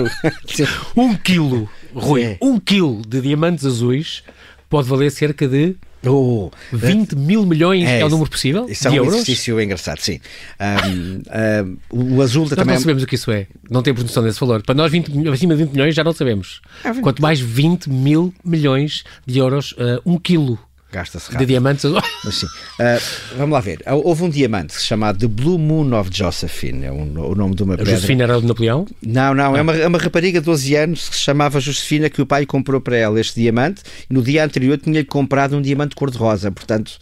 um 0.96 1.16
quilo, 1.16 1.68
Rui, 1.94 2.22
Sim. 2.22 2.36
um 2.40 2.58
quilo 2.58 3.02
de 3.06 3.20
diamantes 3.20 3.64
azuis 3.64 4.22
pode 4.68 4.88
valer 4.88 5.10
cerca 5.10 5.48
de 5.48 5.76
Oh, 6.06 6.50
20 6.72 7.14
mil 7.14 7.44
milhões 7.44 7.86
é, 7.86 8.00
é 8.00 8.06
o 8.06 8.08
número 8.08 8.30
possível? 8.30 8.66
Isso 8.70 8.88
é 8.88 8.90
um 8.90 8.94
euros? 8.94 9.14
exercício 9.14 9.60
engraçado, 9.60 9.98
sim. 10.00 10.18
Um, 10.58 11.76
um, 11.92 12.16
o 12.16 12.22
azul 12.22 12.44
nós 12.44 12.54
também. 12.54 12.74
não 12.74 12.80
sabemos 12.80 13.02
o 13.02 13.06
que 13.06 13.16
isso 13.16 13.30
é. 13.30 13.46
Não 13.70 13.82
temos 13.82 14.02
noção 14.02 14.22
desse 14.22 14.40
valor. 14.40 14.62
Para 14.62 14.74
nós, 14.74 14.90
20, 14.90 15.28
acima 15.28 15.54
de 15.54 15.64
20 15.64 15.72
milhões 15.72 15.94
já 15.94 16.02
não 16.02 16.14
sabemos. 16.14 16.62
É 16.82 16.94
Quanto 16.94 17.20
mais 17.20 17.38
20 17.38 17.90
mil 17.90 18.32
milhões 18.42 19.04
de 19.26 19.38
euros, 19.40 19.72
uh, 19.72 20.00
um 20.06 20.18
quilo 20.18 20.58
Gasta-se 20.92 21.36
De 21.36 21.46
diamantes. 21.46 21.84
Mas 22.24 22.34
sim. 22.34 22.46
Uh, 22.46 23.36
vamos 23.36 23.52
lá 23.52 23.60
ver. 23.60 23.80
Houve 23.86 24.24
um 24.24 24.28
diamante 24.28 24.80
chamado 24.80 25.18
The 25.18 25.28
Blue 25.28 25.58
Moon 25.58 25.98
of 25.98 26.10
Josephine, 26.12 26.86
é 26.86 26.92
um, 26.92 27.30
o 27.30 27.34
nome 27.34 27.54
de 27.54 27.62
uma 27.62 27.76
pedra. 27.76 27.92
A 27.92 27.94
Josefina 27.94 28.24
era 28.24 28.40
de 28.40 28.46
Napoleão? 28.46 28.86
Não, 29.00 29.34
não. 29.34 29.54
É 29.54 29.58
ah. 29.58 29.58
É, 29.58 29.62
uma, 29.62 29.76
é 29.76 29.86
uma 29.86 29.98
rapariga 29.98 30.40
de 30.40 30.46
12 30.46 30.74
anos 30.74 31.08
que 31.08 31.16
se 31.16 31.22
chamava 31.22 31.60
Josefina, 31.60 32.10
que 32.10 32.20
o 32.20 32.26
pai 32.26 32.44
comprou 32.44 32.80
para 32.80 32.96
ela 32.96 33.20
este 33.20 33.40
diamante 33.40 33.82
e 34.08 34.14
no 34.14 34.22
dia 34.22 34.44
anterior 34.44 34.78
tinha-lhe 34.78 35.04
comprado 35.04 35.56
um 35.56 35.62
diamante 35.62 35.94
cor-de-rosa. 35.94 36.50
Portanto, 36.50 36.98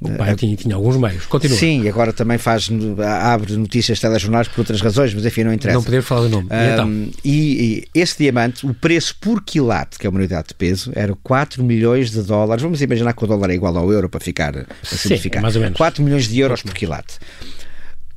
o 0.00 0.10
pai 0.10 0.34
tinha, 0.34 0.56
tinha, 0.56 0.74
alguns 0.74 0.96
meios. 0.96 1.26
Continua. 1.26 1.56
Sim, 1.56 1.86
agora 1.88 2.12
também 2.12 2.38
faz, 2.38 2.70
abre 3.22 3.56
notícias 3.56 4.00
telejornais 4.00 4.48
por 4.48 4.60
outras 4.60 4.80
razões, 4.80 5.12
mas 5.12 5.26
enfim, 5.26 5.44
não 5.44 5.52
interessa. 5.52 5.78
Não 5.78 5.84
poder 5.84 6.02
falar 6.02 6.22
o 6.22 6.28
nome. 6.28 6.48
Um, 6.50 6.72
então? 6.72 7.10
e, 7.24 7.84
e, 7.94 8.00
esse 8.00 8.16
diamante, 8.18 8.66
o 8.66 8.72
preço 8.72 9.14
por 9.20 9.42
quilate, 9.42 9.98
que 9.98 10.06
é 10.06 10.10
uma 10.10 10.18
unidade 10.18 10.48
de 10.48 10.54
peso, 10.54 10.90
era 10.94 11.14
4 11.22 11.62
milhões 11.62 12.10
de 12.10 12.22
dólares. 12.22 12.62
Vamos 12.62 12.80
imaginar 12.80 13.12
que 13.12 13.22
o 13.22 13.26
dólar 13.26 13.50
é 13.50 13.54
igual 13.54 13.76
ao 13.76 13.92
euro 13.92 14.08
para 14.08 14.20
ficar 14.20 14.66
simplificar. 14.82 15.40
Sim, 15.40 15.42
mais 15.42 15.56
ou 15.56 15.62
menos. 15.62 15.76
4 15.76 16.02
milhões 16.02 16.26
de 16.26 16.40
euros 16.40 16.62
por 16.62 16.72
quilate. 16.72 17.18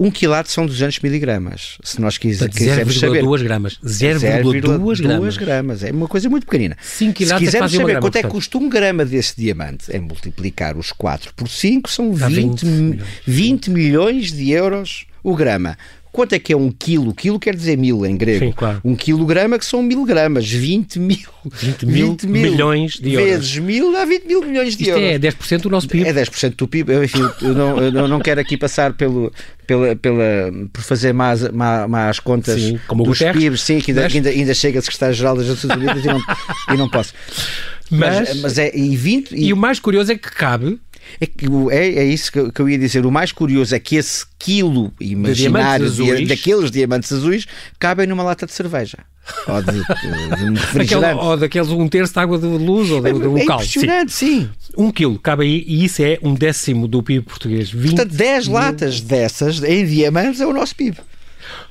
Um 0.04 0.12
quilate 0.12 0.52
são 0.52 0.66
200 0.66 1.00
miligramas. 1.00 1.78
Se 1.82 2.02
nós 2.02 2.18
quisermos 2.18 3.00
saber. 3.00 3.24
0,2 3.24 3.42
gramas. 3.42 3.80
0,2 3.82 5.02
gramas. 5.02 5.38
gramas. 5.38 5.84
É 5.84 5.92
uma 5.92 6.10
coisa 6.10 6.30
muito 6.30 6.46
pequenina. 6.46 6.76
5 6.82 7.14
quilates 7.14 7.40
Se 7.40 7.46
quisermos 7.46 7.74
é 7.74 7.78
saber 7.78 7.86
grama, 7.86 8.02
quanto 8.02 8.12
portanto. 8.12 8.26
é 8.26 8.28
que 8.28 8.34
custa 8.34 8.58
um 8.58 8.68
grama 8.68 9.06
desse 9.06 9.34
diamante, 9.38 9.96
é 9.96 10.02
multiplicar 10.02 10.76
os 10.76 10.92
4 10.92 11.34
por 11.34 11.48
5, 11.48 11.90
são 11.90 12.12
20, 12.14 12.66
20, 12.66 13.04
20 13.26 13.72
milhões 13.72 14.34
de 14.34 14.52
euros 14.52 15.06
o 15.24 15.38
grama. 15.38 15.78
Quanto 16.14 16.34
é 16.34 16.40
que 16.40 16.54
é 16.54 16.56
um 16.56 16.70
quilo? 16.72 17.12
Quilo 17.12 17.40
quer 17.40 17.56
dizer 17.56 17.76
mil 17.76 18.06
em 18.06 18.16
grego. 18.16 18.46
Sim, 18.46 18.52
claro. 18.52 18.80
Um 18.86 18.96
quilograma 18.96 19.58
que 19.58 19.66
são 19.66 19.82
mil 19.82 20.06
gramas, 20.06 20.48
20 20.48 21.00
mil. 21.00 21.18
20 21.44 21.86
mil, 21.88 22.10
20 22.12 22.28
mil 22.28 22.52
milhões 22.52 22.94
de 23.00 23.14
euros. 23.14 23.30
Vezes 23.30 23.58
mil 23.58 23.92
dá 23.92 24.06
20 24.06 24.26
mil 24.28 24.46
milhões 24.46 24.78
de 24.78 24.84
Isto 24.84 25.00
euros. 25.00 25.26
é 25.26 25.32
10% 25.58 25.62
do 25.62 25.70
nosso 25.72 25.88
PIB. 25.88 26.08
É 26.08 26.14
10% 26.14 26.56
do 26.56 26.68
PIB. 26.68 26.94
Eu, 26.94 27.04
enfim, 27.04 27.28
eu, 27.42 27.56
não, 27.56 27.80
eu 27.80 28.08
não 28.08 28.20
quero 28.20 28.40
aqui 28.40 28.56
passar 28.56 28.94
pelo, 28.94 29.34
pela, 29.66 29.96
pela, 29.96 30.54
por 30.72 30.84
fazer 30.84 31.14
más, 31.14 31.50
más, 31.52 31.90
más 31.90 32.20
contas 32.20 32.62
sim, 32.62 32.80
como 32.86 33.04
dos 33.06 33.18
Guterres, 33.18 33.44
PIBs, 33.44 33.62
sim, 33.62 33.80
que 33.80 33.90
ainda, 33.90 34.06
ainda, 34.06 34.30
ainda 34.30 34.54
chega 34.54 34.78
a 34.78 34.82
secretário-geral 34.84 35.36
das 35.36 35.48
Nações 35.48 35.76
Unidas 35.76 36.06
e 36.06 36.08
não, 36.08 36.22
e 36.76 36.78
não 36.78 36.90
posso. 36.90 37.14
Mas, 37.90 38.30
mas, 38.30 38.42
mas 38.42 38.58
é 38.60 38.72
e 38.76 38.96
20 38.96 39.32
e, 39.32 39.48
e 39.48 39.54
o 39.54 39.58
mais 39.58 39.80
curioso 39.80 40.12
é 40.12 40.16
que 40.16 40.32
cabe 40.32 40.80
é, 41.20 41.78
é, 41.78 42.00
é 42.00 42.06
isso 42.06 42.32
que, 42.32 42.52
que, 42.52 42.62
eu 42.62 42.70
ia 42.70 42.78
dizer. 42.78 43.06
O 43.06 43.12
mais 43.12 43.32
curioso 43.32 43.74
é 43.76 43.80
que 43.80 43.96
esse 43.96 44.26
quilo 44.38 44.94
imaginário 45.00 45.90
de 45.90 45.96
diamantes 45.96 46.28
de, 46.28 46.36
daqueles 46.36 46.72
diamantes 46.72 47.12
azuis 47.12 47.46
cabem 47.80 48.08
numa 48.08 48.24
lata 48.24 48.46
de 48.46 48.54
cerveja. 48.54 48.98
Ou 49.48 49.62
de, 49.62 49.72
de 49.72 50.50
um 50.50 50.54
refrigerante. 50.54 51.24
ou 51.24 51.38
daqueles 51.38 51.70
um 51.70 51.88
terço 51.88 52.14
de 52.14 52.20
água 52.20 52.38
de 52.38 52.46
luz 52.46 52.92
ou 52.92 53.02
de, 53.02 53.10
é, 53.10 53.14
de 53.14 53.20
um 53.20 53.38
é 53.38 53.46
cal. 53.46 53.58
impressionante, 53.58 54.12
sim. 54.12 54.50
sim. 54.60 54.74
Um 54.78 54.92
quilo 54.92 55.18
cabe 55.18 55.44
aí 55.44 55.64
e 55.66 55.86
isso 55.86 56.02
é 56.02 56.20
um 56.22 56.34
décimo 56.34 56.88
do 56.88 57.02
PIB 57.02 57.26
português. 57.26 57.72
20 57.72 57.96
Portanto, 57.96 58.16
10 58.16 58.48
mil... 58.48 58.56
latas 58.58 59.00
dessas 59.00 59.64
em 59.64 59.86
diamantes 59.86 60.42
é 60.42 60.46
o 60.46 60.52
nosso 60.52 60.76
PIB. 60.76 60.98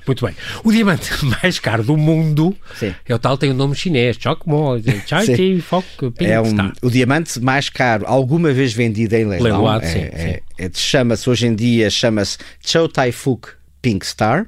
Muito 0.07 0.25
bem. 0.25 0.35
O 0.65 0.73
diamante 0.73 1.11
mais 1.43 1.59
caro 1.59 1.83
do 1.83 1.97
mundo 1.97 2.55
Sim. 2.77 2.95
é 3.07 3.15
o 3.15 3.19
tal, 3.19 3.37
tem 3.39 3.51
o 3.51 3.55
um 3.55 3.57
nome 3.57 3.75
chinês, 3.75 4.17
Chocmo, 4.19 4.81
Chai 5.07 5.61
Fok, 5.61 5.87
É 6.21 6.41
um, 6.41 6.73
o 6.83 6.91
diamante 6.91 7.41
mais 7.41 7.69
caro 7.69 8.05
alguma 8.07 8.53
vez 8.53 8.73
vendido 8.73 9.15
em 9.15 9.25
leilão. 9.25 9.51
Leiloado, 9.51 9.85
é, 9.85 9.89
é, 9.89 10.43
é, 10.59 10.71
chama-se 10.73 11.29
hoje 11.29 11.47
em 11.47 11.55
dia 11.55 11.91
chama-se 11.91 12.39
Chow 12.65 12.89
Tai 12.89 13.13
Fook 13.13 13.49
Pink 13.81 14.07
Star 14.07 14.47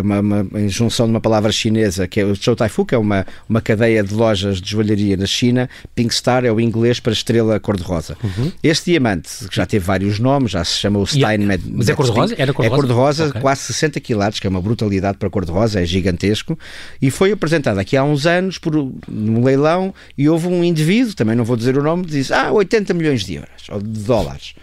uma, 0.00 0.20
uma, 0.20 0.68
junção 0.68 1.06
de 1.06 1.10
uma 1.10 1.20
palavra 1.20 1.50
chinesa, 1.50 2.06
que 2.06 2.20
é 2.20 2.24
o 2.24 2.34
Chow 2.34 2.54
Tai 2.54 2.68
Fu, 2.68 2.84
que 2.84 2.94
é 2.94 2.98
uma, 2.98 3.26
uma 3.48 3.60
cadeia 3.60 4.02
de 4.02 4.14
lojas 4.14 4.60
de 4.60 4.70
joalharia 4.70 5.16
na 5.16 5.26
China. 5.26 5.68
Pink 5.94 6.14
Star 6.14 6.44
é 6.44 6.52
o 6.52 6.60
inglês 6.60 7.00
para 7.00 7.12
estrela 7.12 7.58
cor-de-rosa. 7.58 8.16
Uhum. 8.22 8.52
Este 8.62 8.90
diamante, 8.90 9.48
que 9.48 9.56
já 9.56 9.66
teve 9.66 9.84
vários 9.84 10.18
nomes, 10.18 10.52
já 10.52 10.64
se 10.64 10.78
chama 10.78 10.98
o 10.98 11.06
Stein 11.06 11.38
Med 11.38 11.62
Mas 11.70 11.88
é 11.88 11.94
cor-de-rosa? 11.94 12.34
Era 12.36 12.52
cor-de-rosa? 12.52 12.74
É 12.74 12.76
cor-de-rosa, 12.76 13.26
okay. 13.28 13.40
quase 13.40 13.62
60 13.62 14.00
quilates, 14.00 14.40
que 14.40 14.46
é 14.46 14.50
uma 14.50 14.60
brutalidade 14.60 15.18
para 15.18 15.30
cor-de-rosa, 15.30 15.80
é 15.80 15.84
gigantesco. 15.84 16.58
E 17.00 17.10
foi 17.10 17.32
apresentado 17.32 17.78
aqui 17.78 17.96
há 17.96 18.04
uns 18.04 18.26
anos 18.26 18.58
por 18.58 18.76
um 18.76 19.44
leilão 19.44 19.94
e 20.16 20.28
houve 20.28 20.48
um 20.48 20.62
indivíduo, 20.64 21.14
também 21.14 21.36
não 21.36 21.44
vou 21.44 21.56
dizer 21.56 21.76
o 21.78 21.82
nome, 21.82 22.04
disse, 22.06 22.32
ah, 22.32 22.52
80 22.52 22.94
milhões 22.94 23.24
de 23.24 23.34
euros, 23.34 23.68
ou 23.70 23.80
de 23.80 24.00
dólares. 24.00 24.54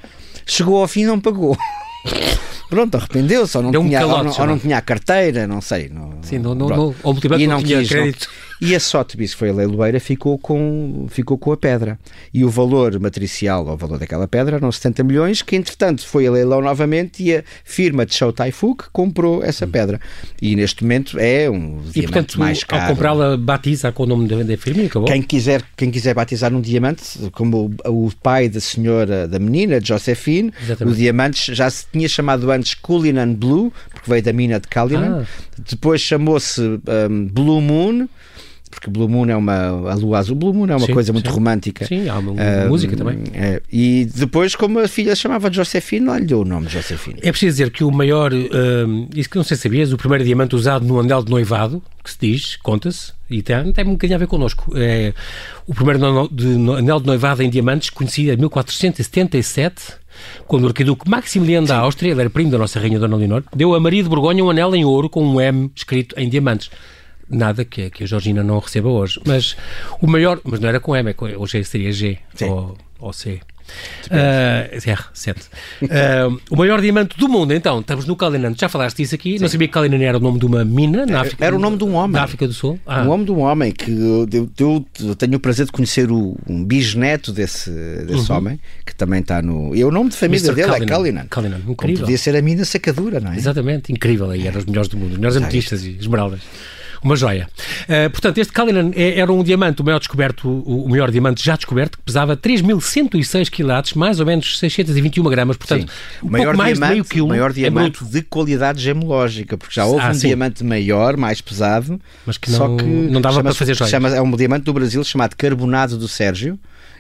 Chegou 0.46 0.82
ao 0.82 0.88
fim 0.88 1.02
e 1.02 1.06
não 1.06 1.20
pagou. 1.20 1.58
Pronto, 2.70 2.96
arrependeu-se, 2.96 3.56
ou, 3.58 3.64
não 3.64 3.72
tinha, 3.72 3.84
um 3.84 3.92
calote, 3.92 4.18
ou, 4.18 4.24
não, 4.24 4.40
ou 4.40 4.48
não 4.48 4.60
tinha 4.60 4.78
a 4.78 4.82
carteira, 4.82 5.48
não 5.48 5.62
sei. 5.62 5.90
Não, 5.90 6.14
Sim, 6.22 6.40
não, 6.40 6.56
não, 6.56 6.68
não, 6.68 6.96
ou 7.04 7.16
e 7.38 7.48
não, 7.48 7.58
não 7.58 7.64
tinha 7.64 7.80
quis, 7.80 7.90
crédito. 7.90 8.30
E 8.62 8.74
a 8.74 8.80
Sotheby's, 8.80 9.34
que 9.34 9.40
foi 9.40 9.50
a 9.50 9.54
leiloeira, 9.54 10.00
ficou 10.00 10.38
com, 10.38 11.08
ficou 11.10 11.38
com 11.38 11.52
a 11.52 11.58
pedra. 11.58 12.00
E 12.34 12.46
o 12.46 12.50
valor 12.50 12.98
matricial, 13.00 13.66
ou 13.66 13.74
o 13.74 13.78
valor 13.78 14.00
daquela 14.00 14.28
pedra, 14.28 14.56
eram 14.56 14.72
70 14.72 15.04
milhões, 15.04 15.42
que 15.42 15.56
entretanto 15.56 16.06
foi 16.08 16.26
a 16.26 16.32
leilão 16.32 16.62
novamente 16.62 17.22
e 17.24 17.36
a 17.36 17.44
firma 17.64 18.06
de 18.06 18.16
Shou 18.16 18.32
Tai 18.32 18.52
Fook 18.52 18.86
comprou 18.92 19.44
essa 19.44 19.68
pedra. 19.68 20.00
E 20.42 20.56
neste 20.56 20.84
momento 20.84 21.20
é 21.20 21.50
um 21.50 21.82
e, 21.88 21.92
diamante 21.92 22.02
portanto, 22.02 22.40
mais 22.40 22.64
caro. 22.64 22.84
ao 22.84 22.90
comprá-la, 22.90 23.38
batiza 23.38 23.92
com 23.92 24.04
o 24.04 24.06
nome 24.06 24.28
da, 24.28 24.58
firma 24.58 24.84
e 24.84 24.86
acabou? 24.86 25.08
Quem 25.08 25.22
quiser, 25.22 25.62
quem 25.76 25.92
quiser 25.92 26.14
batizar 26.14 26.54
um 26.54 26.62
diamante, 26.62 27.04
como 27.34 27.74
o, 27.86 28.06
o 28.06 28.12
pai 28.24 28.48
da 28.48 28.62
senhora, 28.62 29.28
da 29.28 29.40
menina, 29.40 29.80
Josephine, 29.82 30.54
Exatamente. 30.62 30.94
o 30.94 30.98
diamante 30.98 31.54
já 31.54 31.70
se 31.70 31.86
tinha 31.92 32.08
chamado 32.08 32.50
antes 32.50 32.74
Cullinan 32.74 33.34
Blue, 33.34 33.72
porque 33.92 34.10
veio 34.10 34.24
da 34.24 34.32
mina 34.32 34.60
de 34.60 34.68
Cullinan. 34.68 35.24
Ah. 35.24 35.26
Depois 35.70 36.00
chamou-se 36.00 36.62
um, 36.62 37.28
Blue 37.28 37.62
Moon 37.62 38.08
porque 38.70 38.90
Blue 38.90 39.08
Moon 39.08 39.28
é 39.28 39.36
uma 39.36 39.92
a 39.92 39.96
lua 39.96 40.20
azul. 40.20 40.36
Blue 40.36 40.54
Moon 40.54 40.68
é 40.68 40.76
uma 40.76 40.86
sim, 40.86 40.94
coisa 40.94 41.14
muito 41.14 41.30
sim. 41.30 41.36
romântica. 41.36 41.86
Sim, 41.86 42.10
há 42.10 42.18
uma, 42.18 42.32
uh, 42.32 42.68
música 42.68 42.96
também. 42.96 43.24
É, 43.34 43.62
e 43.72 44.08
depois, 44.14 44.56
como 44.56 44.80
a 44.80 44.88
filha 44.88 45.16
se 45.16 45.22
chamava 45.22 45.52
Josephine, 45.52 46.06
lá 46.06 46.20
lhe 46.20 46.26
deu 46.26 46.42
o 46.42 46.46
nome 46.46 46.68
Josephine. 46.68 47.20
É 47.22 47.32
preciso 47.32 47.52
dizer 47.52 47.72
que 47.72 47.84
o 47.84 47.92
maior, 47.92 48.34
uh, 48.34 49.10
isso 49.16 49.30
que 49.30 49.38
não 49.38 49.44
sei 49.44 49.56
se 49.56 49.64
sabias, 49.64 49.94
o 49.94 49.98
primeiro 49.98 50.24
diamante 50.24 50.56
usado 50.56 50.86
no 50.86 51.00
anel 51.00 51.24
de 51.24 51.30
noivado, 51.30 51.82
que 52.04 52.12
se 52.12 52.18
diz, 52.20 52.56
conta-se, 52.58 53.14
e 53.30 53.42
tem, 53.42 53.72
tem 53.72 53.86
um 53.86 53.92
bocadinho 53.92 54.18
a 54.18 54.20
ver 54.20 54.28
connosco. 54.28 54.74
É, 54.76 55.14
o 55.66 55.74
primeiro 55.74 56.28
de, 56.32 56.48
anel 56.78 57.00
de 57.00 57.06
noivado 57.06 57.44
em 57.44 57.50
diamantes, 57.50 57.90
conhecido 57.90 58.32
em 58.34 58.38
1477, 58.38 59.94
quando 60.48 60.64
o 60.64 60.68
arquiduque 60.68 61.10
Maximiliano 61.10 61.68
da 61.68 61.78
Áustria, 61.78 62.12
ele 62.12 62.22
era 62.22 62.30
primo 62.30 62.50
da 62.50 62.58
nossa 62.58 62.80
rainha 62.80 63.00
Dona 63.00 63.16
Leonor, 63.16 63.44
deu 63.56 63.76
a 63.76 63.80
Maria 63.80 64.02
de 64.02 64.10
Borgonha 64.10 64.44
um 64.44 64.50
anel 64.50 64.76
em 64.76 64.86
ouro 64.86 65.10
com 65.10 65.26
um 65.26 65.40
M 65.40 65.72
escrito 65.76 66.18
em 66.18 66.30
diamantes 66.30 66.70
nada 67.30 67.66
que, 67.66 67.90
que 67.90 68.04
a 68.04 68.08
Georgina 68.08 68.44
não 68.44 68.60
receba 68.60 68.90
hoje. 68.90 69.20
Mas 69.26 69.56
o 70.02 70.08
maior, 70.08 70.40
mas 70.44 70.60
não 70.60 70.70
era 70.70 70.80
com 70.80 70.96
M, 70.96 71.10
é 71.10 71.38
hoje 71.38 71.64
seria 71.64 71.92
G 71.92 72.18
ou, 72.42 72.78
ou 73.00 73.14
C. 73.14 73.40
Uh, 74.06 74.78
R7. 74.78 75.36
Uh, 75.82 76.40
o 76.52 76.56
maior 76.56 76.80
diamante 76.80 77.18
do 77.18 77.28
mundo, 77.28 77.54
então, 77.54 77.80
estamos 77.80 78.06
no 78.06 78.16
Kalinan. 78.16 78.54
Já 78.56 78.70
falaste 78.70 78.98
disso 78.98 79.16
aqui. 79.16 79.38
Sim. 79.38 79.42
Não 79.42 79.50
sabia 79.50 79.68
que 79.68 79.74
Kalinan 79.74 80.04
era 80.04 80.18
o 80.18 80.22
nome 80.22 80.40
de 80.40 80.46
uma 80.46 80.64
mina 80.64 81.06
na 81.06 81.22
África 81.22 81.44
Era 81.44 81.56
o 81.56 81.60
nome 81.60 81.78
de 81.78 81.84
um 81.84 81.96
homem. 81.96 82.14
Na 82.14 82.24
África 82.24 82.48
do 82.48 82.54
Sul. 82.54 82.80
Ah. 82.86 83.04
Um 83.04 83.10
homem 83.10 83.26
de 83.26 83.32
um 83.32 83.40
homem 83.40 83.72
que 83.72 83.92
eu, 83.92 84.28
eu, 84.60 84.86
eu 85.00 85.16
tenho 85.16 85.36
o 85.36 85.40
prazer 85.40 85.66
de 85.66 85.72
conhecer 85.72 86.12
o, 86.12 86.38
um 86.48 86.64
bisneto 86.64 87.32
desse, 87.32 87.72
desse 88.06 88.32
uhum. 88.32 88.38
homem, 88.38 88.60
que 88.86 88.96
também 88.96 89.22
está 89.22 89.42
no. 89.42 89.76
E 89.76 89.84
o 89.84 89.92
nome 89.92 90.12
de 90.12 90.16
família 90.16 90.46
Mr. 90.48 90.56
dele 90.56 90.84
é 90.84 90.86
Kalinan. 90.86 91.26
Kalinan, 91.28 91.58
incrível. 91.58 91.76
Como 91.76 92.00
podia 92.00 92.18
ser 92.18 92.36
a 92.36 92.42
mina 92.42 92.64
sacadura, 92.64 93.20
não 93.20 93.32
é? 93.32 93.38
Exatamente, 93.38 93.92
incrível. 93.92 94.30
Aí 94.30 94.46
eram 94.46 94.60
os 94.60 94.66
melhores 94.66 94.90
do 94.90 94.98
mundo, 94.98 95.14
os 95.14 95.18
melhores 95.18 95.38
ametistas 95.38 95.84
e 95.84 95.98
esmeraldas. 96.00 96.42
Uma 97.06 97.16
joia. 97.16 97.48
Uh, 97.84 98.10
portanto, 98.10 98.40
este 98.40 98.52
Cullinan 98.52 98.90
é, 98.96 99.20
era 99.20 99.32
um 99.32 99.44
diamante, 99.44 99.80
o 99.80 99.86
maior 99.86 100.00
descoberto, 100.00 100.50
o, 100.50 100.86
o 100.86 100.90
maior 100.90 101.12
diamante 101.12 101.46
já 101.46 101.56
descoberto, 101.56 102.00
que 102.00 102.04
pesava 102.04 102.36
3.106 102.36 103.48
quilates, 103.52 103.94
mais 103.94 104.20
ou 104.20 104.26
menos 104.26 104.58
621 104.58 105.24
gramas, 105.26 105.56
portanto, 105.56 105.88
um 106.24 106.30
maior 106.32 106.58
mais 106.58 106.74
diamante, 106.74 106.90
de 106.90 106.94
meio 106.96 107.06
quilo. 107.06 107.28
maior 107.28 107.54
diamante 107.54 108.04
é 108.04 108.08
de 108.08 108.22
qualidade 108.24 108.82
gemológica, 108.82 109.56
porque 109.56 109.76
já 109.76 109.86
houve 109.86 110.04
ah, 110.04 110.10
um 110.10 110.14
sim. 110.16 110.30
diamante 110.30 110.64
maior, 110.64 111.16
mais 111.16 111.42
pesado, 111.42 112.02
mas 112.26 112.40
que 112.40 112.50
não, 112.50 112.58
só 112.58 112.76
que 112.76 112.84
não 112.84 113.22
dava 113.22 113.44
para 113.44 113.54
fazer 113.54 113.76
joias. 113.76 113.92
Chama, 113.92 114.10
é 114.10 114.20
um 114.20 114.36
diamante 114.36 114.64
do 114.64 114.74
Brasil 114.74 115.04
chamado 115.04 115.36
Carbonado 115.36 116.00
do 116.00 116.08
Sérgio 116.08 116.58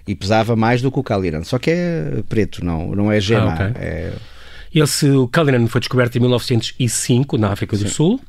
e 0.08 0.14
pesava 0.14 0.56
mais 0.56 0.84
do 0.84 0.92
que 0.92 1.00
o 1.00 1.04
Cullinan, 1.04 1.44
só 1.44 1.58
que 1.58 1.72
é 1.72 2.24
preto, 2.30 2.64
não, 2.64 2.92
não 2.92 3.12
é 3.12 3.20
gema. 3.20 3.54
Ah, 3.54 3.70
okay. 3.70 3.82
é... 3.82 4.14
Esse 4.72 5.08
Cullinan 5.34 5.66
foi 5.66 5.82
descoberto 5.82 6.16
em 6.16 6.20
1905 6.20 7.40
na 7.40 7.52
África 7.52 7.76
do 7.76 7.88
Sim. 7.88 7.90
Sul 7.90 8.22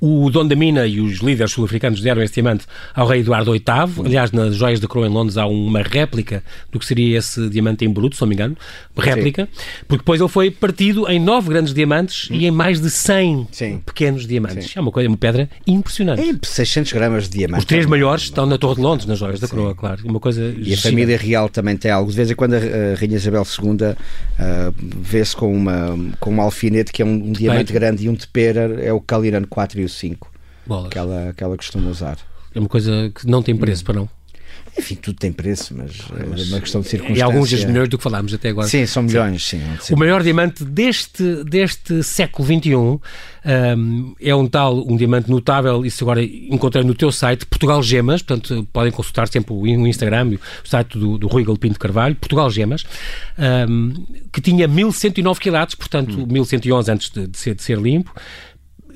o 0.00 0.30
dono 0.30 0.48
da 0.48 0.56
mina 0.56 0.86
e 0.86 1.00
os 1.00 1.18
líderes 1.18 1.52
sul-africanos 1.52 2.00
deram 2.00 2.22
esse 2.22 2.34
diamante 2.34 2.66
ao 2.94 3.06
rei 3.06 3.20
Eduardo 3.20 3.52
VIII. 3.52 4.04
Aliás, 4.04 4.32
nas 4.32 4.54
joias 4.54 4.80
da 4.80 4.88
coroa 4.88 5.06
em 5.06 5.10
Londres 5.10 5.36
há 5.36 5.46
uma 5.46 5.82
réplica 5.82 6.42
do 6.70 6.78
que 6.78 6.86
seria 6.86 7.18
esse 7.18 7.48
diamante 7.48 7.84
em 7.84 7.88
bruto, 7.88 8.16
se 8.16 8.22
não 8.22 8.28
me 8.28 8.34
engano. 8.34 8.56
Réplica. 8.96 9.48
Sim. 9.52 9.60
Porque 9.88 10.02
depois 10.02 10.20
ele 10.20 10.28
foi 10.28 10.50
partido 10.50 11.08
em 11.08 11.20
nove 11.20 11.48
grandes 11.48 11.72
diamantes 11.72 12.28
e 12.30 12.46
em 12.46 12.50
mais 12.50 12.80
de 12.80 12.90
100 12.90 13.48
Sim. 13.52 13.82
pequenos 13.84 14.26
diamantes. 14.26 14.66
Sim. 14.66 14.78
É 14.78 14.80
uma 14.80 14.90
coisa, 14.90 15.08
uma 15.08 15.16
pedra 15.16 15.48
impressionante. 15.66 16.22
É 16.22 16.34
600 16.42 16.92
gramas 16.92 17.28
de 17.28 17.38
diamante. 17.38 17.60
Os 17.60 17.64
três 17.64 17.86
maiores 17.86 18.24
estão 18.24 18.46
na 18.46 18.58
Torre 18.58 18.76
de 18.76 18.80
Londres, 18.80 19.06
nas 19.06 19.18
joias 19.18 19.40
da 19.40 19.48
coroa, 19.48 19.74
claro. 19.74 20.02
Uma 20.04 20.20
coisa 20.20 20.54
e 20.56 20.74
a 20.74 20.76
família 20.76 21.16
real 21.16 21.48
também 21.48 21.76
tem 21.76 21.90
algo. 21.90 22.10
De 22.10 22.16
vez 22.16 22.30
em 22.30 22.34
quando 22.34 22.54
a 22.54 22.58
Rainha 22.98 23.16
Isabel 23.16 23.42
II 23.42 23.70
uh, 23.70 24.74
vê-se 24.78 25.34
com 25.36 25.52
uma, 25.52 25.98
com 26.20 26.34
um 26.34 26.40
alfinete 26.40 26.92
que 26.92 27.02
é 27.02 27.04
um, 27.04 27.28
um 27.28 27.32
diamante 27.32 27.72
grande 27.72 28.04
e 28.04 28.08
um 28.08 28.14
de 28.14 28.26
pera, 28.26 28.80
é 28.82 28.92
o 28.92 29.00
Caliran 29.00 29.42
4 29.48 29.75
e 29.80 29.84
o 29.84 29.88
5 29.88 30.30
bolas. 30.66 30.90
Que 30.90 30.98
ela, 30.98 31.32
que 31.36 31.42
ela 31.42 31.56
costuma 31.56 31.88
usar. 31.90 32.18
É 32.54 32.58
uma 32.58 32.68
coisa 32.68 33.10
que 33.14 33.26
não 33.26 33.42
tem 33.42 33.56
preço, 33.56 33.82
hum. 33.82 33.86
para 33.86 33.94
não? 33.94 34.16
Enfim, 34.78 34.94
tudo 34.94 35.16
tem 35.16 35.32
preço, 35.32 35.74
mas, 35.74 35.92
mas 36.28 36.42
é 36.42 36.54
uma 36.54 36.60
questão 36.60 36.82
de 36.82 36.88
circunstância. 36.88 37.18
E 37.18 37.22
alguns 37.22 37.50
vezes 37.50 37.64
melhores 37.64 37.88
do 37.88 37.96
que 37.96 38.04
falámos 38.04 38.34
até 38.34 38.50
agora. 38.50 38.68
Sim, 38.68 38.84
são 38.84 39.02
milhões, 39.02 39.42
sim. 39.42 39.62
sim. 39.80 39.94
O 39.94 39.96
maior 39.98 40.22
diamante 40.22 40.64
deste, 40.64 41.44
deste 41.44 42.02
século 42.02 42.46
XXI 42.46 42.74
um, 42.74 43.00
é 44.20 44.34
um 44.34 44.46
tal, 44.46 44.86
um 44.86 44.94
diamante 44.94 45.30
notável, 45.30 45.84
isso 45.86 46.04
agora 46.04 46.22
encontrei 46.22 46.84
no 46.84 46.94
teu 46.94 47.10
site, 47.10 47.46
Portugal 47.46 47.82
Gemas, 47.82 48.20
portanto 48.20 48.68
podem 48.70 48.92
consultar 48.92 49.28
sempre 49.28 49.54
o 49.54 49.66
Instagram, 49.66 50.36
o 50.62 50.68
site 50.68 50.98
do, 50.98 51.16
do 51.16 51.26
Rui 51.26 51.42
Galpinto 51.42 51.78
Carvalho, 51.78 52.14
Portugal 52.14 52.50
Gemas, 52.50 52.84
um, 53.68 53.94
que 54.30 54.42
tinha 54.42 54.68
1109 54.68 55.40
quilates, 55.40 55.74
portanto 55.74 56.20
hum. 56.20 56.26
1111 56.30 56.92
antes 56.92 57.10
de, 57.10 57.26
de, 57.26 57.38
ser, 57.38 57.54
de 57.54 57.62
ser 57.62 57.78
limpo, 57.78 58.12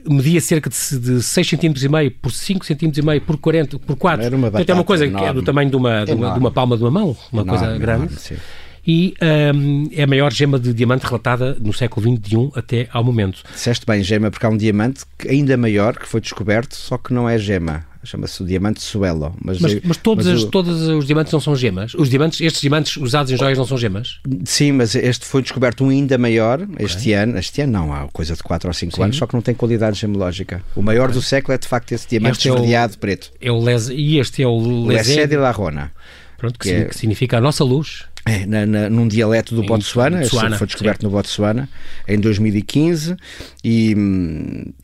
media 0.08 0.40
cerca 0.40 0.70
de, 0.70 0.98
de 0.98 1.22
6 1.22 1.50
cm 1.50 1.74
e 1.82 1.88
meio 1.88 2.10
por 2.10 2.32
5 2.32 2.64
cm 2.64 2.92
e 2.98 3.02
meio 3.02 3.20
por 3.20 3.36
40 3.36 3.78
por 3.78 3.96
4. 3.96 4.26
Era 4.26 4.36
uma 4.36 4.50
Portanto, 4.50 4.70
é 4.70 4.74
uma 4.74 4.84
coisa 4.84 5.06
enorme. 5.06 5.26
que 5.26 5.30
é 5.30 5.34
do 5.34 5.42
tamanho 5.42 5.70
de 5.70 5.76
uma, 5.76 6.04
de 6.04 6.12
uma, 6.12 6.32
de 6.32 6.38
uma, 6.38 6.50
palma 6.50 6.76
de 6.76 6.82
uma 6.82 6.90
mão, 6.90 7.16
uma 7.32 7.42
enorme, 7.42 7.58
coisa 7.58 7.78
grande. 7.78 8.04
Enorme, 8.04 8.40
e 8.86 9.14
um, 9.54 9.88
é 9.92 10.04
a 10.04 10.06
maior 10.06 10.32
gema 10.32 10.58
de 10.58 10.72
diamante 10.72 11.04
relatada 11.04 11.56
no 11.60 11.72
século 11.72 12.06
XXI 12.16 12.50
até 12.54 12.88
ao 12.92 13.04
momento. 13.04 13.42
Disseste 13.52 13.84
bem 13.84 14.02
gema, 14.02 14.30
porque 14.30 14.46
há 14.46 14.48
um 14.48 14.56
diamante 14.56 15.04
ainda 15.28 15.56
maior 15.56 15.96
que 15.96 16.08
foi 16.08 16.20
descoberto, 16.20 16.74
só 16.74 16.96
que 16.96 17.12
não 17.12 17.28
é 17.28 17.38
gema 17.38 17.89
chama-se 18.04 18.42
o 18.42 18.46
diamante 18.46 18.80
Suelo. 18.82 19.34
Mas, 19.42 19.58
mas, 19.58 19.80
mas, 19.84 19.96
todos, 19.96 20.26
mas 20.26 20.36
as, 20.36 20.42
o... 20.42 20.50
todos 20.50 20.88
os 20.88 21.06
diamantes 21.06 21.32
não 21.32 21.40
são 21.40 21.54
gemas? 21.54 21.94
Os 21.94 22.08
diamantes, 22.08 22.40
estes 22.40 22.60
diamantes 22.60 22.96
usados 22.96 23.30
em 23.30 23.36
joias 23.36 23.58
não 23.58 23.66
são 23.66 23.76
gemas? 23.76 24.20
Sim, 24.44 24.72
mas 24.72 24.94
este 24.94 25.26
foi 25.26 25.42
descoberto 25.42 25.84
um 25.84 25.90
ainda 25.90 26.16
maior 26.16 26.62
okay. 26.62 26.86
este 26.86 27.12
ano. 27.12 27.38
Este 27.38 27.62
ano 27.62 27.72
não, 27.72 27.92
há 27.92 28.08
coisa 28.08 28.34
de 28.34 28.42
4 28.42 28.68
ou 28.68 28.74
5 28.74 29.02
anos, 29.02 29.16
só 29.16 29.26
que 29.26 29.34
não 29.34 29.42
tem 29.42 29.54
qualidade 29.54 29.98
gemológica. 29.98 30.62
O 30.74 30.82
maior 30.82 31.04
okay. 31.04 31.14
do 31.14 31.22
século 31.22 31.54
é 31.54 31.58
de 31.58 31.68
facto 31.68 31.92
esse 31.92 32.08
diamante 32.08 32.38
este 32.38 32.48
esverdeado 32.48 32.94
é 32.94 32.96
o, 32.96 32.98
preto. 32.98 33.32
É 33.40 33.52
o 33.52 33.62
Les, 33.62 33.88
e 33.88 34.18
este 34.18 34.42
é 34.42 34.46
o 34.46 34.86
Lesé 34.86 35.26
de 35.26 35.36
la 35.36 35.50
Rona. 35.50 35.92
Pronto, 36.38 36.58
que, 36.58 36.70
que, 36.70 36.74
é, 36.74 36.84
que 36.86 36.96
significa 36.96 37.36
a 37.36 37.40
nossa 37.40 37.62
luz. 37.62 38.06
É, 38.30 38.46
na, 38.46 38.64
na, 38.64 38.88
num 38.88 39.08
dialeto 39.08 39.56
do 39.56 39.64
Botsuana, 39.64 40.20
Botsuana 40.20 40.56
foi 40.56 40.68
descoberto 40.68 41.00
sim. 41.00 41.06
no 41.06 41.10
Botsuana 41.10 41.68
em 42.06 42.16
2015 42.16 43.16
e, 43.64 43.96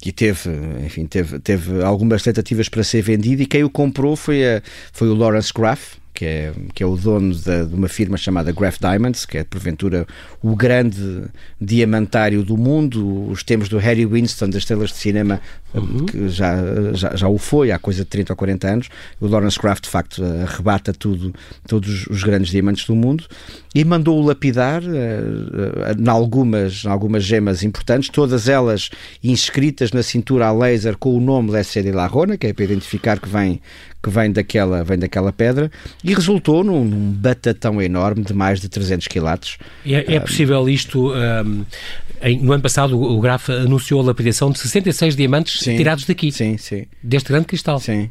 e 0.04 0.10
teve, 0.10 0.50
enfim, 0.84 1.06
teve, 1.06 1.38
teve 1.38 1.80
algumas 1.84 2.24
tentativas 2.24 2.68
para 2.68 2.82
ser 2.82 3.02
vendido 3.02 3.42
e 3.42 3.46
quem 3.46 3.62
o 3.62 3.70
comprou 3.70 4.16
foi, 4.16 4.44
a, 4.44 4.62
foi 4.92 5.08
o 5.08 5.14
Lawrence 5.14 5.52
Graff, 5.54 5.96
que 6.16 6.24
é, 6.24 6.52
que 6.74 6.82
é 6.82 6.86
o 6.86 6.96
dono 6.96 7.34
de, 7.34 7.66
de, 7.66 7.74
uma 7.74 7.88
firma 7.88 8.16
chamada 8.16 8.50
Graph 8.50 8.78
Diamonds, 8.80 9.26
que 9.26 9.36
é 9.36 9.44
porventura 9.44 10.06
o 10.42 10.56
grande 10.56 11.24
diamantário 11.60 12.42
do 12.42 12.56
mundo. 12.56 13.28
Os 13.30 13.42
tempos 13.42 13.68
do 13.68 13.76
Harry 13.76 14.06
Winston, 14.06 14.48
das 14.48 14.62
estrelas 14.62 14.90
de 14.90 14.96
cinema, 14.96 15.40
uhum. 15.74 16.06
que 16.06 16.28
já, 16.30 16.56
já, 16.94 17.14
já 17.14 17.28
o 17.28 17.36
foi 17.36 17.70
há 17.70 17.78
coisa 17.78 18.02
de 18.02 18.08
30 18.08 18.32
ou 18.32 18.36
40 18.36 18.66
anos. 18.66 18.88
O 19.20 19.26
Lawrence 19.26 19.58
Craft, 19.58 19.84
de 19.84 19.90
facto, 19.90 20.24
arrebata 20.24 20.94
tudo, 20.94 21.34
todos 21.68 22.06
os 22.06 22.22
grandes 22.24 22.50
diamantes 22.50 22.86
do 22.86 22.96
mundo 22.96 23.26
e 23.74 23.84
mandou-o 23.84 24.26
lapidar 24.26 24.82
uh, 24.82 24.86
uh, 24.86 26.00
em, 26.02 26.08
algumas, 26.08 26.82
em 26.82 26.88
algumas 26.88 27.22
gemas 27.22 27.62
importantes, 27.62 28.08
todas 28.08 28.48
elas 28.48 28.88
inscritas 29.22 29.92
na 29.92 30.02
cintura 30.02 30.46
a 30.46 30.52
laser 30.52 30.96
com 30.96 31.14
o 31.14 31.20
nome 31.20 31.52
de 31.52 31.92
la 31.92 32.06
Rona, 32.06 32.38
que 32.38 32.46
é 32.46 32.54
para 32.54 32.64
identificar 32.64 33.20
que 33.20 33.28
vem, 33.28 33.60
que 34.06 34.10
vem 34.10 34.30
daquela, 34.30 34.84
vem 34.84 34.96
daquela 34.96 35.32
pedra, 35.32 35.68
e 36.04 36.14
resultou 36.14 36.62
num, 36.62 36.84
num 36.84 37.10
batatão 37.10 37.82
enorme 37.82 38.22
de 38.22 38.32
mais 38.32 38.60
de 38.60 38.68
300 38.68 39.08
quilates. 39.08 39.58
É, 39.84 40.14
é 40.14 40.20
possível 40.20 40.68
isto... 40.68 41.12
Um, 41.12 41.64
em, 42.22 42.40
no 42.40 42.52
ano 42.52 42.62
passado 42.62 42.98
o 43.00 43.20
Graf 43.20 43.50
anunciou 43.50 44.00
a 44.00 44.04
lapidação 44.04 44.50
de 44.50 44.60
66 44.60 45.16
diamantes 45.16 45.58
sim, 45.58 45.76
tirados 45.76 46.04
daqui. 46.04 46.30
Sim, 46.30 46.56
sim. 46.56 46.86
Deste 47.02 47.28
grande 47.30 47.46
cristal. 47.46 47.80
Sim. 47.80 48.10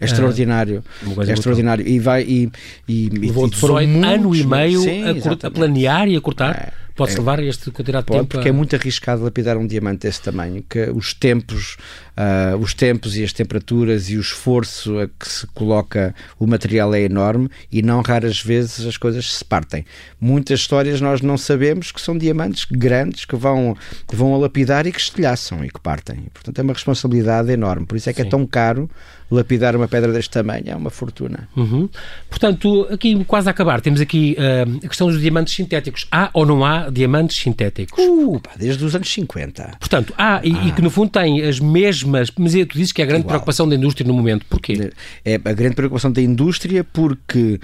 É 0.00 0.04
extraordinário. 0.04 0.84
é 1.26 1.32
extraordinário. 1.32 1.86
E 1.86 1.98
vai 1.98 2.22
e, 2.22 2.50
e, 2.88 3.08
Levou 3.10 3.48
e 3.48 3.54
foram 3.54 3.86
muitos, 3.86 4.12
ano 4.12 4.34
e 4.34 4.44
meio 4.44 4.80
sim, 4.80 5.02
a, 5.04 5.46
a, 5.46 5.50
planear 5.50 6.08
e 6.08 6.16
a 6.16 6.20
cortar. 6.20 6.54
É. 6.54 6.84
Pode-se 6.94 7.16
é, 7.16 7.20
levar 7.20 7.42
este 7.42 7.70
quantidade 7.72 8.04
de 8.04 8.08
pode, 8.08 8.20
tempo? 8.20 8.30
Porque 8.30 8.48
a... 8.48 8.50
é 8.50 8.52
muito 8.52 8.76
arriscado 8.76 9.24
lapidar 9.24 9.56
um 9.56 9.66
diamante 9.66 10.06
desse 10.06 10.22
tamanho, 10.22 10.64
que 10.68 10.90
os 10.90 11.12
tempos, 11.12 11.76
uh, 12.16 12.56
os 12.58 12.74
tempos 12.74 13.16
e 13.16 13.24
as 13.24 13.32
temperaturas 13.32 14.08
e 14.10 14.16
o 14.16 14.20
esforço 14.20 14.98
a 14.98 15.08
que 15.08 15.28
se 15.28 15.46
coloca 15.48 16.14
o 16.38 16.46
material 16.46 16.94
é 16.94 17.02
enorme 17.02 17.48
e 17.70 17.82
não 17.82 18.00
raras 18.00 18.40
vezes 18.40 18.86
as 18.86 18.96
coisas 18.96 19.34
se 19.34 19.44
partem. 19.44 19.84
Muitas 20.20 20.60
histórias 20.60 21.00
nós 21.00 21.20
não 21.20 21.36
sabemos 21.36 21.92
que 21.92 22.00
são 22.00 22.16
diamantes 22.16 22.66
grandes 22.70 23.24
que 23.24 23.36
vão, 23.36 23.76
que 24.08 24.16
vão 24.16 24.34
a 24.34 24.38
lapidar 24.38 24.86
e 24.86 24.92
que 24.92 25.00
estilhaçam 25.00 25.64
e 25.64 25.68
que 25.68 25.80
partem. 25.80 26.26
Portanto, 26.32 26.58
é 26.58 26.62
uma 26.62 26.72
responsabilidade 26.72 27.50
enorme. 27.50 27.86
Por 27.86 27.96
isso 27.96 28.10
é 28.10 28.12
que 28.12 28.20
é 28.20 28.24
Sim. 28.24 28.28
é 28.28 28.30
tão 28.30 28.46
caro 28.46 28.88
lapidar 29.30 29.74
uma 29.74 29.88
pedra 29.88 30.12
deste 30.12 30.30
tamanho, 30.30 30.64
é 30.66 30.76
uma 30.76 30.90
fortuna. 30.90 31.48
Uhum. 31.56 31.88
Portanto, 32.28 32.86
aqui 32.90 33.24
quase 33.24 33.48
a 33.48 33.50
acabar, 33.50 33.80
temos 33.80 34.00
aqui 34.00 34.36
uh, 34.38 34.84
a 34.84 34.88
questão 34.88 35.08
dos 35.08 35.20
diamantes 35.20 35.54
sintéticos. 35.54 36.06
Há 36.10 36.30
ou 36.32 36.46
não 36.46 36.64
há 36.64 36.90
diamantes 36.90 37.36
sintéticos? 37.36 37.98
Uh, 37.98 38.40
pá, 38.40 38.52
desde 38.56 38.84
os 38.84 38.94
anos 38.94 39.12
50. 39.12 39.76
Portanto, 39.78 40.14
há, 40.16 40.40
e, 40.44 40.68
e, 40.68 40.72
que 40.72 40.82
no 40.82 40.90
fundo 40.90 41.10
têm 41.10 41.42
as 41.42 41.58
mesmas, 41.58 42.03
mas 42.04 42.54
é, 42.54 42.64
tu 42.64 42.76
dizes 42.76 42.92
que 42.92 43.00
é 43.00 43.04
a 43.04 43.06
grande 43.06 43.22
Igual. 43.22 43.34
preocupação 43.34 43.68
da 43.68 43.74
indústria 43.74 44.06
no 44.06 44.14
momento. 44.14 44.46
Porquê? 44.48 44.90
É 45.24 45.34
a 45.34 45.52
grande 45.52 45.74
preocupação 45.74 46.12
da 46.12 46.22
indústria 46.22 46.84
porque 46.84 47.60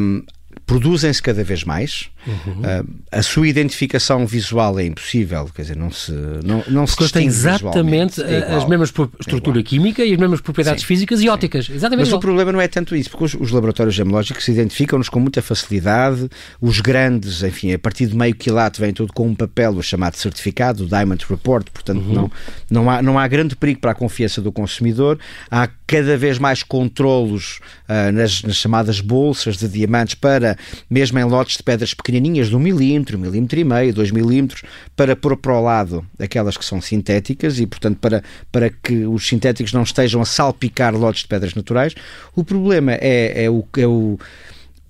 um, 0.00 0.22
produzem-se 0.66 1.22
cada 1.22 1.42
vez 1.42 1.64
mais. 1.64 2.08
Uhum. 2.26 2.60
Uh, 2.60 2.88
a 3.10 3.22
sua 3.22 3.48
identificação 3.48 4.26
visual 4.26 4.78
é 4.78 4.84
impossível, 4.84 5.48
quer 5.54 5.62
dizer, 5.62 5.76
não 5.76 5.90
se 5.90 6.12
não, 6.44 6.62
não 6.68 6.84
Porque 6.84 7.06
se 7.06 7.12
tem 7.12 7.26
exatamente 7.26 8.22
é 8.22 8.54
as 8.54 8.68
mesmas 8.68 8.92
estrutura 9.18 9.60
é 9.60 9.62
química 9.62 10.04
e 10.04 10.12
as 10.12 10.18
mesmas 10.18 10.40
propriedades 10.40 10.82
sim, 10.82 10.86
físicas 10.86 11.20
e 11.20 11.28
ópticas. 11.28 11.68
Exatamente 11.70 12.00
Mas 12.00 12.08
igual. 12.08 12.18
o 12.18 12.20
problema 12.20 12.52
não 12.52 12.60
é 12.60 12.68
tanto 12.68 12.94
isso, 12.94 13.10
porque 13.10 13.24
os, 13.24 13.34
os 13.34 13.50
laboratórios 13.50 13.94
gemológicos 13.94 14.44
se 14.44 14.52
identificam-nos 14.52 15.08
com 15.08 15.18
muita 15.18 15.40
facilidade. 15.40 16.28
Os 16.60 16.80
grandes, 16.80 17.42
enfim, 17.42 17.72
a 17.72 17.78
partir 17.78 18.06
de 18.06 18.16
meio 18.16 18.34
quilate 18.34 18.80
vem 18.80 18.92
tudo 18.92 19.12
com 19.12 19.26
um 19.26 19.34
papel, 19.34 19.72
o 19.72 19.82
chamado 19.82 20.16
certificado, 20.16 20.84
o 20.84 20.86
Diamond 20.86 21.24
Report, 21.28 21.66
portanto 21.70 22.02
uhum. 22.02 22.12
não, 22.12 22.30
não, 22.70 22.90
há, 22.90 23.02
não 23.02 23.18
há 23.18 23.26
grande 23.26 23.56
perigo 23.56 23.80
para 23.80 23.92
a 23.92 23.94
confiança 23.94 24.40
do 24.40 24.52
consumidor. 24.52 25.18
Há 25.50 25.68
cada 25.86 26.16
vez 26.16 26.38
mais 26.38 26.62
controlos 26.62 27.58
uh, 27.88 28.12
nas, 28.12 28.42
nas 28.42 28.56
chamadas 28.56 29.00
bolsas 29.00 29.56
de 29.56 29.68
diamantes 29.68 30.14
para 30.14 30.56
mesmo 30.88 31.18
em 31.18 31.24
lotes 31.24 31.56
de 31.56 31.62
pedras 31.62 31.92
pequenininhas 32.10 32.48
de 32.48 32.56
um 32.56 32.58
milímetro, 32.58 33.16
um 33.16 33.20
milímetro 33.20 33.60
e 33.60 33.64
meio, 33.64 33.94
dois 33.94 34.10
milímetros, 34.10 34.62
para 34.96 35.14
pôr 35.14 35.36
para 35.36 35.52
o 35.52 35.62
lado 35.62 36.04
aquelas 36.18 36.56
que 36.56 36.64
são 36.64 36.80
sintéticas 36.80 37.60
e, 37.60 37.66
portanto, 37.66 37.98
para, 37.98 38.22
para 38.50 38.68
que 38.68 39.06
os 39.06 39.26
sintéticos 39.26 39.72
não 39.72 39.84
estejam 39.84 40.20
a 40.20 40.24
salpicar 40.24 40.94
lotes 40.94 41.22
de 41.22 41.28
pedras 41.28 41.54
naturais. 41.54 41.94
O 42.34 42.42
problema 42.42 42.92
é, 42.94 43.44
é 43.44 43.50
o, 43.50 43.64
é 43.76 43.86
o 43.86 44.18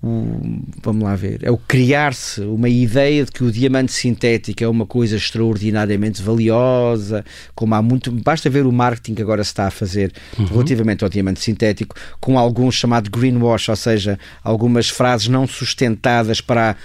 o, 0.03 0.63
vamos 0.81 1.03
lá 1.03 1.15
ver, 1.15 1.41
é 1.43 1.51
o 1.51 1.57
criar-se 1.57 2.41
uma 2.41 2.67
ideia 2.67 3.23
de 3.23 3.31
que 3.31 3.43
o 3.43 3.51
diamante 3.51 3.91
sintético 3.91 4.63
é 4.63 4.67
uma 4.67 4.85
coisa 4.85 5.15
extraordinariamente 5.15 6.23
valiosa, 6.23 7.23
como 7.53 7.75
há 7.75 7.81
muito, 7.83 8.11
basta 8.11 8.49
ver 8.49 8.65
o 8.65 8.71
marketing 8.71 9.13
que 9.13 9.21
agora 9.21 9.43
se 9.43 9.51
está 9.51 9.67
a 9.67 9.71
fazer 9.71 10.11
uhum. 10.39 10.45
relativamente 10.45 11.03
ao 11.03 11.09
diamante 11.09 11.39
sintético, 11.41 11.95
com 12.19 12.39
algum 12.39 12.71
chamado 12.71 13.11
greenwash, 13.11 13.69
ou 13.69 13.75
seja, 13.75 14.17
algumas 14.43 14.89
frases 14.89 15.27
não 15.27 15.45
sustentadas 15.45 16.41
para 16.41 16.75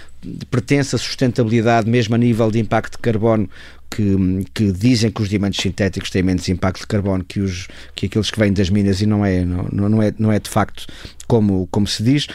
pertence 0.51 0.95
à 0.95 0.99
sustentabilidade, 0.99 1.89
mesmo 1.89 2.13
a 2.13 2.17
nível 2.17 2.51
de 2.51 2.59
impacto 2.59 2.97
de 2.97 2.99
carbono, 2.99 3.49
que, 3.89 4.45
que, 4.53 4.71
dizem 4.71 5.09
que 5.09 5.21
os 5.21 5.29
diamantes 5.29 5.61
sintéticos 5.61 6.09
têm 6.09 6.21
menos 6.21 6.47
impacto 6.49 6.81
de 6.81 6.87
carbono 6.87 7.23
que, 7.23 7.39
os, 7.39 7.67
que 7.95 8.05
aqueles 8.05 8.29
que 8.29 8.37
vêm 8.37 8.51
das 8.51 8.69
minas 8.69 9.01
e 9.01 9.05
não 9.05 9.25
é, 9.25 9.45
não, 9.45 9.89
não, 9.89 10.01
é, 10.01 10.13
não 10.19 10.31
é 10.31 10.39
de 10.39 10.49
facto 10.49 10.85
como, 11.27 11.67
como 11.67 11.85
se 11.85 12.01
diz, 12.01 12.27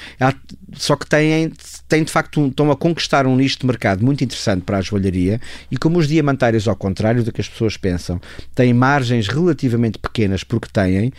só 0.74 0.94
que 0.96 1.06
têm, 1.06 1.52
têm 1.88 2.04
de 2.04 2.10
facto 2.10 2.40
um, 2.40 2.48
estão 2.48 2.70
a 2.70 2.76
conquistar 2.76 3.26
um 3.26 3.34
nicho 3.34 3.58
de 3.58 3.66
mercado 3.66 4.04
muito 4.04 4.22
interessante 4.22 4.62
para 4.62 4.78
a 4.78 4.80
joalharia 4.82 5.40
e 5.70 5.76
como 5.76 5.98
os 5.98 6.06
diamantários, 6.06 6.68
ao 6.68 6.76
contrário 6.76 7.24
do 7.24 7.32
que 7.32 7.40
as 7.40 7.48
pessoas 7.48 7.76
pensam, 7.76 8.20
têm 8.54 8.72
margens 8.72 9.28
relativamente 9.28 9.98
pequenas 9.98 10.44
porque 10.44 10.68
têm, 10.70 11.12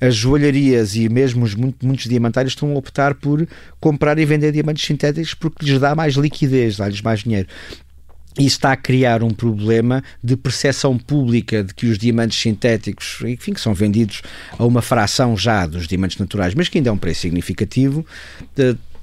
as 0.00 0.14
joalharias 0.14 0.94
e 0.94 1.08
mesmo 1.08 1.44
os, 1.44 1.54
muitos 1.54 2.06
diamantários 2.06 2.52
estão 2.52 2.72
a 2.72 2.74
optar 2.74 3.14
por 3.14 3.46
comprar 3.80 4.18
e 4.18 4.24
vender 4.24 4.52
diamantes 4.52 4.84
sintéticos 4.84 5.34
porque 5.34 5.64
lhes 5.64 5.80
dá 5.80 5.94
mais 5.94 6.14
liquidez, 6.14 6.76
dá-lhes 6.76 7.00
mais 7.00 7.20
dinheiro. 7.20 7.48
Isso 8.38 8.56
está 8.56 8.72
a 8.72 8.76
criar 8.76 9.22
um 9.22 9.30
problema 9.30 10.02
de 10.22 10.36
percepção 10.36 10.98
pública 10.98 11.64
de 11.64 11.74
que 11.74 11.86
os 11.86 11.96
diamantes 11.96 12.38
sintéticos, 12.38 13.18
enfim, 13.24 13.54
que 13.54 13.60
são 13.60 13.72
vendidos 13.72 14.20
a 14.58 14.64
uma 14.64 14.82
fração 14.82 15.36
já 15.36 15.66
dos 15.66 15.86
diamantes 15.86 16.18
naturais, 16.18 16.54
mas 16.54 16.68
que 16.68 16.78
ainda 16.78 16.90
é 16.90 16.92
um 16.92 16.98
preço 16.98 17.22
significativo, 17.22 18.04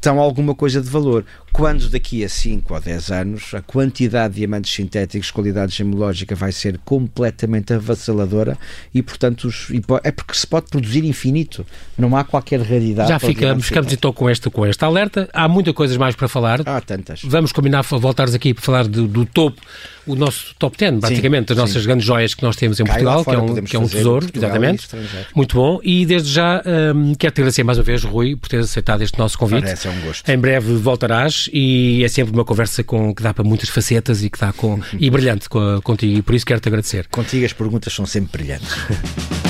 são 0.01 0.19
alguma 0.19 0.53
coisa 0.53 0.81
de 0.81 0.89
valor. 0.89 1.25
Quando 1.53 1.87
daqui 1.87 2.23
a 2.25 2.29
5 2.29 2.73
ou 2.73 2.81
10 2.81 3.11
anos 3.11 3.53
a 3.53 3.61
quantidade 3.61 4.33
de 4.33 4.39
diamantes 4.39 4.73
sintéticos, 4.73 5.29
qualidade 5.29 5.75
gemológica 5.75 6.33
vai 6.33 6.51
ser 6.51 6.79
completamente 6.83 7.71
avassaladora 7.71 8.57
e, 8.91 9.03
portanto, 9.03 9.45
os, 9.45 9.67
é 10.03 10.11
porque 10.11 10.33
se 10.33 10.47
pode 10.47 10.65
produzir 10.71 11.05
infinito. 11.05 11.63
Não 11.95 12.17
há 12.17 12.23
qualquer 12.23 12.59
raridade. 12.59 13.07
Já 13.07 13.19
ficamos, 13.19 13.67
ficamos 13.67 13.93
então 13.93 14.11
com 14.11 14.27
esta, 14.27 14.49
com 14.49 14.65
esta 14.65 14.87
alerta. 14.87 15.29
Há 15.31 15.47
muita 15.47 15.71
coisas 15.73 15.95
mais 15.95 16.15
para 16.15 16.27
falar. 16.27 16.67
Há 16.67 16.81
tantas. 16.81 17.21
Vamos 17.23 17.51
combinar 17.51 17.83
voltares 17.83 18.33
aqui 18.33 18.51
para 18.51 18.63
falar 18.63 18.87
do, 18.87 19.07
do 19.07 19.23
topo, 19.23 19.61
o 20.07 20.15
nosso 20.15 20.55
top 20.57 20.75
10, 20.75 20.99
praticamente, 20.99 21.49
das 21.49 21.57
nossas 21.57 21.85
grandes 21.85 22.05
joias 22.05 22.33
que 22.33 22.41
nós 22.41 22.55
temos 22.55 22.79
em 22.79 22.83
Portugal, 22.83 23.23
fora, 23.23 23.37
que 23.37 23.43
é 23.43 23.51
um, 23.51 23.63
que 23.63 23.75
é 23.75 23.79
um 23.79 23.87
tesouro, 23.87 24.27
exatamente. 24.33 24.87
Muito 25.35 25.55
bom. 25.55 25.79
E 25.83 26.03
desde 26.03 26.31
já 26.31 26.63
um, 26.95 27.13
quero 27.13 27.31
te 27.31 27.41
agradecer 27.41 27.63
mais 27.63 27.77
uma 27.77 27.83
vez, 27.83 28.03
Rui, 28.03 28.35
por 28.35 28.49
teres 28.49 28.65
aceitado 28.65 29.03
este 29.03 29.19
nosso 29.19 29.37
convite. 29.37 29.63
Parece, 29.63 29.87
é 29.87 29.91
um 29.91 30.01
gosto. 30.01 30.27
Em 30.27 30.37
breve 30.37 30.73
voltarás 30.75 31.42
e 31.51 32.03
é 32.03 32.07
sempre 32.07 32.33
uma 32.33 32.45
conversa 32.45 32.83
com, 32.83 33.13
que 33.13 33.21
dá 33.21 33.33
para 33.33 33.43
muitas 33.43 33.69
facetas 33.69 34.23
e 34.23 34.29
que 34.29 34.39
dá 34.39 34.53
com, 34.53 34.79
e 34.97 35.09
brilhante 35.09 35.49
com, 35.49 35.81
contigo, 35.81 36.19
e 36.19 36.21
por 36.21 36.35
isso 36.35 36.45
quero-te 36.45 36.67
agradecer. 36.67 37.07
Contigo 37.09 37.45
as 37.45 37.53
perguntas 37.53 37.93
são 37.93 38.05
sempre 38.05 38.37
brilhantes. 38.37 38.73